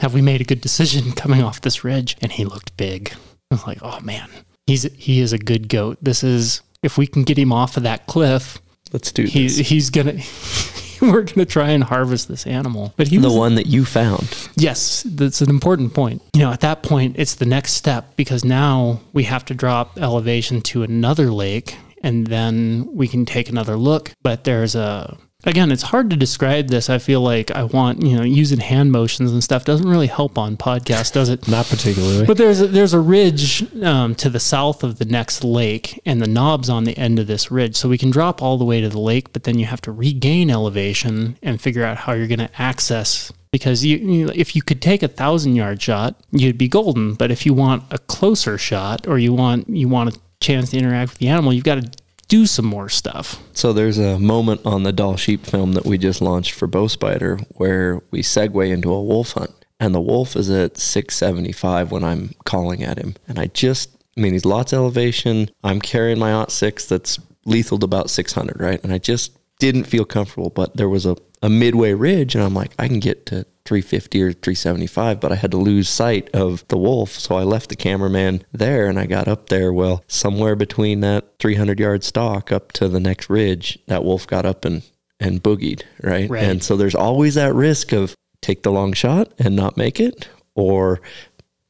have 0.00 0.14
we 0.14 0.22
made 0.22 0.40
a 0.40 0.44
good 0.44 0.60
decision 0.60 1.12
coming 1.16 1.42
off 1.42 1.60
this 1.60 1.84
ridge? 1.84 2.16
And 2.22 2.32
he 2.32 2.44
looked 2.44 2.76
big. 2.76 3.12
I 3.50 3.54
was 3.54 3.66
like, 3.66 3.78
oh 3.82 4.00
man, 4.00 4.30
he's 4.66 4.84
he 4.94 5.20
is 5.20 5.32
a 5.32 5.38
good 5.38 5.68
goat. 5.68 5.98
This 6.00 6.24
is 6.24 6.62
if 6.82 6.98
we 6.98 7.06
can 7.06 7.22
get 7.24 7.38
him 7.38 7.52
off 7.52 7.76
of 7.76 7.82
that 7.84 8.06
cliff, 8.06 8.60
Let's 8.92 9.10
do 9.12 9.24
he's 9.24 9.56
this. 9.56 9.68
he's 9.68 9.90
gonna 9.90 10.18
we're 11.00 11.22
gonna 11.22 11.46
try 11.46 11.70
and 11.70 11.82
harvest 11.82 12.28
this 12.28 12.46
animal. 12.46 12.92
But 12.96 13.08
he 13.08 13.16
The 13.18 13.28
was 13.28 13.36
one 13.36 13.54
that 13.54 13.66
you 13.66 13.84
found. 13.84 14.28
Yes, 14.56 15.02
that's 15.08 15.40
an 15.40 15.48
important 15.50 15.94
point. 15.94 16.22
You 16.34 16.42
know, 16.42 16.52
at 16.52 16.60
that 16.60 16.82
point, 16.82 17.16
it's 17.18 17.34
the 17.36 17.46
next 17.46 17.72
step 17.72 18.14
because 18.16 18.44
now 18.44 19.00
we 19.12 19.24
have 19.24 19.44
to 19.46 19.54
drop 19.54 19.98
elevation 19.98 20.60
to 20.62 20.82
another 20.82 21.30
lake 21.30 21.76
and 22.02 22.26
then 22.26 22.88
we 22.92 23.08
can 23.08 23.24
take 23.24 23.48
another 23.48 23.76
look. 23.76 24.12
But 24.22 24.44
there's 24.44 24.74
a, 24.74 25.16
again, 25.44 25.72
it's 25.72 25.82
hard 25.82 26.10
to 26.10 26.16
describe 26.16 26.68
this. 26.68 26.88
I 26.88 26.98
feel 26.98 27.20
like 27.20 27.50
I 27.50 27.64
want, 27.64 28.02
you 28.02 28.16
know, 28.16 28.22
using 28.22 28.60
hand 28.60 28.92
motions 28.92 29.32
and 29.32 29.42
stuff 29.42 29.64
doesn't 29.64 29.88
really 29.88 30.06
help 30.06 30.38
on 30.38 30.56
podcasts, 30.56 31.12
does 31.12 31.28
it? 31.28 31.48
Not 31.52 31.66
particularly. 31.66 32.26
But 32.26 32.38
there's 32.38 32.60
a, 32.60 32.66
there's 32.66 32.94
a 32.94 33.00
ridge 33.00 33.72
um, 33.82 34.14
to 34.16 34.30
the 34.30 34.40
south 34.40 34.84
of 34.84 34.98
the 34.98 35.04
next 35.04 35.44
lake, 35.44 36.00
and 36.06 36.20
the 36.20 36.28
knob's 36.28 36.68
on 36.68 36.84
the 36.84 36.96
end 36.96 37.18
of 37.18 37.26
this 37.26 37.50
ridge. 37.50 37.76
So 37.76 37.88
we 37.88 37.98
can 37.98 38.10
drop 38.10 38.42
all 38.42 38.58
the 38.58 38.64
way 38.64 38.80
to 38.80 38.88
the 38.88 39.00
lake, 39.00 39.32
but 39.32 39.44
then 39.44 39.58
you 39.58 39.66
have 39.66 39.80
to 39.82 39.92
regain 39.92 40.50
elevation 40.50 41.36
and 41.42 41.60
figure 41.60 41.84
out 41.84 41.98
how 41.98 42.12
you're 42.12 42.28
going 42.28 42.38
to 42.38 42.50
access. 42.60 43.32
Because 43.50 43.84
you, 43.84 43.98
you, 43.98 44.30
if 44.34 44.56
you 44.56 44.62
could 44.62 44.80
take 44.80 45.02
a 45.02 45.08
thousand 45.08 45.56
yard 45.56 45.82
shot, 45.82 46.18
you'd 46.30 46.56
be 46.56 46.68
golden. 46.68 47.14
But 47.14 47.30
if 47.30 47.44
you 47.44 47.52
want 47.52 47.84
a 47.90 47.98
closer 47.98 48.56
shot, 48.56 49.06
or 49.06 49.18
you 49.18 49.34
want 49.34 49.68
you 49.68 49.88
want 49.88 50.16
a 50.16 50.20
chance 50.40 50.70
to 50.70 50.78
interact 50.78 51.10
with 51.10 51.18
the 51.18 51.28
animal, 51.28 51.52
you've 51.52 51.64
got 51.64 51.82
to 51.82 52.01
do 52.32 52.46
some 52.46 52.64
more 52.64 52.88
stuff. 52.88 53.42
So 53.52 53.74
there's 53.74 53.98
a 53.98 54.18
moment 54.18 54.62
on 54.64 54.84
the 54.84 54.92
Dall 54.92 55.18
sheep 55.18 55.44
film 55.44 55.74
that 55.74 55.84
we 55.84 55.98
just 55.98 56.22
launched 56.22 56.52
for 56.52 56.66
Bow 56.66 56.86
Spider 56.86 57.38
where 57.56 58.00
we 58.10 58.22
segue 58.22 58.70
into 58.70 58.90
a 58.90 59.02
wolf 59.02 59.32
hunt. 59.32 59.50
And 59.78 59.94
the 59.94 60.00
wolf 60.00 60.34
is 60.34 60.48
at 60.48 60.78
675 60.78 61.92
when 61.92 62.02
I'm 62.02 62.30
calling 62.46 62.82
at 62.82 62.96
him. 62.96 63.16
And 63.28 63.38
I 63.38 63.48
just, 63.48 63.90
I 64.16 64.22
mean, 64.22 64.32
he's 64.32 64.46
lots 64.46 64.72
of 64.72 64.78
elevation. 64.78 65.50
I'm 65.62 65.78
carrying 65.78 66.18
my 66.18 66.32
Ot 66.32 66.50
6 66.50 66.86
that's 66.86 67.18
lethal 67.44 67.78
to 67.80 67.84
about 67.84 68.08
600, 68.08 68.58
right? 68.58 68.82
And 68.82 68.94
I 68.94 68.98
just 68.98 69.36
didn't 69.58 69.84
feel 69.84 70.06
comfortable, 70.06 70.48
but 70.48 70.74
there 70.74 70.88
was 70.88 71.04
a, 71.04 71.18
a 71.42 71.50
midway 71.50 71.92
ridge, 71.92 72.34
and 72.34 72.42
I'm 72.42 72.54
like, 72.54 72.72
I 72.78 72.88
can 72.88 72.98
get 72.98 73.26
to 73.26 73.44
350 73.64 74.22
or 74.22 74.32
375, 74.32 75.20
but 75.20 75.32
I 75.32 75.36
had 75.36 75.52
to 75.52 75.56
lose 75.56 75.88
sight 75.88 76.28
of 76.34 76.66
the 76.68 76.78
wolf. 76.78 77.12
So 77.12 77.36
I 77.36 77.42
left 77.44 77.68
the 77.70 77.76
cameraman 77.76 78.44
there 78.52 78.88
and 78.88 78.98
I 78.98 79.06
got 79.06 79.28
up 79.28 79.48
there. 79.48 79.72
Well, 79.72 80.02
somewhere 80.08 80.56
between 80.56 81.00
that 81.00 81.38
300 81.38 81.78
yard 81.78 82.04
stalk 82.04 82.50
up 82.50 82.72
to 82.72 82.88
the 82.88 83.00
next 83.00 83.30
ridge, 83.30 83.78
that 83.86 84.04
wolf 84.04 84.26
got 84.26 84.44
up 84.44 84.64
and, 84.64 84.82
and 85.20 85.42
boogied, 85.42 85.82
right? 86.02 86.28
Right. 86.28 86.42
And 86.42 86.62
so 86.62 86.76
there's 86.76 86.94
always 86.94 87.34
that 87.36 87.54
risk 87.54 87.92
of 87.92 88.14
take 88.40 88.62
the 88.64 88.72
long 88.72 88.92
shot 88.92 89.32
and 89.38 89.54
not 89.54 89.76
make 89.76 90.00
it, 90.00 90.28
or 90.54 91.00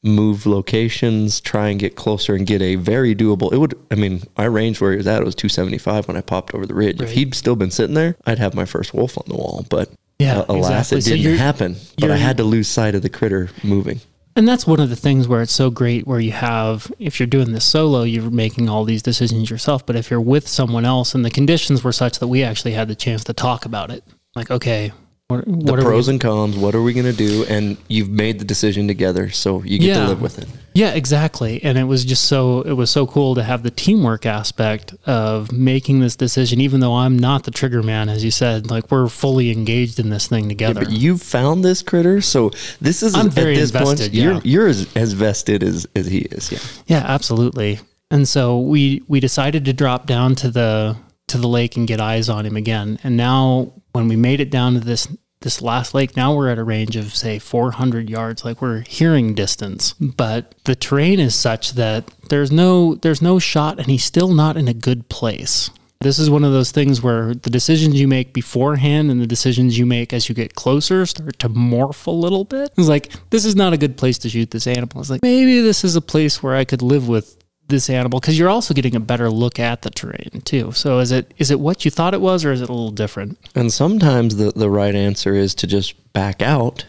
move 0.02 0.46
locations, 0.46 1.40
try 1.40 1.68
and 1.68 1.78
get 1.78 1.94
closer 1.94 2.34
and 2.34 2.46
get 2.46 2.60
a 2.60 2.74
very 2.74 3.14
doable. 3.14 3.52
It 3.52 3.58
would, 3.58 3.78
I 3.90 3.94
mean, 3.94 4.22
I 4.36 4.44
ranged 4.44 4.80
where 4.80 4.90
he 4.90 4.96
was 4.96 5.06
at. 5.06 5.22
It 5.22 5.24
was 5.24 5.34
275 5.34 6.08
when 6.08 6.16
I 6.16 6.20
popped 6.22 6.54
over 6.54 6.66
the 6.66 6.74
ridge. 6.74 7.00
If 7.00 7.12
he'd 7.12 7.34
still 7.34 7.54
been 7.54 7.70
sitting 7.70 7.94
there, 7.94 8.16
I'd 8.26 8.38
have 8.38 8.54
my 8.54 8.64
first 8.64 8.92
wolf 8.92 9.16
on 9.16 9.24
the 9.28 9.36
wall. 9.36 9.64
But 9.68 9.90
Yeah, 10.22 10.44
alas, 10.48 10.92
exactly. 10.92 10.98
it 10.98 11.02
So 11.02 11.16
didn't 11.16 11.38
happen. 11.38 11.76
But 11.98 12.10
I 12.10 12.16
had 12.16 12.36
to 12.38 12.44
lose 12.44 12.68
sight 12.68 12.94
of 12.94 13.02
the 13.02 13.08
critter 13.08 13.50
moving. 13.62 14.00
And 14.34 14.48
that's 14.48 14.66
one 14.66 14.80
of 14.80 14.88
the 14.88 14.96
things 14.96 15.28
where 15.28 15.42
it's 15.42 15.52
so 15.52 15.70
great 15.70 16.06
where 16.06 16.20
you 16.20 16.32
have, 16.32 16.90
if 16.98 17.20
you're 17.20 17.26
doing 17.26 17.52
this 17.52 17.66
solo, 17.66 18.02
you're 18.02 18.30
making 18.30 18.68
all 18.68 18.84
these 18.84 19.02
decisions 19.02 19.50
yourself. 19.50 19.84
But 19.84 19.94
if 19.96 20.10
you're 20.10 20.22
with 20.22 20.48
someone 20.48 20.86
else 20.86 21.14
and 21.14 21.22
the 21.22 21.30
conditions 21.30 21.84
were 21.84 21.92
such 21.92 22.18
that 22.18 22.28
we 22.28 22.42
actually 22.42 22.72
had 22.72 22.88
the 22.88 22.94
chance 22.94 23.24
to 23.24 23.34
talk 23.34 23.66
about 23.66 23.90
it, 23.90 24.04
like, 24.34 24.50
okay, 24.50 24.92
what, 25.38 25.44
The 25.66 25.72
what 25.72 25.78
are 25.78 25.82
pros 25.82 26.06
we? 26.08 26.12
and 26.14 26.20
cons. 26.20 26.56
What 26.56 26.74
are 26.74 26.82
we 26.82 26.92
going 26.92 27.06
to 27.06 27.12
do? 27.12 27.44
And 27.48 27.76
you've 27.88 28.08
made 28.10 28.38
the 28.38 28.44
decision 28.44 28.86
together, 28.88 29.30
so 29.30 29.62
you 29.62 29.78
get 29.78 29.88
Yeah. 29.88 30.02
to 30.04 30.08
live 30.08 30.20
with 30.22 30.38
it. 30.38 30.48
Yeah, 30.74 30.90
exactly. 30.92 31.62
And 31.62 31.76
it 31.76 31.84
was 31.84 32.04
just 32.04 32.24
so, 32.24 32.62
it 32.62 32.72
was 32.72 32.90
so 32.90 33.06
cool 33.06 33.34
to 33.34 33.42
have 33.42 33.62
the 33.62 33.70
teamwork 33.70 34.24
aspect 34.24 34.94
of 35.04 35.52
making 35.52 36.00
this 36.00 36.16
decision, 36.16 36.60
even 36.60 36.80
though 36.80 36.94
I'm 36.96 37.18
not 37.18 37.44
the 37.44 37.50
trigger 37.50 37.82
man, 37.82 38.08
as 38.08 38.24
you 38.24 38.30
said, 38.30 38.70
like 38.70 38.90
we're 38.90 39.08
fully 39.08 39.50
engaged 39.50 39.98
in 39.98 40.08
this 40.10 40.26
thing 40.28 40.48
together. 40.48 40.80
But 40.84 40.90
you've 40.92 41.20
found 41.22 41.62
this 41.64 41.82
critter, 41.82 42.20
so 42.22 42.50
this 42.80 43.02
is 43.02 43.14
I'm 43.14 43.26
at 43.26 43.32
very 43.32 43.54
this 43.56 43.70
invested, 43.70 44.04
point. 44.12 44.14
yeah. 44.14 44.24
You're 44.24 44.40
you're 44.44 44.66
as, 44.68 44.88
as 44.96 45.12
vested 45.12 45.62
as, 45.62 45.86
as 45.94 46.06
he 46.06 46.20
is. 46.20 46.50
Yeah. 46.50 46.58
Yeah, 46.86 47.04
absolutely. 47.06 47.80
And 48.10 48.26
so 48.28 48.58
we 48.58 49.02
we 49.08 49.20
decided 49.20 49.64
to 49.66 49.72
drop 49.72 50.06
down 50.06 50.34
to 50.36 50.50
the 50.50 50.96
to 51.28 51.38
the 51.38 51.48
lake 51.48 51.76
and 51.76 51.86
get 51.86 52.00
eyes 52.00 52.28
on 52.28 52.44
him 52.46 52.56
again. 52.56 52.98
And 53.04 53.16
now 53.16 53.72
when 53.92 54.08
we 54.08 54.16
made 54.16 54.40
it 54.40 54.50
down 54.50 54.74
to 54.74 54.80
this 54.80 55.06
this 55.42 55.62
last 55.62 55.94
lake, 55.94 56.16
now 56.16 56.34
we're 56.34 56.48
at 56.48 56.58
a 56.58 56.64
range 56.64 56.96
of 56.96 57.14
say 57.14 57.38
400 57.38 58.08
yards, 58.08 58.44
like 58.44 58.62
we're 58.62 58.80
hearing 58.80 59.34
distance. 59.34 59.92
But 59.94 60.54
the 60.64 60.74
terrain 60.74 61.20
is 61.20 61.34
such 61.34 61.72
that 61.72 62.10
there's 62.28 62.50
no 62.50 62.94
there's 62.96 63.22
no 63.22 63.38
shot, 63.38 63.78
and 63.78 63.86
he's 63.86 64.04
still 64.04 64.32
not 64.32 64.56
in 64.56 64.68
a 64.68 64.74
good 64.74 65.08
place. 65.08 65.70
This 66.02 66.18
is 66.18 66.28
one 66.28 66.42
of 66.42 66.52
those 66.52 66.72
things 66.72 67.00
where 67.00 67.32
the 67.32 67.50
decisions 67.50 68.00
you 68.00 68.08
make 68.08 68.32
beforehand 68.32 69.10
and 69.10 69.20
the 69.20 69.26
decisions 69.26 69.78
you 69.78 69.86
make 69.86 70.12
as 70.12 70.28
you 70.28 70.34
get 70.34 70.56
closer 70.56 71.06
start 71.06 71.38
to 71.38 71.48
morph 71.48 72.06
a 72.06 72.10
little 72.10 72.44
bit. 72.44 72.72
It's 72.76 72.88
like, 72.88 73.12
this 73.30 73.44
is 73.44 73.54
not 73.54 73.72
a 73.72 73.78
good 73.78 73.96
place 73.96 74.18
to 74.18 74.28
shoot 74.28 74.50
this 74.50 74.66
animal. 74.66 75.00
It's 75.00 75.10
like, 75.10 75.22
maybe 75.22 75.60
this 75.60 75.84
is 75.84 75.94
a 75.94 76.00
place 76.00 76.42
where 76.42 76.56
I 76.56 76.64
could 76.64 76.82
live 76.82 77.08
with 77.08 77.41
this 77.68 77.88
animal 77.88 78.20
because 78.20 78.38
you're 78.38 78.48
also 78.48 78.74
getting 78.74 78.94
a 78.94 79.00
better 79.00 79.30
look 79.30 79.58
at 79.58 79.82
the 79.82 79.90
terrain 79.90 80.42
too. 80.44 80.72
So 80.72 80.98
is 80.98 81.10
it 81.12 81.32
is 81.38 81.50
it 81.50 81.60
what 81.60 81.84
you 81.84 81.90
thought 81.90 82.14
it 82.14 82.20
was 82.20 82.44
or 82.44 82.52
is 82.52 82.60
it 82.60 82.68
a 82.68 82.72
little 82.72 82.90
different? 82.90 83.38
And 83.54 83.72
sometimes 83.72 84.36
the, 84.36 84.52
the 84.52 84.70
right 84.70 84.94
answer 84.94 85.34
is 85.34 85.54
to 85.56 85.66
just 85.66 86.12
back 86.12 86.42
out 86.42 86.86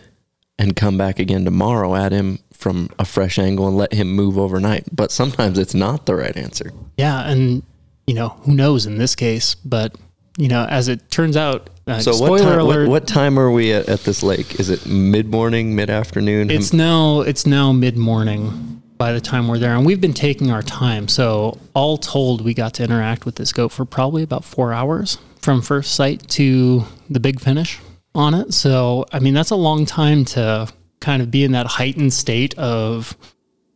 and 0.59 0.75
come 0.75 0.97
back 0.97 1.19
again 1.19 1.45
tomorrow 1.45 1.95
at 1.95 2.11
him 2.11 2.39
from 2.53 2.89
a 2.99 3.05
fresh 3.05 3.39
angle 3.39 3.67
and 3.67 3.75
let 3.75 3.93
him 3.93 4.11
move 4.11 4.37
overnight. 4.37 4.83
But 4.95 5.11
sometimes 5.11 5.57
it's 5.57 5.73
not 5.73 6.05
the 6.05 6.15
right 6.15 6.35
answer. 6.35 6.71
Yeah, 6.97 7.27
and 7.29 7.63
you 8.07 8.13
know 8.13 8.29
who 8.29 8.53
knows 8.53 8.85
in 8.85 8.97
this 8.97 9.15
case, 9.15 9.55
but 9.55 9.95
you 10.37 10.47
know 10.47 10.65
as 10.65 10.87
it 10.87 11.09
turns 11.09 11.37
out, 11.37 11.69
uh, 11.87 11.99
So 11.99 12.17
what 12.17 12.41
time, 12.41 12.65
what, 12.65 12.87
what 12.87 13.07
time 13.07 13.37
are 13.39 13.51
we 13.51 13.73
at, 13.73 13.89
at 13.89 14.01
this 14.01 14.23
lake? 14.23 14.59
Is 14.59 14.69
it 14.69 14.85
mid 14.85 15.29
morning, 15.29 15.75
mid 15.75 15.89
afternoon? 15.89 16.49
It's 16.49 16.73
now 16.73 17.21
it's 17.21 17.45
now 17.45 17.71
mid 17.71 17.97
morning 17.97 18.82
by 19.03 19.11
the 19.11 19.19
time 19.19 19.49
we're 19.49 19.59
there, 19.59 19.75
and 19.75 19.85
we've 19.85 19.99
been 19.99 20.13
taking 20.13 20.49
our 20.49 20.61
time. 20.61 21.09
So 21.09 21.59
all 21.73 21.97
told, 21.97 22.39
we 22.39 22.53
got 22.53 22.75
to 22.75 22.85
interact 22.85 23.25
with 23.25 23.35
this 23.35 23.51
goat 23.51 23.73
for 23.73 23.83
probably 23.83 24.23
about 24.23 24.45
four 24.45 24.71
hours 24.71 25.17
from 25.41 25.61
first 25.61 25.93
sight 25.93 26.25
to 26.29 26.85
the 27.09 27.19
big 27.19 27.41
finish 27.41 27.81
on 28.15 28.33
it. 28.33 28.53
So 28.53 29.05
I 29.11 29.19
mean, 29.19 29.33
that's 29.33 29.49
a 29.49 29.57
long 29.57 29.85
time 29.85 30.23
to 30.35 30.71
kind 31.01 31.21
of 31.21 31.29
be 31.29 31.43
in 31.43 31.51
that 31.51 31.65
heightened 31.65 32.13
state 32.13 32.57
of, 32.57 33.17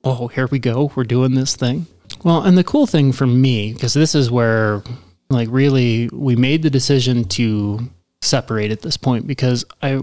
oh, 0.02 0.30
here 0.30 0.48
we 0.48 0.60
go, 0.60 0.94
we're 0.96 1.04
doing 1.04 1.36
this 1.36 1.58
thing. 1.58 1.88
Well, 2.24 2.44
and 2.44 2.58
the 2.58 2.64
cool 2.64 2.88
thing 2.88 3.12
for 3.12 3.28
me, 3.28 3.74
because 3.74 3.94
this 3.94 4.16
is 4.16 4.32
where 4.32 4.82
like 5.30 5.50
really 5.52 6.08
we 6.14 6.38
made 6.38 6.62
the 6.62 6.70
decision 6.70 7.26
to 7.26 7.82
separate 8.22 8.72
at 8.72 8.82
this 8.82 8.96
point 8.96 9.28
because 9.28 9.66
I 9.82 10.00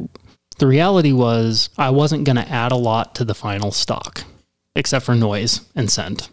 the 0.58 0.66
reality 0.66 1.12
was 1.12 1.70
I 1.78 1.88
wasn't 1.88 2.24
going 2.24 2.36
to 2.36 2.46
add 2.46 2.72
a 2.72 2.76
lot 2.76 3.14
to 3.14 3.24
the 3.24 3.34
final 3.34 3.70
stalk 3.70 4.24
except 4.74 5.04
for 5.04 5.14
noise 5.14 5.60
and 5.74 5.90
scent. 5.90 6.30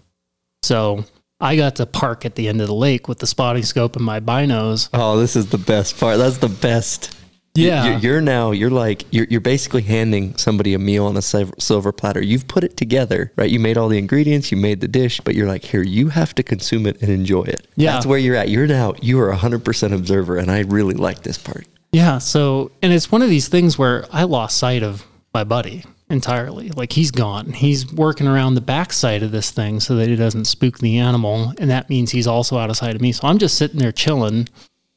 So 0.63 1.05
I 1.39 1.55
got 1.55 1.75
to 1.77 1.85
park 1.85 2.25
at 2.25 2.35
the 2.35 2.47
end 2.47 2.61
of 2.61 2.67
the 2.67 2.75
lake 2.75 3.07
with 3.07 3.19
the 3.19 3.27
spotting 3.27 3.63
scope 3.63 3.95
and 3.95 4.05
my 4.05 4.19
binos. 4.19 4.89
Oh, 4.93 5.17
this 5.17 5.35
is 5.35 5.49
the 5.49 5.57
best 5.57 5.99
part. 5.99 6.17
That's 6.19 6.37
the 6.37 6.49
best. 6.49 7.17
Yeah. 7.53 7.99
You're, 7.99 8.21
now, 8.21 8.51
you're 8.51 8.69
like, 8.69 9.03
you're, 9.11 9.25
you're 9.29 9.41
basically 9.41 9.81
handing 9.81 10.37
somebody 10.37 10.73
a 10.73 10.79
meal 10.79 11.05
on 11.05 11.17
a 11.17 11.21
silver, 11.21 11.51
silver 11.59 11.91
platter. 11.91 12.23
You've 12.23 12.47
put 12.47 12.63
it 12.63 12.77
together, 12.77 13.33
right? 13.35 13.49
You 13.49 13.59
made 13.59 13.77
all 13.77 13.89
the 13.89 13.97
ingredients, 13.97 14.51
you 14.51 14.57
made 14.57 14.79
the 14.79 14.87
dish, 14.87 15.19
but 15.19 15.35
you're 15.35 15.47
like, 15.47 15.65
here, 15.65 15.81
you 15.81 16.09
have 16.09 16.33
to 16.35 16.43
consume 16.43 16.85
it 16.85 17.01
and 17.01 17.11
enjoy 17.11 17.43
it. 17.43 17.67
Yeah. 17.75 17.93
That's 17.93 18.05
where 18.05 18.19
you're 18.19 18.35
at. 18.35 18.49
You're 18.49 18.67
now, 18.67 18.93
you 19.01 19.19
are 19.19 19.33
100% 19.33 19.93
observer. 19.93 20.37
And 20.37 20.49
I 20.49 20.59
really 20.61 20.93
like 20.93 21.23
this 21.23 21.37
part. 21.37 21.67
Yeah. 21.91 22.19
So, 22.19 22.71
and 22.81 22.93
it's 22.93 23.11
one 23.11 23.21
of 23.21 23.29
these 23.29 23.49
things 23.49 23.77
where 23.77 24.05
I 24.11 24.23
lost 24.23 24.57
sight 24.57 24.83
of 24.83 25.05
my 25.33 25.43
buddy 25.43 25.83
entirely. 26.11 26.69
Like 26.69 26.93
he's 26.93 27.11
gone. 27.11 27.53
He's 27.53 27.91
working 27.91 28.27
around 28.27 28.55
the 28.55 28.61
backside 28.61 29.23
of 29.23 29.31
this 29.31 29.51
thing 29.51 29.79
so 29.79 29.95
that 29.95 30.09
it 30.09 30.17
doesn't 30.17 30.45
spook 30.45 30.79
the 30.79 30.97
animal. 30.97 31.53
And 31.57 31.69
that 31.69 31.89
means 31.89 32.11
he's 32.11 32.27
also 32.27 32.57
out 32.57 32.69
of 32.69 32.77
sight 32.77 32.95
of 32.95 33.01
me. 33.01 33.11
So 33.11 33.27
I'm 33.27 33.37
just 33.37 33.57
sitting 33.57 33.79
there 33.79 33.91
chilling, 33.91 34.47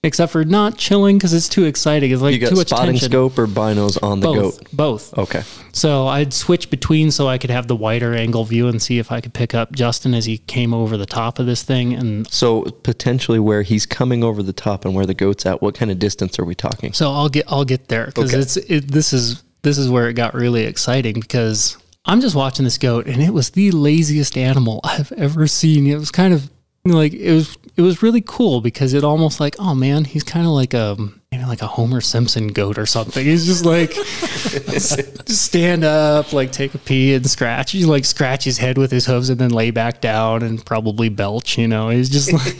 except 0.02 0.32
for 0.32 0.44
not 0.44 0.76
chilling 0.76 1.16
because 1.16 1.32
it's 1.32 1.48
too 1.48 1.64
exciting. 1.64 2.10
It's 2.10 2.20
like 2.20 2.34
You 2.34 2.40
got 2.40 2.50
too 2.50 2.56
much 2.56 2.68
spotting 2.68 2.92
tension. 2.94 3.08
scope 3.10 3.38
or 3.38 3.46
binos 3.46 3.96
on 4.02 4.20
the 4.20 4.26
both. 4.26 4.58
goat. 4.58 4.68
Both. 4.72 5.18
Okay. 5.18 5.42
So 5.72 6.06
I'd 6.06 6.32
switch 6.34 6.68
between 6.70 7.10
so 7.10 7.26
I 7.26 7.38
could 7.38 7.50
have 7.50 7.66
the 7.68 7.74
wider 7.76 8.14
angle 8.14 8.44
view 8.44 8.68
and 8.68 8.80
see 8.82 8.98
if 8.98 9.10
I 9.10 9.20
could 9.20 9.32
pick 9.34 9.54
up 9.54 9.72
Justin 9.72 10.12
as 10.14 10.26
he 10.26 10.38
came 10.38 10.74
over 10.74 10.96
the 10.96 11.06
top 11.06 11.38
of 11.38 11.46
this 11.46 11.62
thing. 11.62 11.94
And 11.94 12.30
So 12.30 12.62
potentially 12.64 13.38
where 13.38 13.62
he's 13.62 13.86
coming 13.86 14.22
over 14.22 14.42
the 14.42 14.52
top 14.52 14.84
and 14.84 14.94
where 14.94 15.06
the 15.06 15.14
goat's 15.14 15.46
at, 15.46 15.62
what 15.62 15.74
kind 15.74 15.90
of 15.90 15.98
distance 15.98 16.38
are 16.38 16.44
we 16.44 16.54
talking? 16.54 16.92
So 16.92 17.10
I'll 17.10 17.28
get 17.30 17.46
I'll 17.48 17.64
get 17.64 17.88
there 17.88 18.06
because 18.06 18.32
Okay. 18.32 18.40
it's 18.42 18.56
it, 18.58 18.92
this 18.92 19.12
is 19.12 19.42
this 19.64 19.78
is 19.78 19.88
where 19.88 20.08
it 20.08 20.14
got 20.14 20.34
really 20.34 20.64
exciting 20.64 21.14
because 21.14 21.76
I'm 22.04 22.20
just 22.20 22.36
watching 22.36 22.64
this 22.64 22.78
goat 22.78 23.06
and 23.06 23.20
it 23.20 23.32
was 23.32 23.50
the 23.50 23.70
laziest 23.72 24.36
animal 24.36 24.80
I've 24.84 25.10
ever 25.12 25.46
seen. 25.46 25.86
It 25.86 25.98
was 25.98 26.10
kind 26.10 26.32
of 26.32 26.50
like 26.84 27.14
it 27.14 27.32
was 27.32 27.56
it 27.76 27.82
was 27.82 28.02
really 28.02 28.20
cool 28.20 28.60
because 28.60 28.92
it 28.92 29.04
almost 29.04 29.40
like 29.40 29.56
oh 29.58 29.74
man 29.74 30.04
he's 30.04 30.22
kind 30.22 30.46
of 30.46 30.52
like 30.52 30.74
a 30.74 30.96
maybe 31.36 31.48
like 31.48 31.62
a 31.62 31.66
Homer 31.66 32.00
Simpson 32.00 32.48
goat 32.48 32.78
or 32.78 32.86
something. 32.86 33.24
He's 33.24 33.46
just 33.46 33.64
like 33.64 33.90
just 33.94 35.28
stand 35.28 35.84
up 35.84 36.32
like 36.32 36.52
take 36.52 36.74
a 36.74 36.78
pee 36.78 37.14
and 37.14 37.28
scratch. 37.28 37.72
He 37.72 37.84
like 37.84 38.04
scratch 38.04 38.44
his 38.44 38.58
head 38.58 38.78
with 38.78 38.90
his 38.90 39.06
hooves 39.06 39.30
and 39.30 39.38
then 39.38 39.50
lay 39.50 39.70
back 39.70 40.00
down 40.00 40.42
and 40.42 40.64
probably 40.64 41.08
belch. 41.08 41.58
You 41.58 41.68
know 41.68 41.88
he's 41.88 42.08
just 42.08 42.32
like 42.32 42.54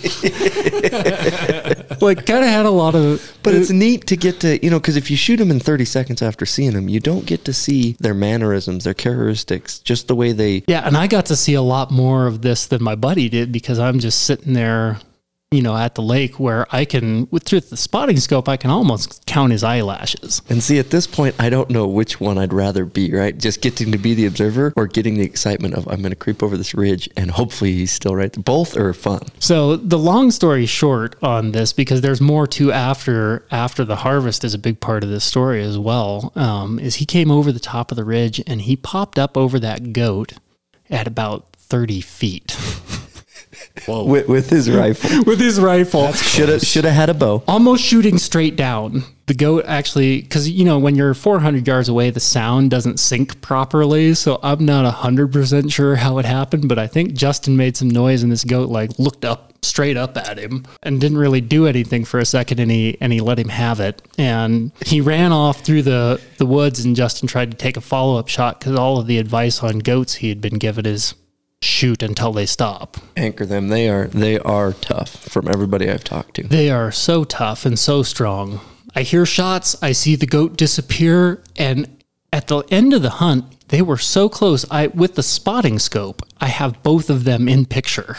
like 2.02 2.26
kind 2.26 2.44
of 2.44 2.50
had 2.50 2.66
a 2.66 2.70
lot 2.70 2.94
of 2.94 3.38
But 3.42 3.54
it's 3.54 3.70
neat 3.70 4.06
to 4.08 4.16
get 4.16 4.40
to, 4.40 4.62
you 4.64 4.70
know, 4.70 4.78
because 4.78 4.96
if 4.96 5.10
you 5.10 5.16
shoot 5.16 5.36
them 5.36 5.50
in 5.50 5.60
30 5.60 5.84
seconds 5.84 6.22
after 6.22 6.46
seeing 6.46 6.72
them, 6.72 6.88
you 6.88 7.00
don't 7.00 7.26
get 7.26 7.44
to 7.44 7.52
see 7.52 7.96
their 8.00 8.14
mannerisms, 8.14 8.84
their 8.84 8.94
characteristics, 8.94 9.78
just 9.78 10.08
the 10.08 10.14
way 10.14 10.32
they. 10.32 10.64
Yeah, 10.66 10.86
and 10.86 10.96
I 10.96 11.06
got 11.06 11.26
to 11.26 11.36
see 11.36 11.54
a 11.54 11.62
lot 11.62 11.90
more 11.90 12.26
of 12.26 12.42
this 12.42 12.66
than 12.66 12.82
my 12.82 12.94
buddy 12.94 13.28
did 13.28 13.52
because 13.52 13.78
I'm 13.78 13.98
just 13.98 14.20
sitting 14.24 14.52
there, 14.52 14.98
you 15.54 15.62
know, 15.62 15.76
at 15.76 15.94
the 15.94 16.02
lake 16.02 16.40
where 16.40 16.66
I 16.70 16.84
can, 16.84 17.28
with 17.30 17.44
through 17.44 17.60
the 17.60 17.76
spotting 17.76 18.18
scope, 18.18 18.48
I 18.48 18.56
can 18.56 18.70
almost 18.70 19.24
count 19.26 19.52
his 19.52 19.62
eyelashes. 19.62 20.42
And 20.48 20.62
see, 20.62 20.78
at 20.78 20.90
this 20.90 21.06
point, 21.06 21.34
I 21.38 21.50
don't 21.50 21.70
know 21.70 21.86
which 21.86 22.20
one 22.20 22.38
I'd 22.38 22.52
rather 22.52 22.84
be, 22.84 23.12
right? 23.12 23.36
Just 23.36 23.60
getting 23.60 23.92
to 23.92 23.98
be 23.98 24.14
the 24.14 24.26
observer 24.26 24.72
or 24.76 24.86
getting 24.86 25.14
the 25.14 25.22
excitement 25.24 25.74
of 25.74 25.86
I'm 25.88 26.00
going 26.00 26.10
to 26.10 26.16
creep 26.16 26.42
over 26.42 26.56
this 26.56 26.74
ridge 26.74 27.08
and 27.16 27.30
hopefully 27.30 27.72
he's 27.72 27.92
still 27.92 28.14
right. 28.14 28.32
Both 28.32 28.76
are 28.76 28.92
fun. 28.92 29.28
So 29.38 29.76
the 29.76 29.98
long 29.98 30.30
story 30.30 30.66
short 30.66 31.16
on 31.22 31.52
this, 31.52 31.72
because 31.72 32.00
there's 32.00 32.20
more 32.20 32.46
to 32.48 32.72
after 32.72 33.46
after 33.50 33.84
the 33.84 33.96
harvest 33.96 34.44
is 34.44 34.54
a 34.54 34.58
big 34.58 34.80
part 34.80 35.04
of 35.04 35.10
this 35.10 35.24
story 35.24 35.62
as 35.62 35.78
well. 35.78 36.32
Um, 36.34 36.78
is 36.78 36.96
he 36.96 37.06
came 37.06 37.30
over 37.30 37.52
the 37.52 37.60
top 37.60 37.90
of 37.90 37.96
the 37.96 38.04
ridge 38.04 38.42
and 38.46 38.62
he 38.62 38.76
popped 38.76 39.18
up 39.18 39.36
over 39.36 39.58
that 39.60 39.92
goat 39.92 40.34
at 40.90 41.06
about 41.06 41.54
30 41.56 42.00
feet 42.00 42.52
With, 43.88 44.28
with 44.28 44.50
his 44.50 44.70
rifle. 44.70 45.24
with 45.26 45.40
his 45.40 45.60
rifle. 45.60 46.12
Should 46.12 46.48
have 46.48 46.62
should 46.62 46.84
have 46.84 46.94
had 46.94 47.10
a 47.10 47.14
bow. 47.14 47.42
almost 47.48 47.84
shooting 47.84 48.18
straight 48.18 48.56
down. 48.56 49.02
The 49.26 49.34
goat 49.34 49.64
actually, 49.66 50.22
because 50.22 50.48
you 50.48 50.64
know, 50.64 50.78
when 50.78 50.94
you're 50.94 51.12
400 51.12 51.66
yards 51.66 51.88
away, 51.88 52.10
the 52.10 52.20
sound 52.20 52.70
doesn't 52.70 52.98
sync 52.98 53.40
properly. 53.40 54.14
So 54.14 54.38
I'm 54.42 54.64
not 54.64 54.92
100% 54.94 55.72
sure 55.72 55.96
how 55.96 56.18
it 56.18 56.24
happened, 56.24 56.68
but 56.68 56.78
I 56.78 56.86
think 56.86 57.14
Justin 57.14 57.56
made 57.56 57.76
some 57.76 57.88
noise 57.88 58.22
and 58.22 58.30
this 58.30 58.44
goat 58.44 58.68
like 58.68 58.98
looked 58.98 59.24
up 59.24 59.52
straight 59.62 59.96
up 59.96 60.16
at 60.16 60.38
him 60.38 60.64
and 60.82 61.00
didn't 61.00 61.18
really 61.18 61.40
do 61.40 61.66
anything 61.66 62.04
for 62.04 62.20
a 62.20 62.24
second 62.26 62.60
and 62.60 62.70
he 62.70 62.98
and 63.00 63.14
he 63.14 63.20
let 63.20 63.38
him 63.38 63.48
have 63.48 63.80
it 63.80 64.02
and 64.18 64.70
he 64.84 65.00
ran 65.00 65.32
off 65.32 65.60
through 65.60 65.80
the 65.80 66.20
the 66.36 66.44
woods 66.44 66.84
and 66.84 66.94
Justin 66.94 67.26
tried 67.26 67.50
to 67.50 67.56
take 67.56 67.74
a 67.76 67.80
follow-up 67.80 68.28
shot 68.28 68.60
cuz 68.60 68.76
all 68.78 68.98
of 68.98 69.06
the 69.06 69.16
advice 69.16 69.62
on 69.62 69.78
goats 69.78 70.16
he 70.16 70.28
had 70.28 70.42
been 70.42 70.58
given 70.58 70.84
is 70.84 71.14
shoot 71.64 72.02
until 72.02 72.32
they 72.32 72.46
stop 72.46 72.96
Anchor 73.16 73.46
them. 73.46 73.68
They 73.68 73.88
are 73.88 74.06
they 74.08 74.38
are 74.38 74.72
tough 74.72 75.10
from 75.16 75.48
everybody 75.48 75.90
I've 75.90 76.04
talked 76.04 76.34
to. 76.36 76.42
They 76.46 76.70
are 76.70 76.92
so 76.92 77.24
tough 77.24 77.64
and 77.66 77.78
so 77.78 78.02
strong. 78.02 78.60
I 78.94 79.02
hear 79.02 79.26
shots, 79.26 79.74
I 79.82 79.92
see 79.92 80.14
the 80.16 80.26
goat 80.26 80.56
disappear, 80.56 81.42
and 81.56 81.88
at 82.32 82.46
the 82.48 82.58
end 82.70 82.92
of 82.94 83.02
the 83.02 83.10
hunt, 83.10 83.44
they 83.68 83.82
were 83.82 83.98
so 83.98 84.28
close. 84.28 84.64
I 84.70 84.88
with 84.88 85.14
the 85.16 85.22
spotting 85.22 85.78
scope, 85.78 86.22
I 86.40 86.46
have 86.46 86.82
both 86.82 87.10
of 87.10 87.24
them 87.24 87.48
in 87.48 87.64
picture 87.66 88.16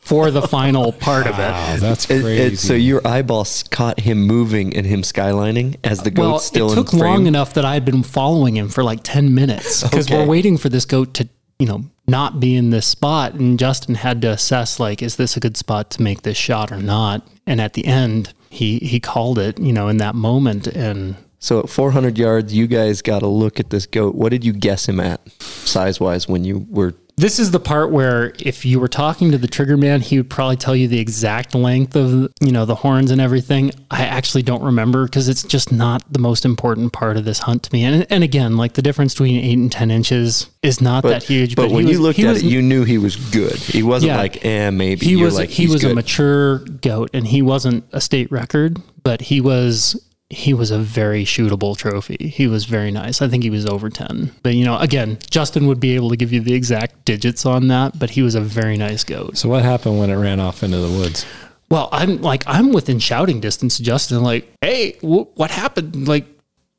for 0.00 0.30
the 0.30 0.42
final 0.56 0.90
part 0.92 1.26
of 1.26 1.34
it. 1.38 1.42
Wow, 1.42 1.76
that's 1.78 2.06
crazy. 2.06 2.54
it- 2.54 2.58
so 2.58 2.72
your 2.74 3.06
eyeballs 3.06 3.62
caught 3.64 4.00
him 4.00 4.22
moving 4.26 4.74
and 4.76 4.86
him 4.86 5.02
skylining 5.02 5.76
as 5.84 6.00
the 6.02 6.10
goat 6.10 6.22
Well, 6.22 6.38
still 6.38 6.72
it 6.72 6.74
took 6.76 6.92
in 6.92 6.98
frame. 6.98 7.12
long 7.12 7.26
enough 7.26 7.54
that 7.54 7.64
I'd 7.64 7.84
been 7.84 8.02
following 8.02 8.56
him 8.56 8.68
for 8.70 8.82
like 8.82 9.00
10 9.04 9.34
minutes 9.34 9.82
because 9.84 10.06
Okay. 10.06 10.16
we're 10.18 10.26
waiting 10.26 10.56
for 10.56 10.68
this 10.70 10.84
goat 10.86 11.14
to, 11.14 11.28
you 11.58 11.66
know, 11.66 11.84
not 12.06 12.40
be 12.40 12.54
in 12.54 12.70
this 12.70 12.86
spot. 12.86 13.34
And 13.34 13.58
Justin 13.58 13.96
had 13.96 14.22
to 14.22 14.30
assess, 14.30 14.80
like, 14.80 15.02
is 15.02 15.16
this 15.16 15.36
a 15.36 15.40
good 15.40 15.56
spot 15.56 15.90
to 15.92 16.02
make 16.02 16.22
this 16.22 16.36
shot 16.36 16.72
or 16.72 16.78
not? 16.78 17.26
And 17.46 17.60
at 17.60 17.74
the 17.74 17.86
end, 17.86 18.32
he, 18.50 18.78
he 18.78 19.00
called 19.00 19.38
it, 19.38 19.58
you 19.58 19.72
know, 19.72 19.88
in 19.88 19.98
that 19.98 20.14
moment. 20.14 20.66
And 20.66 21.16
So 21.38 21.60
at 21.60 21.68
400 21.68 22.16
yards, 22.16 22.54
you 22.54 22.66
guys 22.66 23.02
got 23.02 23.20
to 23.20 23.26
look 23.26 23.60
at 23.60 23.70
this 23.70 23.86
goat. 23.86 24.14
What 24.14 24.30
did 24.30 24.44
you 24.44 24.52
guess 24.52 24.88
him 24.88 25.00
at, 25.00 25.20
size 25.42 26.00
wise, 26.00 26.28
when 26.28 26.44
you 26.44 26.66
were? 26.70 26.94
This 27.18 27.40
is 27.40 27.50
the 27.50 27.58
part 27.58 27.90
where 27.90 28.32
if 28.38 28.64
you 28.64 28.78
were 28.78 28.86
talking 28.86 29.32
to 29.32 29.38
the 29.38 29.48
trigger 29.48 29.76
man, 29.76 30.00
he 30.00 30.18
would 30.18 30.30
probably 30.30 30.54
tell 30.56 30.76
you 30.76 30.86
the 30.86 31.00
exact 31.00 31.52
length 31.52 31.96
of, 31.96 32.32
you 32.40 32.52
know, 32.52 32.64
the 32.64 32.76
horns 32.76 33.10
and 33.10 33.20
everything. 33.20 33.72
I 33.90 34.04
actually 34.04 34.42
don't 34.42 34.62
remember 34.62 35.04
because 35.06 35.28
it's 35.28 35.42
just 35.42 35.72
not 35.72 36.04
the 36.12 36.20
most 36.20 36.44
important 36.44 36.92
part 36.92 37.16
of 37.16 37.24
this 37.24 37.40
hunt 37.40 37.64
to 37.64 37.72
me. 37.72 37.82
And, 37.82 38.06
and 38.08 38.22
again, 38.22 38.56
like 38.56 38.74
the 38.74 38.82
difference 38.82 39.14
between 39.14 39.40
eight 39.44 39.58
and 39.58 39.70
10 39.72 39.90
inches 39.90 40.48
is 40.62 40.80
not 40.80 41.02
But, 41.02 41.08
that 41.10 41.22
huge. 41.24 41.56
But, 41.56 41.70
he 41.70 41.74
when 41.74 41.86
was- 41.86 41.92
you 41.92 42.00
looked 42.00 42.20
at 42.20 42.34
was- 42.34 42.42
it, 42.44 42.46
you 42.46 42.62
knew 42.62 42.84
he 42.84 42.98
was 42.98 43.16
good. 43.16 43.56
He 43.56 43.82
wasn't 43.82 44.10
Yeah. 44.10 44.16
like, 44.18 44.44
eh, 44.44 44.70
maybe. 44.70 45.04
he 45.04 45.12
You're 45.16 45.24
was 45.24 45.34
like, 45.34 45.50
he 45.50 45.64
"He's 45.64 45.72
was 45.72 45.82
a 45.84 45.92
mature 45.94 46.58
goat 46.58 47.10
and 47.12 47.26
he 47.26 47.42
wasn't 47.42 47.82
a 47.92 48.00
state 48.00 48.30
record, 48.30 48.78
but 49.02 49.22
he 49.22 49.40
was 49.40 50.00
he 50.30 50.52
was 50.52 50.70
a 50.70 50.78
very 50.78 51.24
shootable 51.24 51.76
trophy. 51.76 52.16
He 52.28 52.46
was 52.46 52.66
very 52.66 52.90
nice. 52.90 53.22
I 53.22 53.28
think 53.28 53.42
he 53.44 53.50
was 53.50 53.64
over 53.64 53.88
10. 53.88 54.32
But 54.42 54.54
you 54.54 54.64
know, 54.64 54.76
again, 54.78 55.18
Justin 55.30 55.66
would 55.68 55.80
be 55.80 55.94
able 55.94 56.10
to 56.10 56.16
give 56.16 56.32
you 56.32 56.40
the 56.40 56.52
exact 56.54 57.04
digits 57.06 57.46
on 57.46 57.68
that, 57.68 57.98
but 57.98 58.10
he 58.10 58.20
was 58.22 58.34
a 58.34 58.40
very 58.40 58.76
nice 58.76 59.04
goat. 59.04 59.38
so 59.38 59.48
what 59.48 59.62
happened 59.64 59.98
when 59.98 60.10
it 60.10 60.16
ran 60.16 60.38
off 60.40 60.62
into 60.62 60.76
the 60.78 60.88
woods? 60.98 61.24
Well, 61.70 61.88
I'm 61.92 62.20
like 62.22 62.44
I'm 62.46 62.72
within 62.72 62.98
shouting 62.98 63.40
distance 63.40 63.78
Justin 63.78 64.22
like, 64.22 64.50
"Hey, 64.62 64.92
wh- 65.00 65.28
what 65.38 65.50
happened?" 65.50 66.08
Like, 66.08 66.26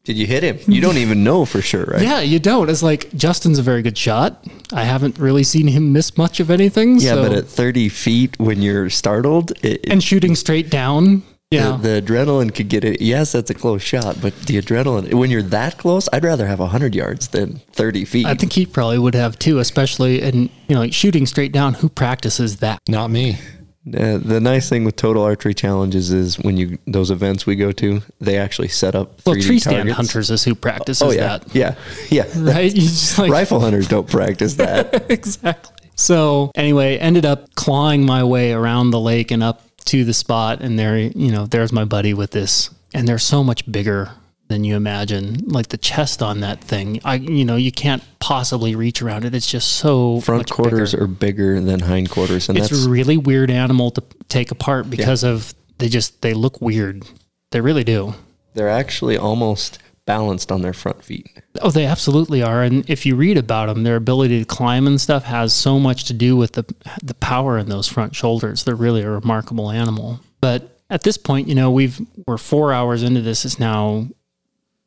Did 0.03 0.17
you 0.17 0.25
hit 0.25 0.41
him? 0.41 0.57
You 0.67 0.81
don't 0.81 0.97
even 0.97 1.23
know 1.23 1.45
for 1.45 1.61
sure, 1.61 1.85
right? 1.85 2.01
yeah, 2.01 2.21
you 2.21 2.39
don't. 2.39 2.69
It's 2.71 2.81
like 2.81 3.11
Justin's 3.13 3.59
a 3.59 3.61
very 3.63 3.83
good 3.83 3.97
shot. 3.97 4.43
I 4.73 4.83
haven't 4.85 5.19
really 5.19 5.43
seen 5.43 5.67
him 5.67 5.93
miss 5.93 6.17
much 6.17 6.39
of 6.39 6.49
anything. 6.49 6.97
Yeah, 6.99 7.13
so- 7.15 7.23
but 7.29 7.33
at 7.33 7.45
30 7.47 7.89
feet, 7.89 8.39
when 8.39 8.61
you're 8.63 8.89
startled, 8.89 9.53
it, 9.63 9.85
and 9.91 10.03
shooting 10.03 10.35
straight 10.35 10.69
down. 10.71 11.21
Yeah. 11.51 11.77
the, 11.81 11.99
the 11.99 12.01
adrenaline 12.01 12.53
could 12.53 12.69
get 12.69 12.83
it. 12.83 13.01
Yes, 13.01 13.31
that's 13.31 13.49
a 13.49 13.55
close 13.55 13.81
shot, 13.81 14.17
but 14.21 14.35
the 14.41 14.61
adrenaline, 14.61 15.11
when 15.15 15.31
you're 15.31 15.41
that 15.41 15.79
close, 15.79 16.07
I'd 16.13 16.23
rather 16.23 16.45
have 16.45 16.59
100 16.59 16.93
yards 16.93 17.29
than 17.29 17.55
30 17.71 18.05
feet. 18.05 18.27
I 18.27 18.35
think 18.35 18.53
he 18.53 18.67
probably 18.67 18.99
would 18.99 19.15
have 19.15 19.39
too, 19.39 19.57
especially 19.57 20.21
in 20.21 20.43
you 20.67 20.75
know 20.75 20.81
like 20.81 20.93
shooting 20.93 21.25
straight 21.25 21.51
down. 21.51 21.73
Who 21.73 21.89
practices 21.89 22.57
that? 22.57 22.79
Not 22.87 23.09
me. 23.09 23.39
Uh, 23.87 24.19
the 24.19 24.39
nice 24.39 24.69
thing 24.69 24.83
with 24.83 24.95
total 24.95 25.23
archery 25.23 25.55
challenges 25.55 26.11
is 26.11 26.37
when 26.37 26.55
you 26.55 26.77
those 26.85 27.09
events 27.09 27.47
we 27.47 27.55
go 27.55 27.71
to, 27.71 28.01
they 28.21 28.37
actually 28.37 28.67
set 28.67 28.93
up 28.93 29.17
3D 29.21 29.25
Well, 29.25 29.35
tree 29.41 29.57
stand 29.59 29.75
targets. 29.77 29.95
hunters 29.97 30.29
is 30.29 30.43
who 30.43 30.53
practices 30.53 31.01
Oh 31.01 31.09
yeah, 31.09 31.39
that, 31.39 31.55
yeah, 31.55 31.75
yeah. 32.11 32.25
right? 32.35 32.71
You 32.71 32.81
just 32.81 33.17
like 33.17 33.31
Rifle 33.31 33.59
hunters 33.59 33.87
don't 33.87 34.07
practice 34.07 34.53
that. 34.55 35.05
exactly. 35.09 35.75
So 35.95 36.51
anyway, 36.53 36.99
ended 36.99 37.25
up 37.25 37.55
clawing 37.55 38.05
my 38.05 38.23
way 38.23 38.51
around 38.53 38.91
the 38.91 38.99
lake 38.99 39.31
and 39.31 39.41
up 39.41 39.63
to 39.89 40.03
the 40.03 40.13
spot, 40.13 40.61
and 40.61 40.77
there, 40.77 40.97
you 40.97 41.31
know, 41.31 41.45
there's 41.45 41.71
my 41.71 41.85
buddy 41.85 42.13
with 42.13 42.31
this, 42.31 42.69
and 42.93 43.07
they're 43.07 43.17
so 43.19 43.43
much 43.43 43.69
bigger 43.71 44.11
than 44.47 44.63
you 44.63 44.75
imagine. 44.75 45.43
Like 45.47 45.67
the 45.69 45.77
chest 45.77 46.21
on 46.23 46.39
that 46.41 46.63
thing, 46.63 46.99
I, 47.03 47.15
you 47.15 47.45
know, 47.45 47.55
you 47.55 47.71
can't 47.71 48.03
possibly 48.19 48.75
reach 48.75 49.01
around 49.01 49.25
it. 49.25 49.35
It's 49.35 49.49
just 49.49 49.73
so 49.73 50.21
Front 50.21 50.49
quarters 50.49 50.91
bigger. 50.93 51.03
are 51.03 51.07
bigger 51.07 51.61
than 51.61 51.79
hind 51.81 52.09
quarters, 52.09 52.49
and 52.49 52.57
It's 52.57 52.69
that's 52.69 52.85
a 52.85 52.89
really 52.89 53.17
weird 53.17 53.51
animal 53.51 53.91
to 53.91 54.03
take 54.27 54.51
apart 54.51 54.89
because 54.89 55.23
of 55.23 55.53
they 55.77 55.87
just 55.89 56.21
they 56.21 56.33
look 56.33 56.61
weird. 56.61 57.03
They 57.51 57.61
really 57.61 57.83
do. 57.83 58.13
they're 58.53 58.69
actually 58.69 59.17
almost 59.17 59.79
balanced 60.05 60.51
on 60.51 60.61
their 60.61 60.73
front 60.73 61.03
feet. 61.03 61.29
Oh, 61.61 61.71
they 61.71 61.85
absolutely 61.85 62.41
are. 62.41 62.63
And 62.63 62.89
if 62.89 63.05
you 63.05 63.15
read 63.15 63.37
about 63.37 63.67
them, 63.67 63.83
their 63.83 63.95
ability 63.95 64.39
to 64.39 64.45
climb 64.45 64.87
and 64.87 64.99
stuff 64.99 65.23
has 65.25 65.53
so 65.53 65.79
much 65.79 66.05
to 66.05 66.13
do 66.13 66.35
with 66.37 66.53
the 66.53 66.65
the 67.03 67.13
power 67.15 67.57
in 67.57 67.69
those 67.69 67.87
front 67.87 68.15
shoulders. 68.15 68.63
They're 68.63 68.75
really 68.75 69.01
a 69.01 69.09
remarkable 69.09 69.69
animal. 69.71 70.19
But 70.41 70.77
at 70.89 71.03
this 71.03 71.17
point, 71.17 71.47
you 71.47 71.55
know, 71.55 71.71
we've 71.71 71.99
we're 72.25 72.37
four 72.37 72.73
hours 72.73 73.03
into 73.03 73.21
this. 73.21 73.45
It's 73.45 73.59
now, 73.59 74.07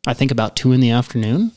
I 0.07 0.15
think, 0.15 0.31
about 0.31 0.57
two 0.57 0.73
in 0.73 0.81
the 0.81 0.91
afternoon. 0.91 1.53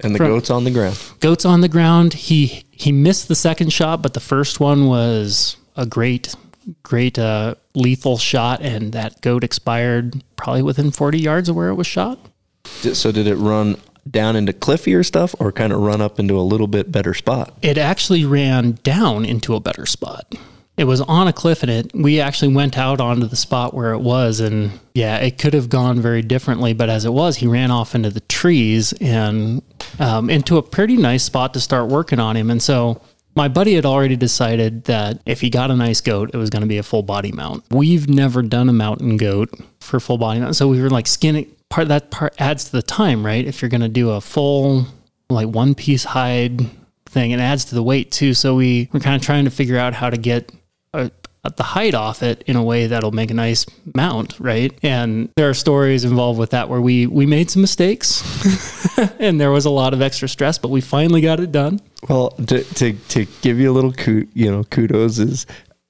And 0.00 0.14
the 0.14 0.18
From- 0.18 0.26
goat's 0.28 0.50
on 0.50 0.64
the 0.64 0.70
ground. 0.70 0.98
Goat's 1.20 1.44
on 1.46 1.60
the 1.62 1.68
ground. 1.68 2.12
He 2.14 2.64
he 2.70 2.92
missed 2.92 3.28
the 3.28 3.34
second 3.34 3.72
shot, 3.72 4.02
but 4.02 4.12
the 4.14 4.20
first 4.20 4.60
one 4.60 4.86
was 4.86 5.56
a 5.76 5.86
great, 5.86 6.34
great 6.82 7.18
uh, 7.18 7.54
lethal 7.74 8.18
shot, 8.18 8.60
and 8.60 8.92
that 8.92 9.22
goat 9.22 9.42
expired 9.42 10.22
probably 10.36 10.62
within 10.62 10.90
forty 10.90 11.18
yards 11.18 11.48
of 11.48 11.56
where 11.56 11.68
it 11.70 11.74
was 11.74 11.86
shot. 11.86 12.18
So 12.66 13.10
did 13.12 13.26
it 13.26 13.36
run 13.36 13.76
down 14.10 14.36
into 14.36 14.52
cliffier 14.52 15.04
stuff 15.04 15.34
or 15.38 15.52
kind 15.52 15.72
of 15.72 15.80
run 15.80 16.00
up 16.00 16.18
into 16.18 16.38
a 16.38 16.42
little 16.42 16.66
bit 16.66 16.90
better 16.92 17.14
spot? 17.14 17.56
it 17.62 17.78
actually 17.78 18.24
ran 18.24 18.78
down 18.82 19.24
into 19.24 19.54
a 19.54 19.60
better 19.60 19.86
spot. 19.86 20.34
It 20.76 20.84
was 20.84 21.00
on 21.00 21.26
a 21.26 21.32
cliff 21.32 21.62
and 21.62 21.70
it 21.70 21.94
we 21.94 22.20
actually 22.20 22.52
went 22.52 22.76
out 22.76 23.00
onto 23.00 23.26
the 23.26 23.36
spot 23.36 23.72
where 23.72 23.92
it 23.92 24.00
was 24.00 24.40
and 24.40 24.78
yeah, 24.94 25.16
it 25.16 25.38
could 25.38 25.54
have 25.54 25.70
gone 25.70 26.00
very 26.00 26.20
differently, 26.20 26.74
but 26.74 26.90
as 26.90 27.04
it 27.06 27.12
was, 27.12 27.36
he 27.36 27.46
ran 27.46 27.70
off 27.70 27.94
into 27.94 28.10
the 28.10 28.20
trees 28.20 28.92
and 29.00 29.62
um, 29.98 30.28
into 30.28 30.58
a 30.58 30.62
pretty 30.62 30.96
nice 30.96 31.24
spot 31.24 31.54
to 31.54 31.60
start 31.60 31.88
working 31.88 32.20
on 32.20 32.36
him. 32.36 32.50
And 32.50 32.62
so 32.62 33.00
my 33.34 33.48
buddy 33.48 33.74
had 33.74 33.86
already 33.86 34.16
decided 34.16 34.84
that 34.84 35.20
if 35.24 35.40
he 35.40 35.48
got 35.50 35.70
a 35.70 35.76
nice 35.76 36.00
goat, 36.02 36.30
it 36.32 36.36
was 36.36 36.50
going 36.50 36.62
to 36.62 36.68
be 36.68 36.78
a 36.78 36.82
full 36.82 37.02
body 37.02 37.32
mount. 37.32 37.64
We've 37.70 38.08
never 38.08 38.42
done 38.42 38.68
a 38.68 38.72
mountain 38.72 39.16
goat 39.16 39.50
for 39.80 39.98
full 39.98 40.18
body 40.18 40.40
mount. 40.40 40.56
So 40.56 40.68
we 40.68 40.80
were 40.82 40.90
like 40.90 41.06
skinning 41.06 41.54
part 41.68 41.88
that 41.88 42.10
part 42.10 42.34
adds 42.38 42.64
to 42.64 42.72
the 42.72 42.82
time, 42.82 43.24
right? 43.24 43.44
If 43.44 43.62
you're 43.62 43.68
going 43.68 43.80
to 43.80 43.88
do 43.88 44.10
a 44.10 44.20
full 44.20 44.86
like 45.28 45.48
one 45.48 45.74
piece 45.74 46.04
hide 46.04 46.60
thing, 47.06 47.30
it 47.30 47.40
adds 47.40 47.66
to 47.66 47.74
the 47.74 47.82
weight 47.82 48.10
too. 48.10 48.34
So 48.34 48.54
we 48.54 48.88
we're 48.92 49.00
kind 49.00 49.16
of 49.16 49.22
trying 49.22 49.44
to 49.44 49.50
figure 49.50 49.78
out 49.78 49.94
how 49.94 50.10
to 50.10 50.16
get 50.16 50.52
a, 50.92 51.10
the 51.56 51.62
height 51.62 51.94
off 51.94 52.22
it 52.22 52.42
in 52.46 52.56
a 52.56 52.62
way 52.62 52.88
that'll 52.88 53.12
make 53.12 53.30
a 53.30 53.34
nice 53.34 53.66
mount, 53.94 54.38
right? 54.40 54.76
And 54.82 55.28
there 55.36 55.48
are 55.48 55.54
stories 55.54 56.04
involved 56.04 56.38
with 56.38 56.50
that 56.50 56.68
where 56.68 56.80
we 56.80 57.06
we 57.06 57.26
made 57.26 57.50
some 57.50 57.62
mistakes, 57.62 58.22
and 59.20 59.40
there 59.40 59.50
was 59.50 59.64
a 59.64 59.70
lot 59.70 59.94
of 59.94 60.02
extra 60.02 60.28
stress, 60.28 60.58
but 60.58 60.68
we 60.68 60.80
finally 60.80 61.20
got 61.20 61.40
it 61.40 61.52
done. 61.52 61.80
Well, 62.08 62.30
to, 62.30 62.62
to, 62.62 62.92
to 62.92 63.26
give 63.42 63.58
you 63.58 63.70
a 63.70 63.74
little 63.74 63.94
you 64.34 64.50
know 64.50 64.64
kudos 64.64 65.18
is 65.18 65.46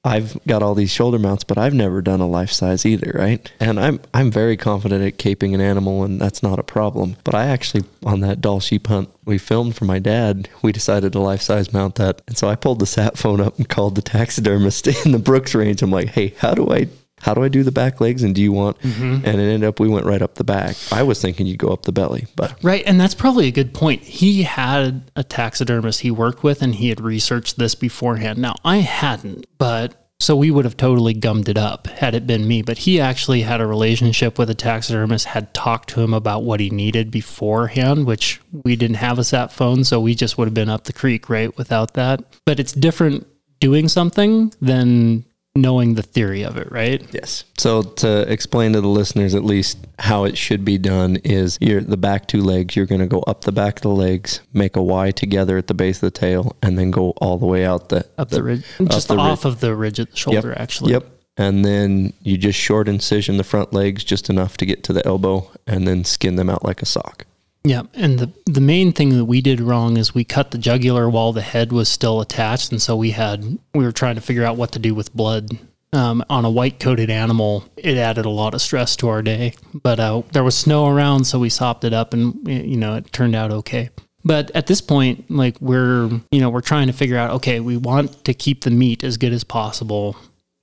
I've 0.06 0.38
got 0.46 0.62
all 0.62 0.74
these 0.74 0.92
shoulder 0.92 1.18
mounts, 1.18 1.42
but 1.42 1.58
I've 1.58 1.74
never 1.74 2.00
done 2.00 2.20
a 2.20 2.28
life 2.28 2.52
size 2.52 2.86
either, 2.86 3.10
right? 3.14 3.50
And 3.58 3.80
I'm 3.80 4.00
I'm 4.14 4.30
very 4.30 4.56
confident 4.56 5.02
at 5.02 5.18
caping 5.18 5.52
an 5.52 5.60
animal, 5.60 6.04
and 6.04 6.20
that's 6.20 6.42
not 6.42 6.58
a 6.58 6.62
problem. 6.62 7.16
But 7.24 7.34
I 7.34 7.46
actually 7.46 7.84
on 8.04 8.20
that 8.20 8.40
Dall 8.40 8.60
sheep 8.60 8.86
hunt 8.86 9.10
we 9.24 9.38
filmed 9.38 9.74
for 9.74 9.84
my 9.84 9.98
dad, 9.98 10.48
we 10.62 10.70
decided 10.70 11.12
to 11.12 11.18
life 11.18 11.42
size 11.42 11.72
mount 11.72 11.96
that, 11.96 12.22
and 12.28 12.38
so 12.38 12.48
I 12.48 12.54
pulled 12.54 12.78
the 12.78 12.86
sat 12.86 13.18
phone 13.18 13.40
up 13.40 13.58
and 13.58 13.68
called 13.68 13.96
the 13.96 14.02
taxidermist 14.02 14.86
in 15.06 15.12
the 15.12 15.18
Brooks 15.18 15.54
Range. 15.54 15.82
I'm 15.82 15.90
like, 15.90 16.08
hey, 16.08 16.34
how 16.38 16.54
do 16.54 16.70
I 16.70 16.88
how 17.26 17.34
do 17.34 17.42
I 17.42 17.48
do 17.48 17.64
the 17.64 17.72
back 17.72 18.00
legs 18.00 18.22
and 18.22 18.36
do 18.36 18.40
you 18.40 18.52
want 18.52 18.78
mm-hmm. 18.78 19.02
and 19.02 19.26
it 19.26 19.52
ended 19.52 19.64
up 19.64 19.80
we 19.80 19.88
went 19.88 20.06
right 20.06 20.22
up 20.22 20.36
the 20.36 20.44
back. 20.44 20.76
I 20.92 21.02
was 21.02 21.20
thinking 21.20 21.46
you'd 21.46 21.58
go 21.58 21.70
up 21.70 21.82
the 21.82 21.90
belly, 21.90 22.28
but 22.36 22.56
Right, 22.62 22.84
and 22.86 23.00
that's 23.00 23.16
probably 23.16 23.48
a 23.48 23.50
good 23.50 23.74
point. 23.74 24.02
He 24.02 24.44
had 24.44 25.10
a 25.16 25.24
taxidermist 25.24 26.00
he 26.00 26.12
worked 26.12 26.44
with, 26.44 26.62
and 26.62 26.76
he 26.76 26.88
had 26.88 27.00
researched 27.00 27.58
this 27.58 27.74
beforehand. 27.74 28.38
Now 28.38 28.54
I 28.64 28.76
hadn't, 28.76 29.46
but 29.58 30.06
so 30.20 30.36
we 30.36 30.52
would 30.52 30.64
have 30.64 30.76
totally 30.76 31.14
gummed 31.14 31.48
it 31.48 31.58
up 31.58 31.88
had 31.88 32.14
it 32.14 32.28
been 32.28 32.46
me. 32.46 32.62
But 32.62 32.78
he 32.78 33.00
actually 33.00 33.42
had 33.42 33.60
a 33.60 33.66
relationship 33.66 34.38
with 34.38 34.48
a 34.48 34.54
taxidermist, 34.54 35.26
had 35.26 35.52
talked 35.52 35.90
to 35.90 36.00
him 36.00 36.14
about 36.14 36.44
what 36.44 36.60
he 36.60 36.70
needed 36.70 37.10
beforehand, 37.10 38.06
which 38.06 38.40
we 38.64 38.76
didn't 38.76 38.96
have 38.96 39.18
a 39.18 39.24
sat 39.24 39.52
phone, 39.52 39.82
so 39.82 40.00
we 40.00 40.14
just 40.14 40.38
would 40.38 40.46
have 40.46 40.54
been 40.54 40.70
up 40.70 40.84
the 40.84 40.92
creek 40.92 41.28
right 41.28 41.54
without 41.58 41.94
that. 41.94 42.22
But 42.44 42.60
it's 42.60 42.72
different 42.72 43.26
doing 43.60 43.88
something 43.88 44.52
than 44.60 45.24
knowing 45.56 45.94
the 45.94 46.02
theory 46.02 46.44
of 46.44 46.56
it, 46.56 46.70
right? 46.70 47.04
Yes. 47.12 47.44
So 47.58 47.82
to 47.82 48.30
explain 48.30 48.72
to 48.74 48.80
the 48.80 48.88
listeners 48.88 49.34
at 49.34 49.44
least 49.44 49.78
how 49.98 50.24
it 50.24 50.36
should 50.38 50.64
be 50.64 50.78
done 50.78 51.16
is 51.24 51.58
you're 51.60 51.80
the 51.80 51.96
back 51.96 52.28
two 52.28 52.42
legs, 52.42 52.76
you're 52.76 52.86
going 52.86 53.00
to 53.00 53.06
go 53.06 53.20
up 53.20 53.42
the 53.42 53.52
back 53.52 53.76
of 53.76 53.82
the 53.82 53.88
legs, 53.88 54.40
make 54.52 54.76
a 54.76 54.82
Y 54.82 55.10
together 55.10 55.58
at 55.58 55.66
the 55.66 55.74
base 55.74 55.96
of 55.96 56.02
the 56.02 56.10
tail, 56.10 56.56
and 56.62 56.78
then 56.78 56.90
go 56.90 57.10
all 57.18 57.38
the 57.38 57.46
way 57.46 57.64
out 57.64 57.88
the 57.88 58.06
Up 58.18 58.30
the, 58.30 58.42
ridge, 58.42 58.64
just 58.88 59.08
the 59.08 59.16
ridge. 59.16 59.20
off 59.22 59.44
of 59.44 59.60
the 59.60 59.74
ridge 59.74 59.98
of 59.98 60.10
the 60.10 60.16
shoulder, 60.16 60.54
actually. 60.58 60.92
Yep. 60.92 61.06
And 61.38 61.64
then 61.64 62.14
you 62.22 62.38
just 62.38 62.58
short 62.58 62.88
incision 62.88 63.36
the 63.36 63.44
front 63.44 63.72
legs 63.72 64.04
just 64.04 64.30
enough 64.30 64.56
to 64.56 64.64
get 64.66 64.82
to 64.84 64.92
the 64.92 65.06
elbow, 65.06 65.50
and 65.66 65.86
then 65.86 66.04
skin 66.04 66.36
them 66.36 66.48
out 66.48 66.64
like 66.64 66.80
a 66.80 66.86
sock. 66.86 67.26
Yeah, 67.66 67.82
and 67.94 68.20
the 68.20 68.32
the 68.44 68.60
main 68.60 68.92
thing 68.92 69.16
that 69.16 69.24
we 69.24 69.40
did 69.40 69.60
wrong 69.60 69.96
is 69.96 70.14
we 70.14 70.22
cut 70.22 70.52
the 70.52 70.58
jugular 70.58 71.10
while 71.10 71.32
the 71.32 71.42
head 71.42 71.72
was 71.72 71.88
still 71.88 72.20
attached, 72.20 72.70
and 72.70 72.80
so 72.80 72.94
we 72.94 73.10
had 73.10 73.58
we 73.74 73.84
were 73.84 73.90
trying 73.90 74.14
to 74.14 74.20
figure 74.20 74.44
out 74.44 74.56
what 74.56 74.70
to 74.72 74.78
do 74.78 74.94
with 74.94 75.14
blood. 75.14 75.58
Um, 75.92 76.24
on 76.28 76.44
a 76.44 76.50
white 76.50 76.78
coated 76.78 77.10
animal, 77.10 77.64
it 77.76 77.96
added 77.96 78.24
a 78.24 78.30
lot 78.30 78.54
of 78.54 78.60
stress 78.60 78.96
to 78.96 79.08
our 79.08 79.22
day. 79.22 79.54
But 79.72 79.98
uh, 79.98 80.22
there 80.32 80.44
was 80.44 80.56
snow 80.56 80.86
around, 80.86 81.24
so 81.24 81.40
we 81.40 81.48
sopped 81.48 81.82
it 81.82 81.92
up, 81.92 82.14
and 82.14 82.46
you 82.46 82.76
know 82.76 82.94
it 82.94 83.12
turned 83.12 83.34
out 83.34 83.50
okay. 83.50 83.90
But 84.24 84.52
at 84.54 84.68
this 84.68 84.80
point, 84.80 85.28
like 85.28 85.60
we're 85.60 86.08
you 86.30 86.40
know 86.40 86.50
we're 86.50 86.60
trying 86.60 86.86
to 86.86 86.92
figure 86.92 87.18
out 87.18 87.30
okay, 87.32 87.58
we 87.58 87.76
want 87.76 88.24
to 88.26 88.34
keep 88.34 88.62
the 88.62 88.70
meat 88.70 89.02
as 89.02 89.16
good 89.16 89.32
as 89.32 89.42
possible. 89.42 90.16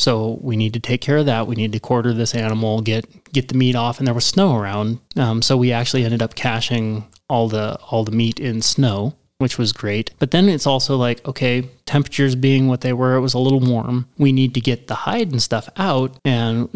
So 0.04 0.38
we 0.41 0.58
need 0.58 0.74
to 0.74 0.82
take 0.82 0.99
care 0.99 1.16
of 1.16 1.28
that. 1.28 1.47
We 1.47 1.56
need 1.56 1.72
to 1.72 1.80
quarter 1.80 2.12
this 2.12 2.36
animal, 2.36 2.82
get 2.82 3.32
get 3.32 3.47
the 3.47 3.56
meat 3.56 3.74
off, 3.74 3.99
and 3.99 4.06
there 4.06 4.14
was 4.14 4.26
snow 4.26 4.54
around. 4.54 4.99
Um, 5.16 5.41
so 5.41 5.56
we 5.56 5.72
actually 5.72 6.04
ended 6.04 6.22
up 6.22 6.36
caching 6.36 7.08
all 7.30 7.47
the 7.47 7.78
all 7.89 8.04
the 8.04 8.12
meat 8.12 8.38
in 8.38 8.62
snow, 8.62 9.16
which 9.44 9.58
was 9.58 9.74
great. 9.74 10.12
But 10.18 10.32
then 10.32 10.50
it's 10.50 10.66
also 10.66 10.98
like, 10.98 11.26
okay, 11.28 11.70
temperatures 11.86 12.34
being 12.36 12.68
what 12.68 12.82
they 12.82 12.94
were, 12.94 13.16
it 13.16 13.22
was 13.22 13.36
a 13.36 13.39
little 13.39 13.60
warm. 13.60 14.08
We 14.18 14.32
need 14.32 14.56
to 14.56 14.62
get 14.62 14.88
the 14.88 14.96
hide 14.96 15.32
and 15.32 15.41
stuff 15.41 15.70
out, 15.78 16.18
and 16.26 16.70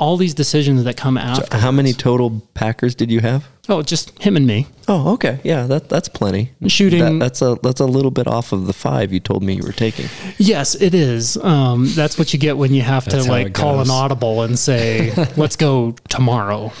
all 0.00 0.16
these 0.16 0.34
decisions 0.34 0.82
that 0.84 0.96
come 0.96 1.16
after. 1.16 1.56
How 1.56 1.70
many 1.70 1.92
total 1.92 2.42
packers 2.54 2.94
did 2.94 3.10
you 3.10 3.20
have? 3.20 3.46
Oh, 3.68 3.82
just 3.82 4.18
him 4.22 4.36
and 4.36 4.46
me 4.46 4.66
Oh, 4.86 5.14
okay. 5.14 5.40
Yeah, 5.42 5.66
that 5.66 5.88
that's 5.88 6.08
plenty. 6.08 6.52
shooting. 6.66 7.18
That, 7.18 7.18
that's 7.18 7.42
a 7.42 7.56
that's 7.62 7.80
a 7.80 7.86
little 7.86 8.10
bit 8.10 8.26
off 8.26 8.52
of 8.52 8.66
the 8.66 8.72
five 8.72 9.12
you 9.12 9.20
told 9.20 9.42
me 9.42 9.54
you 9.54 9.62
were 9.62 9.72
taking. 9.72 10.06
Yes, 10.36 10.74
it 10.74 10.94
is. 10.94 11.36
Um, 11.38 11.86
that's 11.94 12.18
what 12.18 12.32
you 12.32 12.38
get 12.38 12.56
when 12.58 12.74
you 12.74 12.82
have 12.82 13.06
to 13.08 13.22
like 13.22 13.54
call 13.54 13.80
an 13.80 13.90
audible 13.90 14.42
and 14.42 14.58
say, 14.58 15.12
"Let's 15.36 15.56
go 15.56 15.94
tomorrow." 16.08 16.72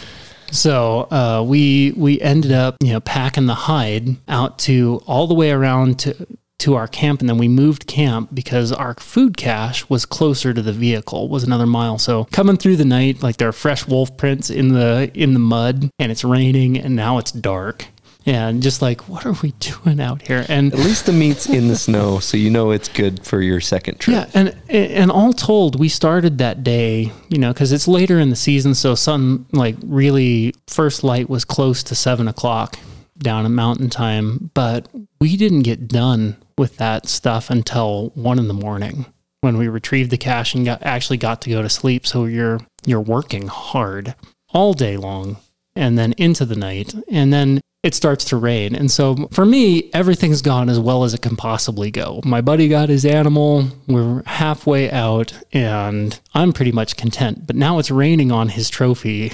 So 0.54 1.08
uh, 1.10 1.44
we 1.46 1.92
we 1.96 2.20
ended 2.20 2.52
up 2.52 2.76
you 2.80 2.92
know 2.92 3.00
packing 3.00 3.46
the 3.46 3.54
hide 3.54 4.16
out 4.28 4.58
to 4.60 5.02
all 5.06 5.26
the 5.26 5.34
way 5.34 5.50
around 5.50 5.98
to 6.00 6.26
to 6.58 6.76
our 6.76 6.86
camp, 6.86 7.20
and 7.20 7.28
then 7.28 7.36
we 7.36 7.48
moved 7.48 7.86
camp 7.86 8.30
because 8.32 8.72
our 8.72 8.94
food 8.94 9.36
cache 9.36 9.88
was 9.90 10.06
closer 10.06 10.54
to 10.54 10.62
the 10.62 10.72
vehicle, 10.72 11.28
was 11.28 11.42
another 11.42 11.66
mile. 11.66 11.98
So 11.98 12.24
coming 12.26 12.56
through 12.56 12.76
the 12.76 12.84
night, 12.84 13.22
like 13.22 13.36
there 13.36 13.48
are 13.48 13.52
fresh 13.52 13.86
wolf 13.86 14.16
prints 14.16 14.48
in 14.48 14.68
the 14.68 15.10
in 15.12 15.32
the 15.32 15.40
mud, 15.40 15.90
and 15.98 16.12
it's 16.12 16.24
raining, 16.24 16.78
and 16.78 16.94
now 16.94 17.18
it's 17.18 17.32
dark. 17.32 17.88
And 18.26 18.62
just 18.62 18.80
like, 18.80 19.08
what 19.08 19.26
are 19.26 19.34
we 19.42 19.52
doing 19.60 20.00
out 20.00 20.22
here? 20.22 20.46
And 20.48 20.72
At 20.72 20.78
least 20.78 21.06
the 21.06 21.12
meat's 21.12 21.46
in 21.46 21.68
the 21.68 21.76
snow, 21.76 22.20
so 22.20 22.36
you 22.36 22.48
know 22.48 22.70
it's 22.70 22.88
good 22.88 23.24
for 23.24 23.42
your 23.42 23.60
second 23.60 23.98
trip. 24.00 24.14
yeah, 24.16 24.30
and 24.32 24.56
and 24.70 25.10
all 25.10 25.32
told, 25.32 25.78
we 25.78 25.88
started 25.90 26.38
that 26.38 26.64
day, 26.64 27.12
you 27.28 27.38
know, 27.38 27.52
because 27.52 27.70
it's 27.72 27.86
later 27.86 28.18
in 28.18 28.30
the 28.30 28.36
season, 28.36 28.74
so 28.74 28.94
sun 28.94 29.46
like 29.52 29.76
really 29.84 30.54
first 30.66 31.04
light 31.04 31.28
was 31.28 31.44
close 31.44 31.82
to 31.84 31.94
seven 31.94 32.26
o'clock 32.26 32.78
down 33.18 33.44
at 33.44 33.50
Mountain 33.50 33.90
Time, 33.90 34.50
but 34.54 34.88
we 35.20 35.36
didn't 35.36 35.62
get 35.62 35.88
done 35.88 36.36
with 36.56 36.76
that 36.78 37.08
stuff 37.08 37.50
until 37.50 38.10
one 38.14 38.38
in 38.38 38.48
the 38.48 38.54
morning 38.54 39.06
when 39.40 39.58
we 39.58 39.68
retrieved 39.68 40.10
the 40.10 40.16
cache 40.16 40.54
and 40.54 40.64
got 40.64 40.82
actually 40.82 41.16
got 41.18 41.40
to 41.42 41.50
go 41.50 41.62
to 41.62 41.68
sleep. 41.68 42.06
So 42.06 42.24
you're 42.24 42.60
you're 42.86 43.00
working 43.00 43.48
hard 43.48 44.14
all 44.50 44.72
day 44.72 44.96
long 44.96 45.36
and 45.76 45.98
then 45.98 46.12
into 46.16 46.44
the 46.44 46.56
night 46.56 46.94
and 47.08 47.32
then 47.32 47.60
it 47.84 47.94
starts 47.94 48.24
to 48.24 48.36
rain. 48.36 48.74
And 48.74 48.90
so 48.90 49.28
for 49.30 49.44
me 49.44 49.90
everything's 49.92 50.42
gone 50.42 50.68
as 50.68 50.80
well 50.80 51.04
as 51.04 51.12
it 51.14 51.20
can 51.20 51.36
possibly 51.36 51.90
go. 51.90 52.20
My 52.24 52.40
buddy 52.40 52.66
got 52.66 52.88
his 52.88 53.04
animal. 53.04 53.68
We're 53.86 54.22
halfway 54.24 54.90
out 54.90 55.34
and 55.52 56.18
i'm 56.34 56.52
pretty 56.52 56.72
much 56.72 56.96
content. 56.96 57.46
But 57.46 57.56
now 57.56 57.78
it's 57.78 57.90
raining 57.90 58.32
on 58.32 58.48
his 58.48 58.70
trophy 58.70 59.32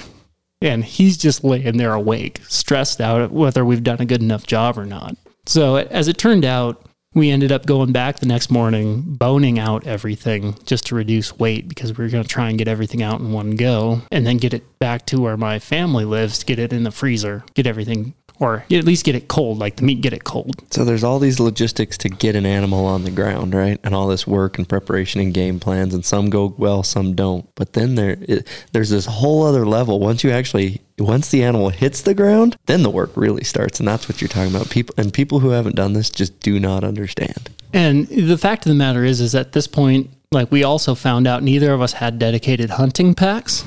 and 0.61 0.85
he's 0.85 1.17
just 1.17 1.45
laying 1.45 1.79
there 1.79 1.95
awake 1.95 2.41
stressed 2.49 3.01
out 3.01 3.31
whether 3.31 3.65
we've 3.65 3.85
done 3.85 4.01
a 4.01 4.05
good 4.05 4.21
enough 4.21 4.47
job 4.47 4.77
or 4.77 4.85
not. 4.85 5.17
So 5.47 5.77
as 5.77 6.09
it 6.09 6.19
turned 6.19 6.45
out 6.45 6.85
we 7.13 7.31
ended 7.31 7.51
up 7.51 7.67
going 7.67 7.91
back 7.91 8.21
the 8.21 8.27
next 8.27 8.53
morning, 8.53 9.03
boning 9.05 9.59
out 9.59 9.85
everything 9.85 10.57
just 10.65 10.87
to 10.87 10.95
reduce 10.95 11.37
weight 11.39 11.69
because 11.69 11.97
we 11.97 12.05
were 12.05 12.11
going 12.11 12.23
to 12.23 12.29
try 12.29 12.49
and 12.49 12.57
get 12.57 12.69
everything 12.69 13.03
out 13.03 13.19
in 13.19 13.33
one 13.33 13.57
go 13.57 14.03
and 14.13 14.25
then 14.25 14.37
get 14.37 14.55
it 14.55 14.79
back 14.79 15.07
to 15.07 15.21
where 15.21 15.37
my 15.37 15.59
family 15.59 16.05
lives, 16.05 16.45
get 16.45 16.61
it 16.61 16.73
in 16.73 16.85
the 16.85 16.93
freezer, 16.93 17.43
get 17.55 17.67
everything 17.67 18.15
or 18.41 18.65
at 18.71 18.85
least 18.85 19.05
get 19.05 19.15
it 19.15 19.29
cold, 19.29 19.59
like 19.59 19.77
the 19.77 19.85
meat 19.85 20.01
get 20.01 20.15
it 20.15 20.25
cold. 20.25 20.55
So 20.71 20.85
there's 20.85 21.05
all 21.05 21.19
these 21.19 21.39
logistics 21.39 21.99
to 21.99 22.09
get 22.09 22.35
an 22.35 22.47
animal 22.47 22.87
on 22.87 23.05
the 23.05 23.11
ground, 23.11 23.55
right? 23.55 23.79
And 23.85 23.95
all 23.95 24.09
this 24.09 24.27
work 24.27 24.57
and 24.57 24.67
preparation 24.67 25.21
and 25.21 25.33
game 25.33 25.61
plans, 25.61 25.93
and 25.93 26.05
some 26.05 26.31
go 26.31 26.55
well, 26.57 26.83
some 26.83 27.15
don't. 27.15 27.47
But 27.55 27.75
then 27.75 27.95
there, 27.97 28.17
it, 28.23 28.49
there's 28.73 28.89
this 28.89 29.05
whole 29.05 29.45
other 29.45 29.67
level. 29.67 30.01
Once 30.01 30.25
you 30.25 30.31
actually, 30.31 30.81
once 30.99 31.29
the 31.29 31.45
animal 31.45 31.69
hits 31.69 32.01
the 32.01 32.15
ground, 32.15 32.57
then 32.65 32.83
the 32.83 32.91
work 32.91 33.11
really 33.15 33.45
starts, 33.45 33.79
and 33.79 33.87
that's 33.87 34.09
what 34.09 34.23
you're 34.23 34.29
talking 34.29 34.55
about. 34.55 34.71
People 34.71 34.95
and 34.97 35.13
people 35.13 35.41
who 35.41 35.51
haven't 35.51 35.77
done 35.77 35.93
this 35.93 36.09
just 36.09 36.41
do 36.41 36.59
not 36.59 36.83
understand. 36.83 37.51
And 37.75 38.09
the 38.09 38.39
fact 38.39 38.65
of 38.65 38.71
the 38.71 38.75
matter 38.75 39.05
is, 39.05 39.21
is 39.21 39.35
at 39.35 39.53
this 39.53 39.67
point, 39.67 40.11
like 40.33 40.51
we 40.51 40.65
also 40.65 40.95
found 40.95 41.27
out, 41.27 41.43
neither 41.43 41.75
of 41.75 41.83
us 41.83 41.93
had 41.93 42.19
dedicated 42.19 42.71
hunting 42.71 43.15
packs. 43.15 43.65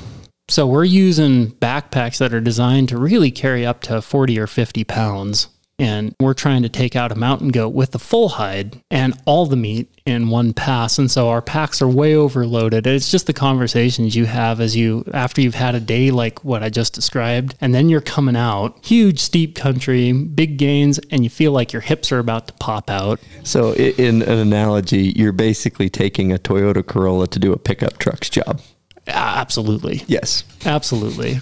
So 0.49 0.67
we're 0.67 0.83
using 0.83 1.51
backpacks 1.51 2.17
that 2.17 2.33
are 2.33 2.41
designed 2.41 2.89
to 2.89 2.97
really 2.97 3.31
carry 3.31 3.65
up 3.65 3.81
to 3.83 4.01
40 4.01 4.39
or 4.39 4.47
50 4.47 4.83
pounds. 4.83 5.47
And 5.79 6.13
we're 6.19 6.35
trying 6.35 6.61
to 6.61 6.69
take 6.69 6.95
out 6.95 7.11
a 7.11 7.15
mountain 7.15 7.49
goat 7.49 7.69
with 7.69 7.91
the 7.91 7.99
full 7.99 8.29
hide 8.29 8.79
and 8.91 9.19
all 9.25 9.47
the 9.47 9.55
meat 9.55 9.89
in 10.05 10.29
one 10.29 10.53
pass. 10.53 10.99
And 10.99 11.09
so 11.09 11.29
our 11.29 11.41
packs 11.41 11.81
are 11.81 11.87
way 11.87 12.13
overloaded. 12.15 12.85
It's 12.85 13.09
just 13.09 13.25
the 13.25 13.33
conversations 13.33 14.15
you 14.15 14.25
have 14.25 14.61
as 14.61 14.75
you, 14.75 15.03
after 15.13 15.41
you've 15.41 15.55
had 15.55 15.73
a 15.73 15.79
day 15.79 16.11
like 16.11 16.43
what 16.45 16.61
I 16.61 16.69
just 16.69 16.93
described, 16.93 17.55
and 17.59 17.73
then 17.73 17.89
you're 17.89 18.01
coming 18.01 18.35
out, 18.35 18.85
huge, 18.85 19.19
steep 19.19 19.55
country, 19.55 20.11
big 20.13 20.57
gains, 20.57 20.99
and 21.09 21.23
you 21.23 21.29
feel 21.29 21.51
like 21.51 21.73
your 21.73 21.81
hips 21.81 22.11
are 22.11 22.19
about 22.19 22.47
to 22.47 22.53
pop 22.53 22.89
out. 22.89 23.19
So, 23.43 23.73
in 23.73 24.21
an 24.21 24.37
analogy, 24.37 25.13
you're 25.15 25.31
basically 25.31 25.89
taking 25.89 26.31
a 26.31 26.37
Toyota 26.37 26.85
Corolla 26.85 27.27
to 27.27 27.39
do 27.39 27.51
a 27.51 27.57
pickup 27.57 27.97
truck's 27.97 28.29
job. 28.29 28.61
Ah, 29.07 29.39
Absolutely. 29.39 30.03
Yes. 30.07 30.43
Absolutely. 30.65 31.39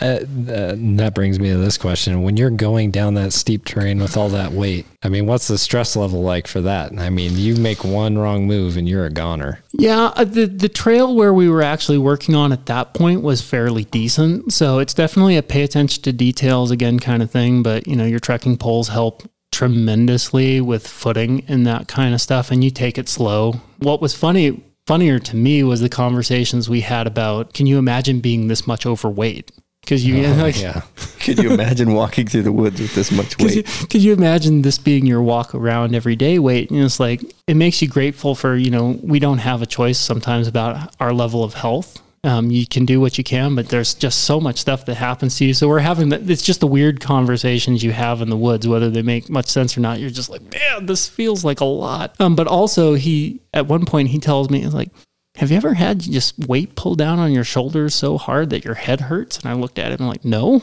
Uh, 0.00 0.20
uh, 0.48 0.74
that 0.76 1.12
brings 1.14 1.38
me 1.38 1.50
to 1.50 1.58
this 1.58 1.76
question: 1.76 2.22
When 2.22 2.36
you're 2.36 2.50
going 2.50 2.90
down 2.90 3.14
that 3.14 3.32
steep 3.32 3.64
terrain 3.64 3.98
with 4.00 4.16
all 4.16 4.28
that 4.30 4.52
weight, 4.52 4.86
I 5.02 5.08
mean, 5.08 5.26
what's 5.26 5.48
the 5.48 5.58
stress 5.58 5.96
level 5.96 6.22
like 6.22 6.46
for 6.46 6.60
that? 6.62 6.96
I 6.98 7.10
mean, 7.10 7.36
you 7.36 7.56
make 7.56 7.84
one 7.84 8.16
wrong 8.16 8.46
move 8.46 8.76
and 8.76 8.88
you're 8.88 9.04
a 9.04 9.10
goner. 9.10 9.60
Yeah, 9.72 10.12
uh, 10.16 10.24
the 10.24 10.46
the 10.46 10.68
trail 10.68 11.14
where 11.14 11.34
we 11.34 11.48
were 11.48 11.62
actually 11.62 11.98
working 11.98 12.34
on 12.34 12.52
at 12.52 12.66
that 12.66 12.94
point 12.94 13.22
was 13.22 13.42
fairly 13.42 13.84
decent. 13.84 14.52
So 14.52 14.78
it's 14.78 14.94
definitely 14.94 15.36
a 15.36 15.42
pay 15.42 15.62
attention 15.62 16.02
to 16.04 16.12
details 16.12 16.70
again 16.70 16.98
kind 17.00 17.22
of 17.22 17.30
thing. 17.30 17.62
But 17.62 17.86
you 17.86 17.96
know, 17.96 18.06
your 18.06 18.20
trekking 18.20 18.56
poles 18.56 18.88
help 18.88 19.28
tremendously 19.50 20.60
with 20.60 20.86
footing 20.86 21.44
and 21.48 21.66
that 21.66 21.88
kind 21.88 22.14
of 22.14 22.20
stuff, 22.20 22.50
and 22.50 22.62
you 22.62 22.70
take 22.70 22.96
it 22.96 23.08
slow. 23.08 23.54
What 23.78 24.00
was 24.00 24.14
funny 24.14 24.62
funnier 24.90 25.20
to 25.20 25.36
me 25.36 25.62
was 25.62 25.80
the 25.80 25.88
conversations 25.88 26.68
we 26.68 26.80
had 26.80 27.06
about 27.06 27.54
can 27.54 27.64
you 27.64 27.78
imagine 27.78 28.18
being 28.18 28.48
this 28.48 28.66
much 28.66 28.84
overweight? 28.84 29.52
Because 29.82 30.04
you 30.04 30.26
oh, 30.26 30.32
like 30.34 30.60
Yeah, 30.60 30.82
Could 31.20 31.38
you 31.38 31.52
imagine 31.52 31.94
walking 31.94 32.26
through 32.26 32.42
the 32.42 32.50
woods 32.50 32.80
with 32.80 32.92
this 32.96 33.12
much 33.12 33.38
Could 33.38 33.54
you, 33.54 33.62
weight? 33.62 33.86
could 33.88 34.02
you 34.02 34.12
imagine 34.12 34.62
this 34.62 34.78
being 34.78 35.06
your 35.06 35.22
walk 35.22 35.54
around 35.54 35.94
every 35.94 36.16
day 36.16 36.40
weight? 36.40 36.72
You 36.72 36.80
know, 36.80 36.86
it's 36.86 36.98
like 36.98 37.22
it 37.46 37.54
makes 37.54 37.80
you 37.80 37.86
grateful 37.86 38.34
for 38.34 38.56
you 38.56 38.68
know 38.68 38.98
we 39.00 39.20
don't 39.20 39.38
have 39.38 39.62
a 39.62 39.66
choice 39.66 39.96
sometimes 39.96 40.48
about 40.48 40.92
our 40.98 41.12
level 41.12 41.44
of 41.44 41.54
health. 41.54 42.02
Um, 42.22 42.50
you 42.50 42.66
can 42.66 42.84
do 42.84 43.00
what 43.00 43.16
you 43.16 43.24
can, 43.24 43.54
but 43.54 43.68
there's 43.68 43.94
just 43.94 44.24
so 44.24 44.40
much 44.40 44.58
stuff 44.58 44.84
that 44.86 44.96
happens 44.96 45.36
to 45.38 45.46
you. 45.46 45.54
So 45.54 45.68
we're 45.68 45.78
having 45.78 46.10
that. 46.10 46.28
It's 46.28 46.42
just 46.42 46.60
the 46.60 46.66
weird 46.66 47.00
conversations 47.00 47.82
you 47.82 47.92
have 47.92 48.20
in 48.20 48.28
the 48.28 48.36
woods, 48.36 48.68
whether 48.68 48.90
they 48.90 49.02
make 49.02 49.30
much 49.30 49.46
sense 49.46 49.76
or 49.76 49.80
not. 49.80 50.00
You're 50.00 50.10
just 50.10 50.28
like, 50.28 50.42
man, 50.42 50.86
this 50.86 51.08
feels 51.08 51.44
like 51.44 51.60
a 51.60 51.64
lot. 51.64 52.14
Um, 52.20 52.36
but 52.36 52.46
also 52.46 52.94
he 52.94 53.40
at 53.54 53.66
one 53.66 53.86
point 53.86 54.08
he 54.08 54.18
tells 54.18 54.50
me 54.50 54.66
like. 54.66 54.90
Have 55.36 55.52
you 55.52 55.56
ever 55.56 55.74
had 55.74 56.00
just 56.00 56.36
weight 56.48 56.74
pulled 56.74 56.98
down 56.98 57.20
on 57.20 57.30
your 57.30 57.44
shoulders 57.44 57.94
so 57.94 58.18
hard 58.18 58.50
that 58.50 58.64
your 58.64 58.74
head 58.74 59.02
hurts? 59.02 59.38
And 59.38 59.48
I 59.48 59.52
looked 59.54 59.78
at 59.78 59.98
him 59.98 60.06
like, 60.06 60.24
no, 60.24 60.60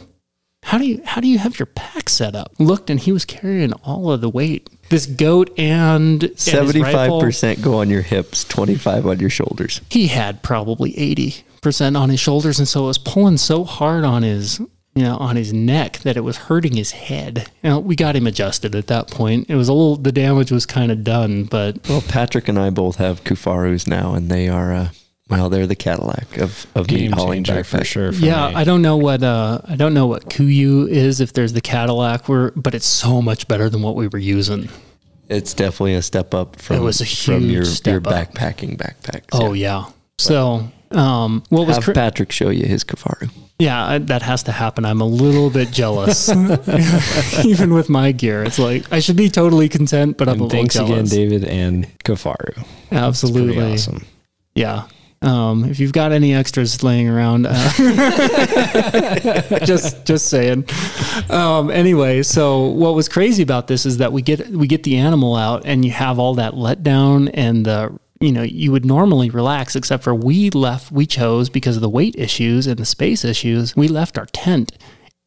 how 0.62 0.78
do 0.78 0.86
you 0.86 1.02
how 1.06 1.22
do 1.22 1.28
you 1.28 1.38
have 1.38 1.58
your 1.58 1.68
pack 1.68 2.10
set 2.10 2.36
up? 2.36 2.52
Looked 2.60 2.90
and 2.90 3.00
he 3.00 3.14
was 3.14 3.24
carrying 3.24 3.72
all 3.72 4.12
of 4.12 4.20
the 4.20 4.30
weight. 4.30 4.70
This 4.90 5.06
goat 5.06 5.58
and 5.58 6.32
seventy 6.36 6.84
five 6.84 7.22
percent 7.22 7.62
go 7.62 7.76
on 7.76 7.90
your 7.90 8.02
hips, 8.02 8.44
twenty-five 8.44 9.08
on 9.08 9.20
your 9.20 9.30
shoulders. 9.30 9.80
He 9.90 10.08
had 10.08 10.44
probably 10.44 10.96
eighty 11.00 11.46
percent 11.62 11.96
on 11.98 12.10
his 12.10 12.20
shoulders, 12.20 12.60
and 12.60 12.68
so 12.68 12.84
it 12.84 12.88
was 12.88 12.98
pulling 12.98 13.38
so 13.38 13.64
hard 13.64 14.04
on 14.04 14.24
his 14.24 14.60
you 14.96 15.04
know 15.04 15.18
on 15.18 15.36
his 15.36 15.54
neck 15.54 16.00
that 16.00 16.18
it 16.18 16.22
was 16.22 16.38
hurting 16.38 16.76
his 16.76 16.92
head. 16.92 17.50
You 17.64 17.70
know, 17.70 17.80
we 17.80 17.96
got 17.96 18.16
him 18.16 18.26
adjusted 18.28 18.74
at 18.76 18.88
that 18.88 19.10
point. 19.12 19.50
It 19.50 19.56
was 19.56 19.68
a 19.70 19.74
little 19.74 19.96
the 19.96 20.12
damage 20.12 20.52
was 20.52 20.66
kind 20.66 20.92
of 20.92 21.04
done, 21.04 21.44
but 21.44 21.78
Well, 21.88 22.02
Patrick 22.08 22.48
and 22.48 22.58
I 22.58 22.70
both 22.72 22.96
have 22.98 23.24
Kifarus 23.24 23.88
now, 23.88 24.14
and 24.16 24.30
they 24.30 24.50
are, 24.50 24.74
uh, 24.74 24.90
well, 25.30 25.50
they're 25.50 25.68
the 25.68 25.76
Cadillac 25.76 26.38
of 26.38 26.66
of 26.74 26.90
meat 26.90 26.98
game 27.00 27.12
hauling 27.12 27.44
changer 27.44 27.64
for 27.64 27.84
sure. 27.84 28.12
For 28.12 28.26
yeah, 28.26 28.50
me. 28.50 28.56
I 28.56 28.64
don't 28.64 28.82
know 28.82 28.98
what 28.98 29.22
uh, 29.24 29.62
I 29.66 29.76
don't 29.76 29.94
know 29.94 30.08
what 30.08 30.30
Kuiu 30.30 30.88
is 30.90 31.20
if 31.22 31.34
there's 31.34 31.54
the 31.54 31.62
Cadillac, 31.62 32.28
we're, 32.30 32.52
but 32.52 32.74
it's 32.74 32.86
so 32.88 33.22
much 33.22 33.48
better 33.48 33.70
than 33.70 33.82
what 33.82 33.96
we 33.96 34.08
were 34.08 34.18
using. 34.20 34.70
It's 35.30 35.54
definitely 35.54 35.96
a 35.96 36.02
step 36.02 36.34
up 36.34 36.56
from 36.56 36.78
It 36.78 36.80
was 36.80 37.02
a 37.02 37.06
from 37.06 37.42
huge 37.42 37.52
your 37.52 37.66
step 37.66 37.92
your 38.06 38.14
up. 38.16 38.34
backpacking 38.34 38.78
backpacks. 38.78 39.26
Oh 39.34 39.52
yeah. 39.52 39.88
So, 40.20 40.72
um, 40.92 41.44
what 41.50 41.68
was 41.68 41.78
have 41.78 41.84
cra- 41.86 41.94
Patrick 41.94 42.32
show 42.32 42.50
you 42.50 42.66
his 42.66 42.84
Kifaru. 42.84 43.30
yeah, 43.60 43.86
I, 43.86 43.98
that 44.00 44.22
has 44.22 44.44
to 44.44 44.52
happen. 44.52 44.86
I'm 44.86 45.02
a 45.02 45.06
little 45.06 45.50
bit 45.50 45.72
jealous, 45.72 46.30
even 47.46 47.74
with 47.74 47.90
my 47.90 48.12
gear. 48.12 48.44
It's 48.44 48.60
like 48.60 48.92
I 48.92 49.00
should 49.00 49.18
be 49.18 49.30
totally 49.30 49.70
content, 49.70 50.18
but 50.18 50.28
I'm 50.30 50.32
a 50.32 50.34
and 50.34 50.42
little 50.44 50.60
thanks 50.60 50.76
again. 50.76 51.06
David 51.06 51.44
and 51.44 51.88
Kifaru. 52.00 52.54
Pretty 52.54 52.66
Absolutely, 52.92 53.74
awesome. 53.74 54.06
yeah. 54.56 54.88
Um, 55.24 55.66
if 55.66 55.80
you've 55.80 55.94
got 55.94 56.12
any 56.12 56.36
extras 56.36 56.84
laying 56.84 57.10
around, 57.10 57.48
uh, 57.50 57.70
just 59.66 60.06
just 60.06 60.28
saying. 60.28 60.66
Um, 61.30 61.72
anyway, 61.72 62.22
so 62.22 62.68
what 62.68 62.94
was 62.94 63.10
crazy 63.10 63.42
about 63.42 63.66
this 63.68 63.86
is 63.88 63.98
that 63.98 64.14
we 64.14 64.22
get 64.22 64.48
we 64.50 64.68
get 64.68 64.84
the 64.84 64.98
animal 64.98 65.36
out, 65.36 65.64
and 65.66 65.84
you 65.84 65.90
have 65.92 66.20
all 66.20 66.36
that 66.36 66.54
letdown 66.54 67.32
and 67.34 67.66
the 67.66 67.98
you 68.20 68.32
know 68.32 68.44
you 68.44 68.72
would 68.72 68.86
normally 68.86 69.30
relax, 69.30 69.76
except 69.76 70.04
for 70.04 70.14
we 70.14 70.50
left 70.50 70.92
we 70.92 71.06
chose 71.06 71.50
because 71.50 71.76
of 71.76 71.82
the 71.82 71.90
weight 71.90 72.16
issues 72.18 72.68
and 72.68 72.78
the 72.78 72.86
space 72.86 73.24
issues. 73.24 73.76
We 73.76 73.88
left 73.88 74.18
our 74.18 74.26
tent 74.28 74.72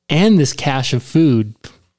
and 0.09 0.38
this 0.38 0.53
cache 0.53 0.93
of 0.93 1.03
food 1.03 1.55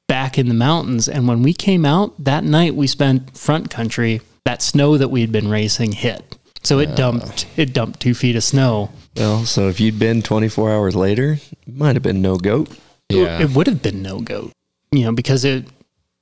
back 0.07 0.37
in 0.37 0.47
the 0.49 0.53
mountains. 0.53 1.07
And 1.07 1.27
when 1.27 1.41
we 1.41 1.53
came 1.53 1.85
out 1.85 2.21
that 2.23 2.43
night, 2.43 2.75
we 2.75 2.87
spent 2.87 3.37
front 3.37 3.69
country. 3.69 4.21
That 4.45 4.61
snow 4.61 4.97
that 4.97 5.09
we 5.09 5.21
had 5.21 5.31
been 5.31 5.49
racing 5.49 5.93
hit. 5.93 6.37
So 6.63 6.79
it 6.79 6.95
dumped 6.95 7.47
it 7.57 7.73
dumped 7.73 7.99
two 7.99 8.13
feet 8.13 8.35
of 8.35 8.43
snow. 8.43 8.91
Well, 9.15 9.45
so 9.45 9.67
if 9.67 9.79
you'd 9.79 9.99
been 9.99 10.21
24 10.21 10.71
hours 10.71 10.95
later, 10.95 11.33
it 11.33 11.75
might 11.75 11.95
have 11.95 12.03
been 12.03 12.21
no 12.21 12.37
goat. 12.37 12.69
Yeah. 13.09 13.41
It 13.41 13.51
would 13.51 13.67
have 13.67 13.81
been 13.81 14.01
no 14.01 14.19
goat. 14.19 14.51
You 14.91 15.05
know, 15.05 15.11
because 15.13 15.45
it 15.45 15.65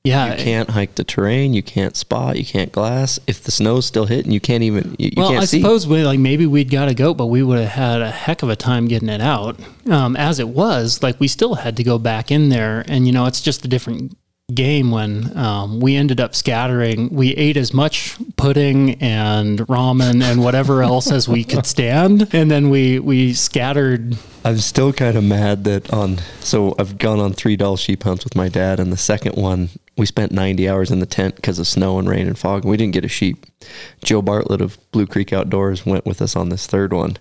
yeah. 0.09 0.35
You 0.35 0.43
can't 0.43 0.69
hike 0.69 0.95
the 0.95 1.03
terrain. 1.03 1.53
You 1.53 1.63
can't 1.63 1.95
spot. 1.95 2.37
You 2.37 2.45
can't 2.45 2.71
glass. 2.71 3.19
If 3.27 3.43
the 3.43 3.51
snow's 3.51 3.85
still 3.85 4.05
hitting, 4.05 4.31
you 4.31 4.39
can't 4.39 4.63
even. 4.63 4.95
You, 4.99 5.07
you 5.07 5.13
well, 5.17 5.29
can't 5.29 5.43
I 5.43 5.45
see. 5.45 5.61
suppose 5.61 5.87
we 5.87 6.03
like 6.03 6.19
maybe 6.19 6.45
we'd 6.45 6.69
got 6.69 6.89
a 6.89 6.93
goat, 6.93 7.15
but 7.15 7.27
we 7.27 7.43
would 7.43 7.59
have 7.59 7.69
had 7.69 8.01
a 8.01 8.11
heck 8.11 8.43
of 8.43 8.49
a 8.49 8.55
time 8.55 8.87
getting 8.87 9.09
it 9.09 9.21
out. 9.21 9.59
Um, 9.89 10.15
as 10.15 10.39
it 10.39 10.49
was, 10.49 11.01
like 11.01 11.19
we 11.19 11.27
still 11.27 11.55
had 11.55 11.77
to 11.77 11.83
go 11.83 11.97
back 11.97 12.31
in 12.31 12.49
there, 12.49 12.83
and 12.87 13.05
you 13.05 13.13
know 13.13 13.25
it's 13.25 13.41
just 13.41 13.65
a 13.65 13.67
different 13.67 14.15
game 14.53 14.91
when 14.91 15.35
um, 15.37 15.79
we 15.79 15.95
ended 15.95 16.19
up 16.19 16.35
scattering. 16.35 17.09
We 17.09 17.35
ate 17.35 17.57
as 17.57 17.73
much 17.73 18.17
pudding 18.35 18.95
and 19.01 19.59
ramen 19.67 20.21
and 20.23 20.43
whatever 20.43 20.83
else 20.89 21.11
as 21.11 21.27
we 21.27 21.43
could 21.43 21.65
stand, 21.65 22.33
and 22.33 22.49
then 22.49 22.69
we 22.69 22.99
we 22.99 23.33
scattered. 23.33 24.17
I'm 24.43 24.57
still 24.57 24.93
kind 24.93 25.17
of 25.17 25.23
mad 25.23 25.63
that 25.65 25.91
on. 25.93 26.19
So 26.39 26.75
I've 26.79 26.97
gone 26.97 27.19
on 27.19 27.33
three 27.33 27.55
Dall 27.55 27.77
sheep 27.77 28.03
hunts 28.03 28.23
with 28.23 28.35
my 28.35 28.49
dad, 28.49 28.79
and 28.79 28.91
the 28.91 28.97
second 28.97 29.35
one 29.35 29.69
we 29.99 30.05
spent 30.05 30.31
90 30.31 30.67
hours 30.67 30.91
in 30.91 30.99
the 30.99 31.05
tent 31.05 31.35
because 31.35 31.59
of 31.59 31.67
snow 31.67 31.99
and 31.99 32.09
rain 32.09 32.25
and 32.25 32.39
fog. 32.39 32.63
And 32.63 32.71
we 32.71 32.77
didn't 32.77 32.93
get 32.93 33.05
a 33.05 33.09
sheep. 33.09 33.45
Joe 34.03 34.21
Bartlett 34.21 34.61
of 34.61 34.79
Blue 34.91 35.05
Creek 35.05 35.33
Outdoors 35.33 35.85
went 35.85 36.05
with 36.05 36.21
us 36.21 36.35
on 36.35 36.49
this 36.49 36.65
third 36.65 36.93
one. 36.93 37.17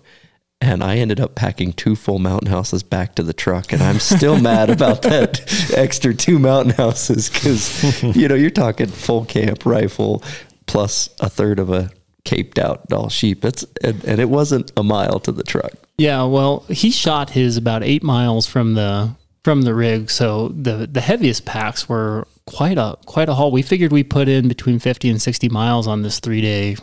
And 0.61 0.83
I 0.83 0.97
ended 0.97 1.21
up 1.21 1.35
packing 1.35 1.73
two 1.73 1.95
full 1.95 2.19
mountain 2.19 2.51
houses 2.51 2.83
back 2.83 3.15
to 3.15 3.23
the 3.23 3.33
truck, 3.33 3.73
and 3.73 3.81
I'm 3.81 4.01
still 4.01 4.41
mad 4.41 4.71
about 4.71 5.03
that 5.03 5.41
extra 5.77 6.13
two 6.13 6.41
mountain 6.41 6.75
houses 6.75 7.29
because 7.29 8.03
you 8.17 8.27
know 8.27 8.35
you're 8.35 8.51
talking 8.51 8.89
full 8.89 9.25
camp 9.25 9.65
rifle 9.65 10.21
plus 10.67 11.11
a 11.21 11.29
third 11.29 11.61
of 11.61 11.71
a 11.71 11.91
caped 12.25 12.59
out 12.59 12.89
Dall 12.89 13.09
sheep. 13.09 13.45
It's 13.45 13.65
and, 13.85 14.05
and 14.05 14.21
it 14.21 14.29
wasn't 14.29 14.73
a 14.77 14.83
mile 14.83 15.21
to 15.21 15.31
the 15.31 15.45
truck. 15.45 15.73
Yeah, 15.97 16.25
well, 16.25 16.65
he 16.69 16.91
shot 16.91 17.31
his 17.31 17.57
about 17.57 17.85
eight 17.85 18.03
miles 18.03 18.49
from 18.49 18.75
the 18.75 19.15
from 19.45 19.63
the 19.63 19.75
rig, 19.75 20.11
so 20.11 20.49
the 20.49 20.89
the 20.89 21.01
heaviest 21.01 21.45
packs 21.45 21.89
were 21.89 22.27
quite 22.49 22.79
a 22.79 22.97
quite 23.05 23.29
a 23.29 23.35
haul. 23.35 23.53
We 23.53 23.63
figured 23.63 23.93
we 23.93 24.03
put 24.03 24.29
in 24.29 24.49
between 24.49 24.79
fifty 24.79 25.11
and 25.11 25.21
sixty 25.21 25.49
miles 25.49 25.87
on 25.87 26.03
this 26.03 26.19
three 26.19 26.41
day, 26.41 26.77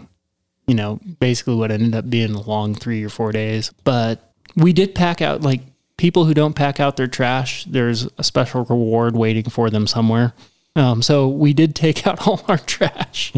you 0.67 0.75
know, 0.75 0.99
basically 1.19 1.55
what 1.55 1.71
ended 1.71 1.95
up 1.95 2.09
being 2.09 2.35
a 2.35 2.41
long 2.41 2.75
three 2.75 3.03
or 3.03 3.09
four 3.09 3.31
days. 3.31 3.71
But 3.83 4.31
we 4.55 4.73
did 4.73 4.93
pack 4.93 5.21
out 5.21 5.41
like 5.41 5.61
people 5.97 6.25
who 6.25 6.33
don't 6.33 6.55
pack 6.55 6.79
out 6.79 6.97
their 6.97 7.07
trash. 7.07 7.65
There's 7.65 8.07
a 8.17 8.23
special 8.23 8.63
reward 8.65 9.15
waiting 9.17 9.49
for 9.49 9.69
them 9.69 9.87
somewhere. 9.87 10.33
Um, 10.75 11.01
so 11.01 11.27
we 11.27 11.53
did 11.53 11.73
take 11.73 12.05
out 12.07 12.27
all 12.27 12.43
our 12.47 12.59
trash, 12.59 13.33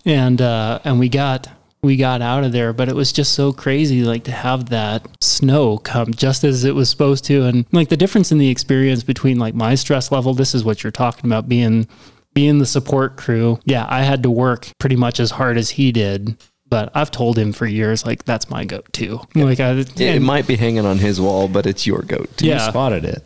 and 0.06 0.40
uh, 0.40 0.80
and 0.84 0.98
we 0.98 1.08
got 1.10 1.48
we 1.82 1.96
got 1.96 2.22
out 2.22 2.44
of 2.44 2.52
there, 2.52 2.72
but 2.72 2.88
it 2.88 2.96
was 2.96 3.12
just 3.12 3.32
so 3.32 3.52
crazy, 3.52 4.02
like 4.02 4.24
to 4.24 4.32
have 4.32 4.68
that 4.70 5.06
snow 5.22 5.78
come 5.78 6.12
just 6.12 6.44
as 6.44 6.64
it 6.64 6.74
was 6.74 6.90
supposed 6.90 7.24
to, 7.26 7.44
and 7.44 7.66
like 7.72 7.88
the 7.88 7.96
difference 7.96 8.32
in 8.32 8.38
the 8.38 8.48
experience 8.48 9.02
between 9.02 9.38
like 9.38 9.54
my 9.54 9.74
stress 9.74 10.10
level. 10.10 10.34
This 10.34 10.54
is 10.54 10.64
what 10.64 10.82
you're 10.82 10.90
talking 10.90 11.26
about 11.26 11.48
being 11.48 11.86
being 12.34 12.58
the 12.58 12.66
support 12.66 13.16
crew. 13.16 13.58
Yeah, 13.64 13.86
I 13.88 14.02
had 14.02 14.22
to 14.22 14.30
work 14.30 14.70
pretty 14.78 14.96
much 14.96 15.18
as 15.18 15.32
hard 15.32 15.56
as 15.56 15.70
he 15.70 15.92
did. 15.92 16.36
But 16.70 16.90
I've 16.94 17.10
told 17.10 17.38
him 17.38 17.52
for 17.52 17.66
years, 17.66 18.04
like 18.04 18.24
that's 18.24 18.50
my 18.50 18.64
goat 18.64 18.92
too. 18.92 19.20
Like 19.34 19.60
I, 19.60 19.70
It, 19.72 20.00
it 20.00 20.22
might 20.22 20.46
be 20.46 20.56
hanging 20.56 20.84
on 20.84 20.98
his 20.98 21.20
wall, 21.20 21.48
but 21.48 21.66
it's 21.66 21.86
your 21.86 22.02
goat. 22.02 22.42
You 22.42 22.50
yeah, 22.50 22.68
spotted 22.68 23.04
it. 23.04 23.24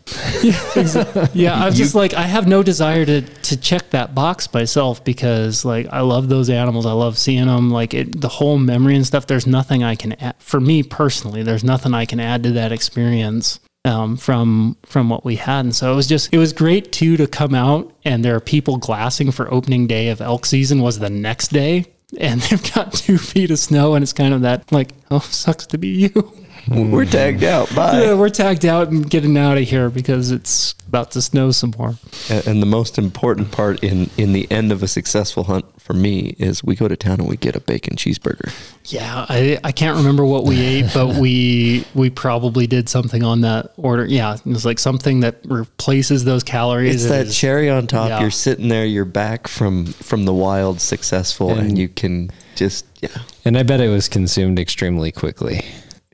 yeah. 1.35 1.61
I 1.61 1.65
was 1.65 1.75
just 1.75 1.95
like, 1.95 2.13
I 2.13 2.23
have 2.23 2.47
no 2.47 2.63
desire 2.63 3.05
to 3.05 3.21
to 3.21 3.57
check 3.57 3.89
that 3.91 4.15
box 4.15 4.51
myself 4.53 5.03
because 5.03 5.65
like 5.65 5.87
I 5.91 6.01
love 6.01 6.29
those 6.29 6.49
animals. 6.49 6.85
I 6.85 6.93
love 6.93 7.17
seeing 7.17 7.47
them. 7.47 7.69
Like 7.69 7.93
it, 7.93 8.21
the 8.21 8.29
whole 8.29 8.57
memory 8.57 8.95
and 8.95 9.05
stuff. 9.05 9.27
There's 9.27 9.47
nothing 9.47 9.83
I 9.83 9.95
can 9.95 10.13
add 10.13 10.35
for 10.39 10.59
me 10.59 10.83
personally. 10.83 11.43
There's 11.43 11.63
nothing 11.63 11.93
I 11.93 12.05
can 12.05 12.19
add 12.19 12.43
to 12.43 12.51
that 12.51 12.71
experience 12.71 13.59
um, 13.85 14.17
from 14.17 14.77
from 14.85 15.09
what 15.09 15.25
we 15.25 15.35
had. 15.35 15.65
And 15.65 15.75
so 15.75 15.91
it 15.91 15.95
was 15.95 16.07
just 16.07 16.33
it 16.33 16.37
was 16.37 16.53
great 16.53 16.91
too 16.91 17.17
to 17.17 17.27
come 17.27 17.53
out 17.53 17.93
and 18.05 18.23
there 18.23 18.35
are 18.35 18.39
people 18.41 18.77
glassing 18.77 19.31
for 19.31 19.51
opening 19.53 19.87
day 19.87 20.09
of 20.09 20.21
elk 20.21 20.45
season 20.45 20.81
was 20.81 20.99
the 20.99 21.09
next 21.09 21.49
day. 21.49 21.85
And 22.19 22.41
they've 22.41 22.73
got 22.73 22.93
two 22.93 23.17
feet 23.17 23.51
of 23.51 23.59
snow, 23.59 23.95
and 23.95 24.03
it's 24.03 24.13
kind 24.13 24.33
of 24.33 24.41
that 24.41 24.71
like, 24.71 24.93
oh, 25.09 25.19
sucks 25.19 25.65
to 25.67 25.77
be 25.77 25.87
you. 25.87 26.33
We're 26.69 27.05
tagged 27.05 27.43
out. 27.43 27.73
Bye. 27.75 28.03
Yeah, 28.03 28.13
we're 28.13 28.29
tagged 28.29 28.65
out 28.65 28.87
and 28.89 29.09
getting 29.09 29.37
out 29.37 29.57
of 29.57 29.63
here 29.65 29.89
because 29.89 30.31
it's 30.31 30.75
about 30.87 31.11
to 31.11 31.21
snow 31.21 31.51
some 31.51 31.73
more. 31.77 31.95
And 32.29 32.61
the 32.61 32.65
most 32.67 32.97
important 32.97 33.51
part 33.51 33.83
in 33.83 34.09
in 34.17 34.31
the 34.33 34.49
end 34.49 34.71
of 34.71 34.81
a 34.81 34.87
successful 34.87 35.43
hunt 35.43 35.65
for 35.81 35.93
me 35.93 36.35
is 36.39 36.63
we 36.63 36.75
go 36.77 36.87
to 36.87 36.95
town 36.95 37.19
and 37.19 37.27
we 37.27 37.35
get 37.35 37.57
a 37.57 37.59
bacon 37.59 37.97
cheeseburger. 37.97 38.53
Yeah, 38.85 39.25
I, 39.27 39.59
I 39.63 39.73
can't 39.73 39.97
remember 39.97 40.23
what 40.23 40.45
we 40.45 40.61
ate, 40.61 40.91
but 40.93 41.15
we 41.17 41.85
we 41.95 42.09
probably 42.09 42.65
did 42.67 42.87
something 42.87 43.23
on 43.23 43.41
that 43.41 43.73
order. 43.75 44.05
Yeah, 44.05 44.35
it 44.35 44.45
was 44.45 44.63
like 44.65 44.79
something 44.79 45.19
that 45.21 45.39
replaces 45.43 46.23
those 46.23 46.43
calories. 46.43 46.95
It's 46.95 47.05
It 47.05 47.09
that 47.09 47.27
is- 47.27 47.37
cherry 47.37 47.69
on 47.69 47.87
top. 47.87 48.07
yeah. 48.07 48.21
You're 48.21 48.31
sitting 48.31 48.69
there, 48.69 48.85
you're 48.85 49.03
back 49.05 49.47
from 49.49 49.87
from 49.87 50.23
the 50.23 50.33
wild, 50.33 50.79
successful, 50.79 51.49
and, 51.51 51.59
And- 51.71 51.77
you 51.77 51.89
can 51.89 52.31
just 52.55 52.85
yeah. 53.01 53.09
And 53.43 53.57
I 53.57 53.63
bet 53.63 53.81
it 53.81 53.89
was 53.89 54.07
consumed 54.07 54.59
extremely 54.59 55.11
quickly. 55.11 55.65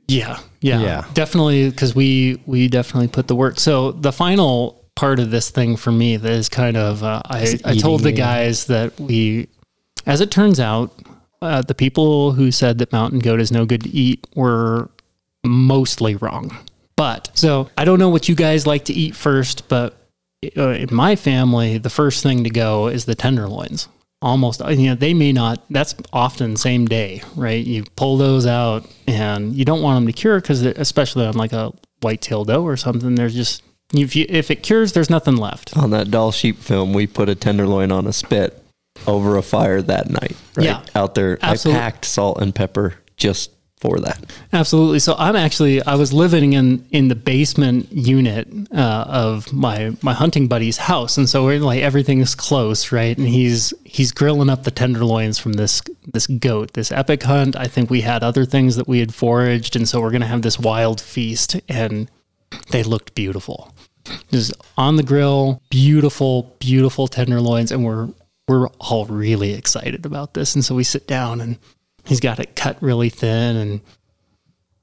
Yeah, 0.10 0.40
yeah, 0.62 0.82
Yeah. 0.82 1.06
definitely 1.14 1.70
because 1.70 1.96
we 1.96 2.42
we 2.46 2.68
definitely 2.68 3.08
put 3.08 3.28
the 3.28 3.36
work. 3.36 3.60
So 3.60 3.92
the 3.92 4.12
final 4.12 4.84
part 4.96 5.20
of 5.20 5.32
this 5.32 5.50
thing 5.50 5.78
for 5.78 5.92
me 5.92 6.18
that 6.18 6.32
is 6.32 6.50
kind 6.50 6.76
of 6.76 7.04
uh, 7.04 7.22
I 7.26 7.58
I 7.64 7.76
told 7.76 8.02
the 8.04 8.12
guys 8.12 8.66
that 8.66 9.00
we, 9.00 9.48
as 10.06 10.20
it 10.22 10.30
turns 10.32 10.60
out, 10.60 10.92
uh, 11.42 11.62
the 11.62 11.76
people 11.76 12.34
who 12.34 12.52
said 12.52 12.80
that 12.80 12.92
mountain 12.92 13.20
goat 13.20 13.40
is 13.40 13.52
no 13.52 13.66
good 13.66 13.84
to 13.84 13.90
eat 13.90 14.26
were 14.36 14.90
mostly 15.46 16.16
wrong. 16.16 16.58
But 16.98 17.32
so 17.34 17.70
I 17.78 17.86
don't 17.86 18.00
know 18.00 18.10
what 18.10 18.28
you 18.28 18.36
guys 18.36 18.68
like 18.68 18.86
to 18.86 18.94
eat 18.94 19.16
first, 19.16 19.70
but 19.70 19.96
uh, 20.58 20.70
in 20.70 20.90
my 20.92 21.16
family, 21.16 21.78
the 21.78 21.90
first 21.90 22.24
thing 22.24 22.44
to 22.44 22.50
go 22.50 22.88
is 22.88 23.06
the 23.06 23.16
tenderloins. 23.16 23.88
Almost, 24.22 24.62
you 24.68 24.88
know, 24.88 24.96
they 24.96 25.14
may 25.14 25.32
not. 25.32 25.64
That's 25.70 25.96
often 26.12 26.58
same 26.58 26.88
day, 26.88 27.24
right? 27.38 27.66
You 27.66 27.86
pull 27.96 28.18
those 28.18 28.46
out, 28.46 28.86
and 29.08 29.56
you 29.56 29.64
don't 29.64 29.82
want 29.82 29.96
them 29.98 30.08
to 30.08 30.14
cure 30.14 30.42
because, 30.42 30.62
especially 30.62 31.26
on 31.26 31.36
like 31.36 31.54
a 31.54 31.72
white-tailed 32.02 32.48
doe 32.48 32.64
or 32.64 32.76
something, 32.76 33.16
there's 33.16 33.34
just 33.34 33.64
if 33.94 34.18
you 34.18 34.26
if 34.28 34.52
it 34.52 34.58
cures, 34.62 34.92
there's 34.92 35.10
nothing 35.10 35.38
left. 35.38 35.78
On 35.78 35.92
that 35.92 36.12
Dall 36.12 36.34
sheep 36.34 36.58
film, 36.58 36.94
we 36.94 37.08
put 37.08 37.30
a 37.30 37.36
tenderloin 37.36 37.92
on 37.94 38.06
a 38.08 38.12
spit 38.14 38.62
over 39.08 39.38
a 39.38 39.42
fire 39.42 39.82
that 39.82 40.10
night. 40.10 40.36
Right 40.56 40.66
Yeah. 40.66 40.82
out 40.96 41.16
there, 41.16 41.40
Absolute- 41.42 41.76
I 41.76 41.80
packed 41.80 42.04
salt 42.04 42.42
and 42.42 42.54
pepper 42.54 42.96
just 43.16 43.52
for 43.80 43.98
that. 44.00 44.26
Absolutely. 44.52 45.00
So 45.00 45.16
I'm 45.18 45.36
actually 45.36 45.82
I 45.84 45.96
was 45.96 46.12
living 46.12 46.54
in 46.54 46.86
in 46.92 47.08
the 47.08 47.16
basement 47.16 47.92
unit 47.92 48.48
uh, 48.74 49.06
of 49.08 49.52
my 49.54 49.96
my 50.02 50.14
hunting 50.14 50.48
buddy's 50.48 50.78
house, 50.78 51.18
and 51.18 51.30
so 51.30 51.46
we're 51.46 51.60
like 51.60 51.82
everything's 51.82 52.36
close, 52.36 52.92
right? 52.92 53.18
And 53.18 53.28
he's 53.28 53.74
he's 53.86 54.12
grilling 54.12 54.50
up 54.50 54.64
the 54.64 54.72
tenderloins 54.72 55.40
from 55.40 55.54
this 55.54 55.82
this 56.06 56.28
goat, 56.28 56.74
this 56.74 56.92
epic 56.92 57.24
hunt. 57.24 57.56
I 57.56 57.68
think 57.68 57.90
we 57.90 58.02
had 58.02 58.22
other 58.22 58.46
things 58.46 58.76
that 58.76 58.88
we 58.88 59.00
had 59.00 59.14
foraged, 59.14 59.76
and 59.76 59.88
so 59.88 60.02
we're 60.02 60.12
gonna 60.12 60.28
have 60.28 60.42
this 60.42 60.60
wild 60.60 61.00
feast, 61.00 61.60
and 61.70 62.12
they 62.72 62.84
looked 62.84 63.16
beautiful. 63.16 63.74
Just 64.32 64.54
on 64.78 64.96
the 64.96 65.04
grill, 65.04 65.62
beautiful, 65.70 66.56
beautiful 66.60 67.08
tenderloins, 67.08 67.72
and 67.72 67.86
we're 67.86 68.10
we're 68.50 68.68
all 68.80 69.06
really 69.06 69.54
excited 69.54 70.06
about 70.06 70.34
this. 70.34 70.56
And 70.56 70.66
so 70.66 70.76
we 70.76 70.84
sit 70.84 71.08
down 71.08 71.40
and 71.40 71.58
he's 72.10 72.20
got 72.20 72.40
it 72.40 72.56
cut 72.56 72.82
really 72.82 73.10
thin 73.10 73.56
and 73.56 73.82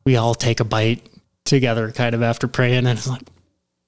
we 0.04 0.16
all 0.16 0.34
take 0.34 0.60
a 0.60 0.64
bite 0.64 1.06
together 1.44 1.90
kind 1.92 2.14
of 2.14 2.22
after 2.22 2.48
praying 2.48 2.86
and 2.86 2.98
it's 2.98 3.08
like 3.08 3.22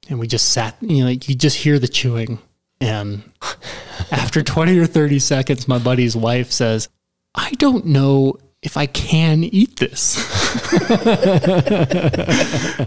and 0.08 0.18
we 0.18 0.26
just 0.26 0.50
sat 0.50 0.76
you 0.80 0.98
know 0.98 1.06
like 1.06 1.28
you 1.28 1.34
just 1.34 1.56
hear 1.56 1.78
the 1.78 1.88
chewing. 1.88 2.38
And 2.80 3.24
after 4.12 4.42
20 4.42 4.78
or 4.78 4.86
30 4.86 5.18
seconds 5.18 5.66
my 5.66 5.78
buddy's 5.78 6.14
wife 6.14 6.52
says 6.52 6.88
i 7.34 7.50
don't 7.52 7.86
know 7.86 8.36
if 8.62 8.76
i 8.76 8.86
can 8.86 9.44
eat 9.44 9.76
this. 9.76 10.16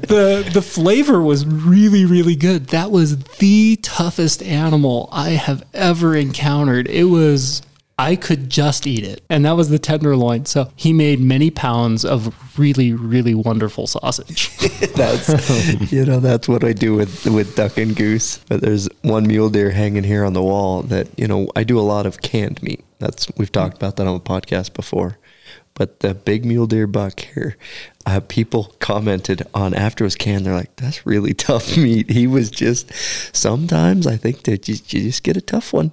The 0.02 0.50
the 0.52 0.62
flavor 0.62 1.22
was 1.22 1.46
really 1.46 2.06
really 2.06 2.36
good. 2.36 2.68
That 2.68 2.92
was 2.92 3.18
the 3.38 3.78
toughest 3.78 4.42
animal 4.44 5.08
i 5.12 5.30
have 5.32 5.64
ever 5.74 6.16
encountered. 6.16 6.88
It 6.88 7.06
was 7.06 7.62
I 8.02 8.16
could 8.16 8.50
just 8.50 8.88
eat 8.88 9.04
it. 9.04 9.22
And 9.30 9.46
that 9.46 9.52
was 9.52 9.70
the 9.70 9.78
tenderloin. 9.78 10.46
So 10.46 10.72
he 10.76 10.92
made 10.92 11.20
many 11.20 11.52
pounds 11.52 12.04
of 12.04 12.34
really, 12.58 12.94
really 12.94 13.36
wonderful 13.36 13.86
sausage. 13.86 14.58
That's 14.96 15.92
you 15.92 16.06
know 16.06 16.20
that's 16.20 16.48
what 16.50 16.64
I 16.64 16.74
do 16.74 16.96
with 16.96 17.26
with 17.28 17.56
duck 17.56 17.78
and 17.78 17.96
goose. 17.96 18.40
But 18.50 18.62
there's 18.62 18.90
one 19.04 19.28
mule 19.28 19.50
deer 19.50 19.70
hanging 19.70 20.04
here 20.04 20.26
on 20.26 20.34
the 20.34 20.42
wall 20.42 20.82
that 20.84 21.08
you 21.18 21.28
know 21.28 21.50
I 21.56 21.64
do 21.64 21.80
a 21.80 21.82
lot 21.82 22.06
of 22.08 22.22
canned 22.22 22.62
meat. 22.64 22.84
That's 22.98 23.28
we've 23.38 23.52
talked 23.52 23.78
about 23.78 23.98
that 23.98 24.08
on 24.08 24.16
the 24.16 24.20
podcast 24.20 24.74
before. 24.74 25.18
But 25.76 26.00
the 26.00 26.14
big 26.14 26.44
mule 26.44 26.68
deer 26.68 26.88
buck 26.88 27.20
here, 27.20 27.56
uh, 28.06 28.20
people 28.28 28.76
commented 28.80 29.44
on 29.54 29.74
after 29.74 30.04
it 30.04 30.08
was 30.08 30.16
canned. 30.16 30.46
They're 30.46 30.56
like, 30.56 30.76
"That's 30.76 31.06
really 31.06 31.34
tough 31.48 31.78
meat." 31.78 32.10
He 32.10 32.26
was 32.26 32.50
just 32.50 32.92
sometimes 33.36 34.08
I 34.08 34.18
think 34.18 34.44
that 34.44 34.68
you, 34.68 34.76
you 34.88 35.04
just 35.04 35.24
get 35.24 35.38
a 35.38 35.42
tough 35.42 35.72
one. 35.72 35.92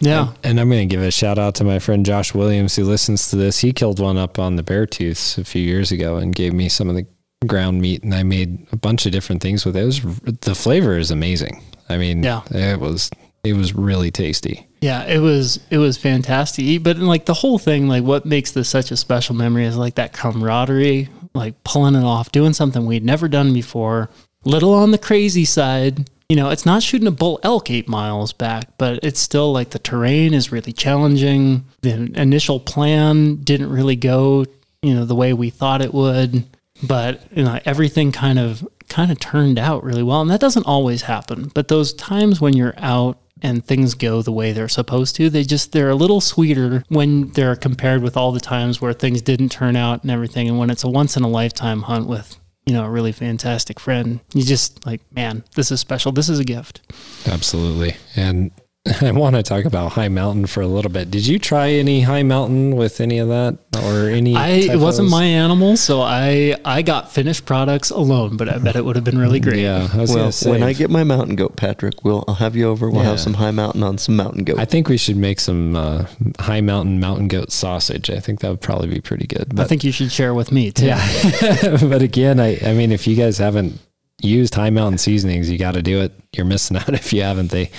Yeah. 0.00 0.32
And 0.42 0.58
I'm 0.58 0.68
going 0.70 0.88
to 0.88 0.94
give 0.96 1.02
a 1.04 1.10
shout 1.10 1.38
out 1.38 1.54
to 1.56 1.64
my 1.64 1.78
friend 1.78 2.04
Josh 2.06 2.34
Williams 2.34 2.76
who 2.76 2.84
listens 2.84 3.28
to 3.30 3.36
this. 3.36 3.58
He 3.60 3.72
killed 3.72 4.00
one 4.00 4.16
up 4.16 4.38
on 4.38 4.56
the 4.56 4.62
Beartooths 4.62 5.36
a 5.38 5.44
few 5.44 5.62
years 5.62 5.92
ago 5.92 6.16
and 6.16 6.34
gave 6.34 6.52
me 6.52 6.68
some 6.68 6.88
of 6.88 6.94
the 6.94 7.06
ground 7.46 7.80
meat, 7.80 8.02
and 8.02 8.14
I 8.14 8.22
made 8.22 8.66
a 8.72 8.76
bunch 8.76 9.06
of 9.06 9.12
different 9.12 9.42
things 9.42 9.64
with 9.64 9.76
it. 9.76 9.82
it 9.82 9.84
was, 9.86 10.00
the 10.40 10.54
flavor 10.54 10.98
is 10.98 11.10
amazing. 11.10 11.62
I 11.88 11.96
mean, 11.96 12.22
Yeah. 12.22 12.42
it 12.50 12.78
was 12.80 13.10
it 13.42 13.54
was 13.54 13.74
really 13.74 14.10
tasty. 14.10 14.66
Yeah, 14.82 15.04
it 15.04 15.18
was 15.18 15.58
it 15.70 15.78
was 15.78 15.96
fantastic. 15.96 16.82
But 16.82 16.98
like 16.98 17.24
the 17.24 17.34
whole 17.34 17.58
thing, 17.58 17.88
like 17.88 18.04
what 18.04 18.26
makes 18.26 18.52
this 18.52 18.68
such 18.68 18.90
a 18.90 18.96
special 18.96 19.34
memory 19.34 19.64
is 19.64 19.76
like 19.76 19.94
that 19.94 20.12
camaraderie, 20.12 21.08
like 21.34 21.62
pulling 21.64 21.94
it 21.94 22.04
off, 22.04 22.30
doing 22.32 22.52
something 22.52 22.84
we'd 22.86 23.04
never 23.04 23.28
done 23.28 23.52
before. 23.54 24.10
Little 24.44 24.72
on 24.74 24.90
the 24.90 24.98
crazy 24.98 25.44
side. 25.46 26.08
You 26.30 26.36
know, 26.36 26.50
it's 26.50 26.64
not 26.64 26.84
shooting 26.84 27.08
a 27.08 27.10
bull 27.10 27.40
elk 27.42 27.72
eight 27.72 27.88
miles 27.88 28.32
back, 28.32 28.68
but 28.78 29.00
it's 29.02 29.18
still 29.18 29.52
like 29.52 29.70
the 29.70 29.80
terrain 29.80 30.32
is 30.32 30.52
really 30.52 30.72
challenging. 30.72 31.64
The 31.80 32.08
initial 32.14 32.60
plan 32.60 33.42
didn't 33.42 33.68
really 33.68 33.96
go, 33.96 34.46
you 34.80 34.94
know, 34.94 35.04
the 35.04 35.16
way 35.16 35.32
we 35.32 35.50
thought 35.50 35.82
it 35.82 35.92
would. 35.92 36.44
But 36.84 37.20
you 37.36 37.42
know, 37.42 37.58
everything 37.64 38.12
kind 38.12 38.38
of 38.38 38.64
kind 38.88 39.10
of 39.10 39.18
turned 39.18 39.58
out 39.58 39.82
really 39.82 40.04
well. 40.04 40.20
And 40.20 40.30
that 40.30 40.38
doesn't 40.40 40.66
always 40.66 41.02
happen. 41.02 41.50
But 41.52 41.66
those 41.66 41.92
times 41.92 42.40
when 42.40 42.54
you're 42.54 42.74
out 42.76 43.18
and 43.42 43.64
things 43.64 43.94
go 43.94 44.22
the 44.22 44.30
way 44.30 44.52
they're 44.52 44.68
supposed 44.68 45.16
to, 45.16 45.30
they 45.30 45.42
just 45.42 45.72
they're 45.72 45.90
a 45.90 45.96
little 45.96 46.20
sweeter 46.20 46.84
when 46.88 47.30
they're 47.30 47.56
compared 47.56 48.04
with 48.04 48.16
all 48.16 48.30
the 48.30 48.38
times 48.38 48.80
where 48.80 48.92
things 48.92 49.20
didn't 49.20 49.50
turn 49.50 49.74
out 49.74 50.02
and 50.02 50.12
everything. 50.12 50.48
And 50.48 50.60
when 50.60 50.70
it's 50.70 50.84
a 50.84 50.88
once 50.88 51.16
in 51.16 51.24
a 51.24 51.28
lifetime 51.28 51.82
hunt 51.82 52.06
with, 52.06 52.39
you 52.66 52.72
know, 52.72 52.84
a 52.84 52.90
really 52.90 53.12
fantastic 53.12 53.80
friend, 53.80 54.20
you 54.34 54.42
just 54.42 54.84
like, 54.86 55.00
man, 55.12 55.44
this 55.56 55.70
is 55.70 55.80
special. 55.80 56.12
This 56.12 56.28
is 56.28 56.38
a 56.38 56.44
gift. 56.44 56.80
Absolutely. 57.26 57.96
And 58.16 58.50
I 59.02 59.10
want 59.10 59.36
to 59.36 59.42
talk 59.42 59.66
about 59.66 59.92
Hi 59.92 60.08
Mountain 60.08 60.46
for 60.46 60.62
a 60.62 60.66
little 60.66 60.90
bit. 60.90 61.10
Did 61.10 61.26
you 61.26 61.38
try 61.38 61.68
any 61.68 62.00
Hi 62.00 62.22
Mountain 62.22 62.76
with 62.76 62.98
any 63.02 63.18
of 63.18 63.28
that 63.28 63.58
or 63.76 64.08
any? 64.08 64.34
I 64.34 64.48
it 64.72 64.78
wasn't 64.78 65.10
my 65.10 65.24
animal, 65.24 65.76
so 65.76 66.00
I 66.00 66.56
I 66.64 66.80
got 66.80 67.12
finished 67.12 67.44
products 67.44 67.90
alone, 67.90 68.38
but 68.38 68.48
I 68.48 68.56
bet 68.56 68.76
it 68.76 68.84
would 68.86 68.96
have 68.96 69.04
been 69.04 69.18
really 69.18 69.38
great. 69.48 69.58
Yeah, 69.60 69.86
I 69.92 69.96
was 69.98 70.14
Well, 70.14 70.32
say, 70.32 70.50
when 70.50 70.62
I 70.62 70.72
get 70.72 70.88
my 70.88 71.04
mountain 71.04 71.36
goat, 71.36 71.56
Patrick, 71.56 72.02
we'll 72.06 72.24
I'll 72.26 72.36
have 72.36 72.56
you 72.56 72.68
over. 72.70 72.88
We'll 72.88 73.02
Yeah. 73.02 73.10
have 73.10 73.20
some 73.20 73.34
Hi 73.34 73.50
Mountain 73.50 73.82
on 73.82 73.98
some 73.98 74.16
mountain 74.16 74.44
goat. 74.44 74.58
I 74.58 74.64
think 74.64 74.88
we 74.88 74.96
should 74.96 75.16
make 75.18 75.40
some 75.40 75.76
uh, 75.76 76.06
Hi 76.38 76.62
Mountain 76.62 77.00
mountain 77.00 77.28
goat 77.28 77.52
sausage. 77.52 78.08
I 78.08 78.18
think 78.18 78.40
that 78.40 78.48
would 78.48 78.62
probably 78.62 78.88
be 78.88 79.02
pretty 79.02 79.26
good. 79.26 79.60
I 79.60 79.64
think 79.64 79.84
you 79.84 79.92
should 79.92 80.10
share 80.10 80.32
with 80.32 80.52
me 80.52 80.72
too. 80.72 80.86
yeah, 80.86 81.76
but 81.82 82.00
again, 82.00 82.40
I 82.40 82.58
I 82.64 82.72
mean, 82.72 82.92
if 82.92 83.06
you 83.06 83.14
guys 83.14 83.36
haven't 83.36 83.78
used 84.22 84.54
Hi 84.54 84.70
Mountain 84.70 84.98
seasonings, 84.98 85.50
you 85.50 85.58
got 85.58 85.72
to 85.74 85.82
do 85.82 86.00
it. 86.00 86.12
You're 86.34 86.46
missing 86.46 86.76
out 86.78 86.88
if 86.94 87.12
you 87.12 87.22
haven't. 87.22 87.50
They, 87.50 87.70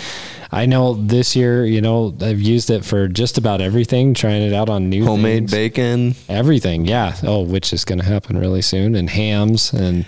I 0.51 0.65
know 0.65 0.93
this 0.95 1.35
year, 1.35 1.65
you 1.65 1.79
know, 1.79 2.13
I've 2.21 2.41
used 2.41 2.69
it 2.69 2.83
for 2.83 3.07
just 3.07 3.37
about 3.37 3.61
everything, 3.61 4.13
trying 4.13 4.41
it 4.41 4.53
out 4.53 4.67
on 4.69 4.89
new 4.89 5.05
Homemade 5.05 5.49
things. 5.49 5.51
bacon, 5.51 6.15
everything. 6.27 6.85
Yeah. 6.85 7.15
Oh, 7.23 7.41
which 7.43 7.71
is 7.71 7.85
going 7.85 7.99
to 7.99 8.05
happen 8.05 8.37
really 8.37 8.61
soon, 8.61 8.95
and 8.95 9.09
hams 9.09 9.71
and 9.71 10.05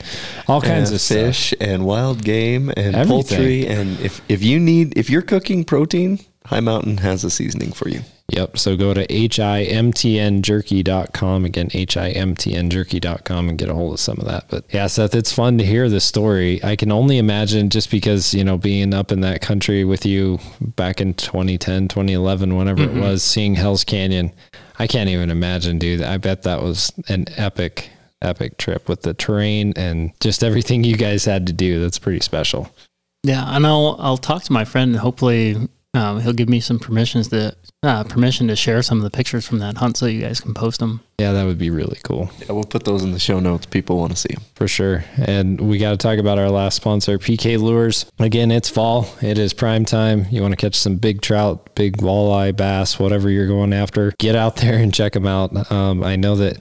all 0.47 0.61
kinds 0.61 0.89
and 0.89 0.95
of 0.95 1.01
stuff. 1.01 1.17
fish 1.17 1.53
and 1.61 1.85
wild 1.85 2.23
game 2.23 2.69
and 2.75 2.93
Everything. 2.95 3.07
poultry. 3.07 3.67
And 3.67 3.99
if, 4.01 4.21
if 4.27 4.43
you 4.43 4.59
need, 4.59 4.97
if 4.97 5.09
you're 5.09 5.21
cooking 5.21 5.63
protein, 5.63 6.19
Hi 6.47 6.59
Mountain 6.59 6.97
has 6.97 7.23
a 7.23 7.29
seasoning 7.29 7.71
for 7.71 7.87
you. 7.87 8.01
Yep. 8.29 8.57
So 8.57 8.77
go 8.77 8.93
to 8.93 9.05
himtnjerky.com 9.05 11.45
again, 11.45 11.69
himtnjerky.com 11.69 13.49
and 13.49 13.57
get 13.57 13.69
a 13.69 13.73
hold 13.73 13.93
of 13.93 13.99
some 13.99 14.19
of 14.19 14.25
that. 14.25 14.45
But 14.49 14.65
yeah, 14.71 14.87
Seth, 14.87 15.13
it's 15.13 15.33
fun 15.33 15.57
to 15.57 15.65
hear 15.65 15.89
the 15.89 15.99
story. 15.99 16.63
I 16.63 16.75
can 16.75 16.91
only 16.91 17.17
imagine 17.17 17.69
just 17.69 17.89
because, 17.91 18.33
you 18.33 18.43
know, 18.43 18.57
being 18.57 18.93
up 18.93 19.11
in 19.11 19.21
that 19.21 19.41
country 19.41 19.83
with 19.83 20.05
you 20.05 20.39
back 20.61 21.01
in 21.01 21.15
2010, 21.15 21.87
2011, 21.89 22.55
whenever 22.55 22.83
it 22.83 22.93
was, 22.93 23.23
seeing 23.23 23.55
Hell's 23.55 23.83
Canyon, 23.83 24.31
I 24.79 24.87
can't 24.87 25.09
even 25.09 25.29
imagine, 25.29 25.77
dude. 25.77 26.01
I 26.01 26.17
bet 26.17 26.43
that 26.43 26.63
was 26.63 26.93
an 27.09 27.25
epic, 27.35 27.89
epic 28.21 28.57
trip 28.57 28.87
with 28.87 29.01
the 29.01 29.13
terrain 29.13 29.73
and 29.75 30.13
just 30.21 30.43
everything 30.43 30.85
you 30.85 30.95
guys 30.95 31.25
had 31.25 31.45
to 31.47 31.53
do. 31.53 31.81
That's 31.81 31.99
pretty 31.99 32.21
special. 32.21 32.73
Yeah, 33.23 33.55
and 33.55 33.65
I'll 33.65 33.95
I'll 33.99 34.17
talk 34.17 34.43
to 34.43 34.53
my 34.53 34.65
friend 34.65 34.91
and 34.91 34.99
hopefully 34.99 35.55
um, 35.93 36.21
he'll 36.21 36.33
give 36.33 36.49
me 36.49 36.59
some 36.59 36.79
permissions 36.79 37.27
to 37.29 37.55
uh, 37.83 38.03
permission 38.03 38.47
to 38.47 38.55
share 38.55 38.81
some 38.81 38.97
of 38.97 39.03
the 39.03 39.11
pictures 39.11 39.45
from 39.45 39.59
that 39.59 39.77
hunt 39.77 39.97
so 39.97 40.05
you 40.05 40.21
guys 40.21 40.39
can 40.39 40.53
post 40.53 40.79
them. 40.79 41.01
Yeah, 41.19 41.33
that 41.33 41.45
would 41.45 41.59
be 41.59 41.69
really 41.69 41.99
cool. 42.03 42.31
Yeah, 42.39 42.53
we'll 42.53 42.63
put 42.63 42.85
those 42.85 43.03
in 43.03 43.11
the 43.11 43.19
show 43.19 43.39
notes. 43.39 43.65
People 43.67 43.99
want 43.99 44.11
to 44.11 44.17
see 44.17 44.33
them. 44.33 44.43
For 44.55 44.67
sure. 44.67 45.03
And 45.17 45.61
we 45.61 45.77
got 45.77 45.91
to 45.91 45.97
talk 45.97 46.17
about 46.17 46.39
our 46.39 46.49
last 46.49 46.75
sponsor, 46.75 47.19
PK 47.19 47.59
Lures. 47.59 48.05
Again, 48.17 48.51
it's 48.51 48.69
fall. 48.69 49.07
It 49.21 49.37
is 49.37 49.53
prime 49.53 49.85
time. 49.85 50.25
You 50.31 50.41
want 50.41 50.53
to 50.53 50.57
catch 50.57 50.75
some 50.75 50.95
big 50.95 51.21
trout, 51.21 51.75
big 51.75 51.97
walleye, 51.97 52.55
bass, 52.55 52.97
whatever 52.97 53.29
you're 53.29 53.47
going 53.47 53.73
after. 53.73 54.13
Get 54.17 54.35
out 54.35 54.55
there 54.57 54.77
and 54.77 54.93
check 54.93 55.13
them 55.13 55.27
out. 55.27 55.71
Um, 55.71 56.03
I 56.03 56.15
know 56.15 56.35
that 56.37 56.57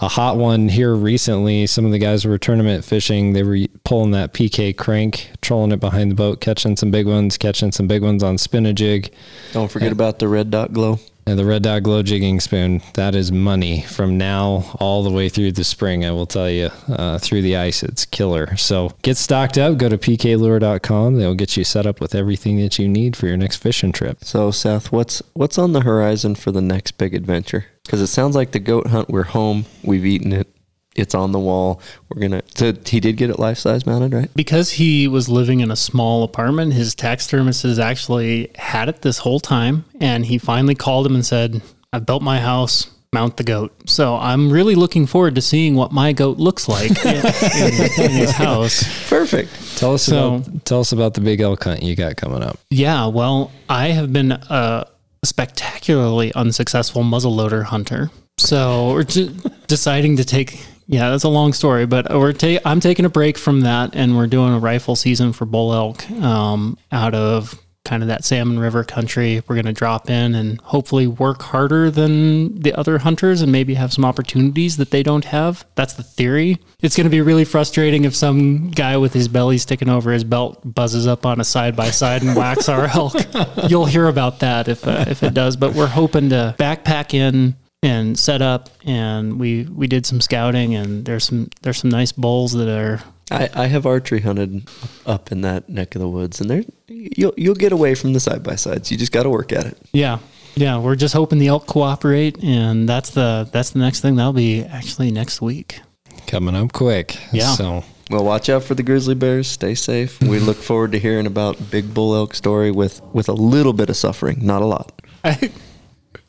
a 0.00 0.08
hot 0.08 0.36
one 0.36 0.68
here 0.68 0.94
recently, 0.94 1.66
some 1.66 1.84
of 1.84 1.92
the 1.92 1.98
guys 1.98 2.24
were 2.24 2.38
tournament 2.38 2.84
fishing. 2.84 3.32
They 3.32 3.42
were 3.42 3.58
pulling 3.84 4.10
that 4.12 4.32
PK 4.32 4.76
crank, 4.76 5.30
trolling 5.40 5.72
it 5.72 5.80
behind 5.80 6.10
the 6.10 6.16
boat, 6.16 6.40
catching 6.40 6.76
some 6.76 6.90
big 6.90 7.06
ones, 7.06 7.38
catching 7.38 7.72
some 7.72 7.86
big 7.86 8.02
ones 8.02 8.22
on 8.22 8.38
spin 8.38 8.66
a 8.66 8.72
jig. 8.72 9.12
Don't 9.52 9.70
forget 9.70 9.92
about 9.92 10.18
the 10.18 10.28
red 10.28 10.50
dot 10.50 10.72
glow. 10.72 10.98
And 11.26 11.38
the 11.38 11.46
Red 11.46 11.62
Dot 11.62 11.82
Glow 11.82 12.02
Jigging 12.02 12.38
Spoon, 12.38 12.82
that 12.94 13.14
is 13.14 13.32
money 13.32 13.80
from 13.80 14.18
now 14.18 14.76
all 14.78 15.02
the 15.02 15.10
way 15.10 15.30
through 15.30 15.52
the 15.52 15.64
spring, 15.64 16.04
I 16.04 16.10
will 16.10 16.26
tell 16.26 16.50
you. 16.50 16.68
Uh, 16.86 17.18
through 17.18 17.40
the 17.40 17.56
ice, 17.56 17.82
it's 17.82 18.04
killer. 18.04 18.54
So 18.58 18.92
get 19.00 19.16
stocked 19.16 19.56
up. 19.56 19.78
Go 19.78 19.88
to 19.88 19.96
pklure.com. 19.96 21.16
They'll 21.16 21.34
get 21.34 21.56
you 21.56 21.64
set 21.64 21.86
up 21.86 21.98
with 21.98 22.14
everything 22.14 22.58
that 22.58 22.78
you 22.78 22.88
need 22.88 23.16
for 23.16 23.26
your 23.26 23.38
next 23.38 23.56
fishing 23.56 23.90
trip. 23.90 24.22
So, 24.22 24.50
Seth, 24.50 24.92
what's 24.92 25.22
what's 25.32 25.56
on 25.56 25.72
the 25.72 25.80
horizon 25.80 26.34
for 26.34 26.52
the 26.52 26.60
next 26.60 26.98
big 26.98 27.14
adventure? 27.14 27.66
Because 27.84 28.00
it 28.00 28.06
sounds 28.08 28.34
like 28.34 28.52
the 28.52 28.58
goat 28.60 28.86
hunt. 28.88 29.08
We're 29.10 29.22
home. 29.24 29.66
We've 29.82 30.06
eaten 30.06 30.32
it. 30.32 30.48
It's 30.96 31.14
on 31.14 31.32
the 31.32 31.38
wall. 31.40 31.80
We're 32.08 32.20
gonna. 32.22 32.42
So 32.54 32.72
he 32.86 33.00
did 33.00 33.16
get 33.16 33.28
it 33.28 33.38
life 33.38 33.58
size 33.58 33.84
mounted, 33.84 34.14
right? 34.14 34.30
Because 34.34 34.70
he 34.72 35.08
was 35.08 35.28
living 35.28 35.60
in 35.60 35.70
a 35.70 35.76
small 35.76 36.22
apartment, 36.22 36.72
his 36.72 36.94
taxidermist 36.94 37.64
has 37.64 37.78
actually 37.80 38.50
had 38.54 38.88
it 38.88 39.02
this 39.02 39.18
whole 39.18 39.40
time. 39.40 39.84
And 40.00 40.24
he 40.24 40.38
finally 40.38 40.76
called 40.76 41.04
him 41.06 41.14
and 41.16 41.26
said, 41.26 41.62
I've 41.92 42.06
built 42.06 42.22
my 42.22 42.38
house, 42.38 42.90
mount 43.12 43.36
the 43.38 43.42
goat. 43.42 43.72
So 43.90 44.14
I'm 44.16 44.50
really 44.52 44.76
looking 44.76 45.06
forward 45.06 45.34
to 45.34 45.40
seeing 45.42 45.74
what 45.74 45.90
my 45.90 46.12
goat 46.12 46.38
looks 46.38 46.68
like 46.68 46.90
in, 47.04 47.16
in- 47.16 48.00
in 48.00 48.10
his 48.12 48.30
house. 48.30 49.08
Perfect. 49.10 49.50
Tell 49.76 49.94
us 49.94 50.04
So- 50.04 50.36
about 50.36 50.64
tell 50.64 50.78
us 50.80 50.92
about 50.92 51.14
the 51.14 51.20
big 51.22 51.40
elk 51.40 51.64
hunt 51.64 51.82
you 51.82 51.96
got 51.96 52.16
coming 52.16 52.42
up. 52.44 52.56
Yeah, 52.70 53.06
well, 53.08 53.50
I 53.68 53.88
have 53.88 54.12
been 54.12 54.30
a 54.30 54.86
spectacularly 55.24 56.32
unsuccessful 56.34 57.02
muzzleloader 57.02 57.64
hunter. 57.64 58.10
So 58.38 58.92
we're 58.92 59.04
deciding 59.66 60.16
to 60.18 60.24
take. 60.24 60.64
Yeah, 60.86 61.08
that's 61.08 61.24
a 61.24 61.30
long 61.30 61.54
story, 61.54 61.86
but 61.86 62.12
we're 62.12 62.34
ta- 62.34 62.58
I'm 62.64 62.78
taking 62.80 63.06
a 63.06 63.08
break 63.08 63.38
from 63.38 63.62
that, 63.62 63.94
and 63.94 64.18
we're 64.18 64.26
doing 64.26 64.52
a 64.52 64.58
rifle 64.58 64.96
season 64.96 65.32
for 65.32 65.46
bull 65.46 65.72
elk 65.72 66.10
um, 66.10 66.76
out 66.92 67.14
of 67.14 67.58
kind 67.84 68.02
of 68.02 68.08
that 68.08 68.24
Salmon 68.24 68.58
River 68.58 68.82
country. 68.82 69.42
We're 69.46 69.56
going 69.56 69.66
to 69.66 69.72
drop 69.72 70.08
in 70.08 70.34
and 70.34 70.60
hopefully 70.62 71.06
work 71.06 71.42
harder 71.42 71.90
than 71.90 72.60
the 72.60 72.72
other 72.74 72.98
hunters, 72.98 73.42
and 73.42 73.52
maybe 73.52 73.74
have 73.74 73.92
some 73.92 74.04
opportunities 74.04 74.78
that 74.78 74.90
they 74.90 75.02
don't 75.02 75.26
have. 75.26 75.64
That's 75.74 75.94
the 75.94 76.02
theory. 76.02 76.58
It's 76.80 76.96
going 76.96 77.04
to 77.04 77.10
be 77.10 77.20
really 77.20 77.44
frustrating 77.44 78.04
if 78.04 78.14
some 78.14 78.70
guy 78.70 78.96
with 78.96 79.12
his 79.12 79.28
belly 79.28 79.58
sticking 79.58 79.88
over 79.88 80.12
his 80.12 80.24
belt 80.24 80.60
buzzes 80.64 81.06
up 81.06 81.26
on 81.26 81.40
a 81.40 81.44
side 81.44 81.76
by 81.76 81.90
side 81.90 82.22
and 82.22 82.36
whacks 82.36 82.68
our 82.68 82.86
elk. 82.86 83.14
You'll 83.68 83.86
hear 83.86 84.08
about 84.08 84.40
that 84.40 84.68
if 84.68 84.86
uh, 84.86 85.04
if 85.08 85.22
it 85.22 85.34
does. 85.34 85.56
But 85.56 85.74
we're 85.74 85.86
hoping 85.86 86.30
to 86.30 86.54
backpack 86.58 87.12
in 87.12 87.56
and 87.82 88.18
set 88.18 88.40
up, 88.40 88.70
and 88.86 89.38
we 89.38 89.64
we 89.64 89.86
did 89.86 90.06
some 90.06 90.20
scouting, 90.20 90.74
and 90.74 91.04
there's 91.04 91.24
some 91.24 91.50
there's 91.62 91.78
some 91.78 91.90
nice 91.90 92.12
bulls 92.12 92.52
that 92.52 92.68
are 92.68 93.02
I, 93.30 93.48
I 93.54 93.66
have 93.66 93.86
archery 93.86 94.20
hunted 94.20 94.68
up 95.06 95.32
in 95.32 95.40
that 95.42 95.68
neck 95.68 95.94
of 95.94 96.00
the 96.00 96.08
woods, 96.08 96.40
and 96.40 96.50
there 96.50 96.64
you'll 96.88 97.34
you'll 97.36 97.54
get 97.54 97.72
away 97.72 97.94
from 97.94 98.12
the 98.12 98.20
side 98.20 98.42
by 98.42 98.56
sides. 98.56 98.90
You 98.90 98.98
just 98.98 99.12
got 99.12 99.22
to 99.22 99.30
work 99.30 99.52
at 99.52 99.66
it. 99.66 99.78
yeah 99.92 100.18
yeah. 100.56 100.78
We're 100.78 100.96
just 100.96 101.14
hoping 101.14 101.38
the 101.38 101.48
elk 101.48 101.66
cooperate, 101.66 102.42
and 102.42 102.88
that's 102.88 103.10
the 103.10 103.48
that's 103.52 103.70
the 103.70 103.78
next 103.78 104.00
thing. 104.00 104.16
That'll 104.16 104.32
be 104.32 104.62
actually 104.62 105.10
next 105.10 105.40
week. 105.40 105.80
Coming 106.26 106.54
up 106.54 106.72
quick. 106.72 107.18
Yeah. 107.32 107.54
So 107.54 107.84
Well, 108.10 108.24
watch 108.24 108.48
out 108.48 108.62
for 108.62 108.74
the 108.74 108.82
grizzly 108.82 109.14
bears. 109.14 109.48
Stay 109.48 109.74
safe. 109.74 110.20
We 110.20 110.38
look 110.38 110.56
forward 110.56 110.92
to 110.92 110.98
hearing 110.98 111.26
about 111.26 111.70
big 111.70 111.92
bull 111.92 112.14
elk 112.14 112.34
story 112.34 112.70
with 112.70 113.02
with 113.12 113.28
a 113.28 113.32
little 113.34 113.72
bit 113.72 113.90
of 113.90 113.96
suffering, 113.96 114.44
not 114.44 114.62
a 114.62 114.66
lot. 114.66 114.92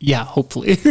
yeah, 0.05 0.23
hopefully. 0.23 0.77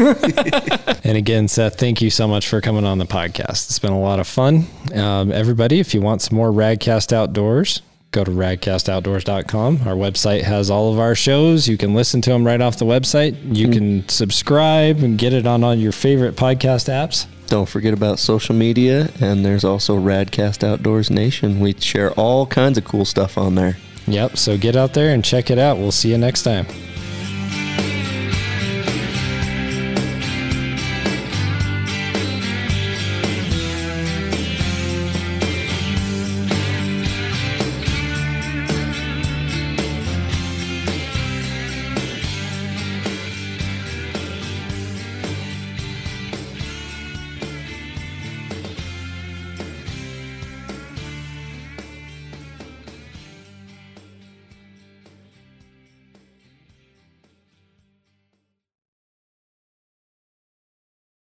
And 1.07 1.19
again, 1.19 1.49
Seth, 1.49 1.79
thank 1.79 2.01
you 2.01 2.09
so 2.09 2.27
much 2.27 2.49
for 2.49 2.63
coming 2.63 2.87
on 2.87 2.97
the 2.97 3.05
podcast. 3.05 3.69
It's 3.69 3.79
been 3.79 3.93
a 3.93 4.01
lot 4.01 4.21
of 4.21 4.27
fun. 4.27 4.67
Um, 4.95 5.31
everybody, 5.33 5.79
if 5.79 5.93
you 5.93 6.01
want 6.01 6.23
some 6.23 6.35
more 6.37 6.51
Radcast 6.51 7.13
Outdoors, 7.13 7.83
go 8.11 8.25
to 8.25 8.31
radcastoutdoors.com. 8.31 9.83
Our 9.87 9.95
website 9.95 10.43
has 10.45 10.71
all 10.71 10.91
of 10.95 10.99
our 10.99 11.15
shows. 11.15 11.69
You 11.69 11.77
can 11.77 11.93
listen 11.93 12.23
to 12.23 12.31
them 12.31 12.47
right 12.47 12.59
off 12.59 12.79
the 12.79 12.87
website. 12.87 13.37
You 13.55 13.69
can 13.69 14.09
subscribe 14.09 15.01
and 15.03 15.19
get 15.19 15.35
it 15.35 15.47
on 15.47 15.63
all 15.63 15.75
your 15.75 15.93
favorite 15.93 16.37
podcast 16.37 16.89
apps. 16.89 17.27
Don't 17.49 17.69
forget 17.69 17.93
about 17.93 18.19
social 18.19 18.55
media, 18.55 19.11
and 19.21 19.45
there's 19.45 19.63
also 19.65 19.99
Radcast 19.99 20.65
Outdoors 20.67 21.11
Nation. 21.11 21.61
We 21.61 21.75
share 21.75 22.13
all 22.13 22.47
kinds 22.47 22.79
of 22.79 22.85
cool 22.85 23.05
stuff 23.05 23.37
on 23.37 23.57
there. 23.57 23.77
Yep. 24.07 24.39
So 24.39 24.57
get 24.57 24.75
out 24.75 24.95
there 24.95 25.13
and 25.13 25.23
check 25.23 25.51
it 25.51 25.59
out. 25.59 25.77
We'll 25.77 25.93
see 25.93 26.11
you 26.13 26.19
next 26.19 26.45
time. 26.45 26.67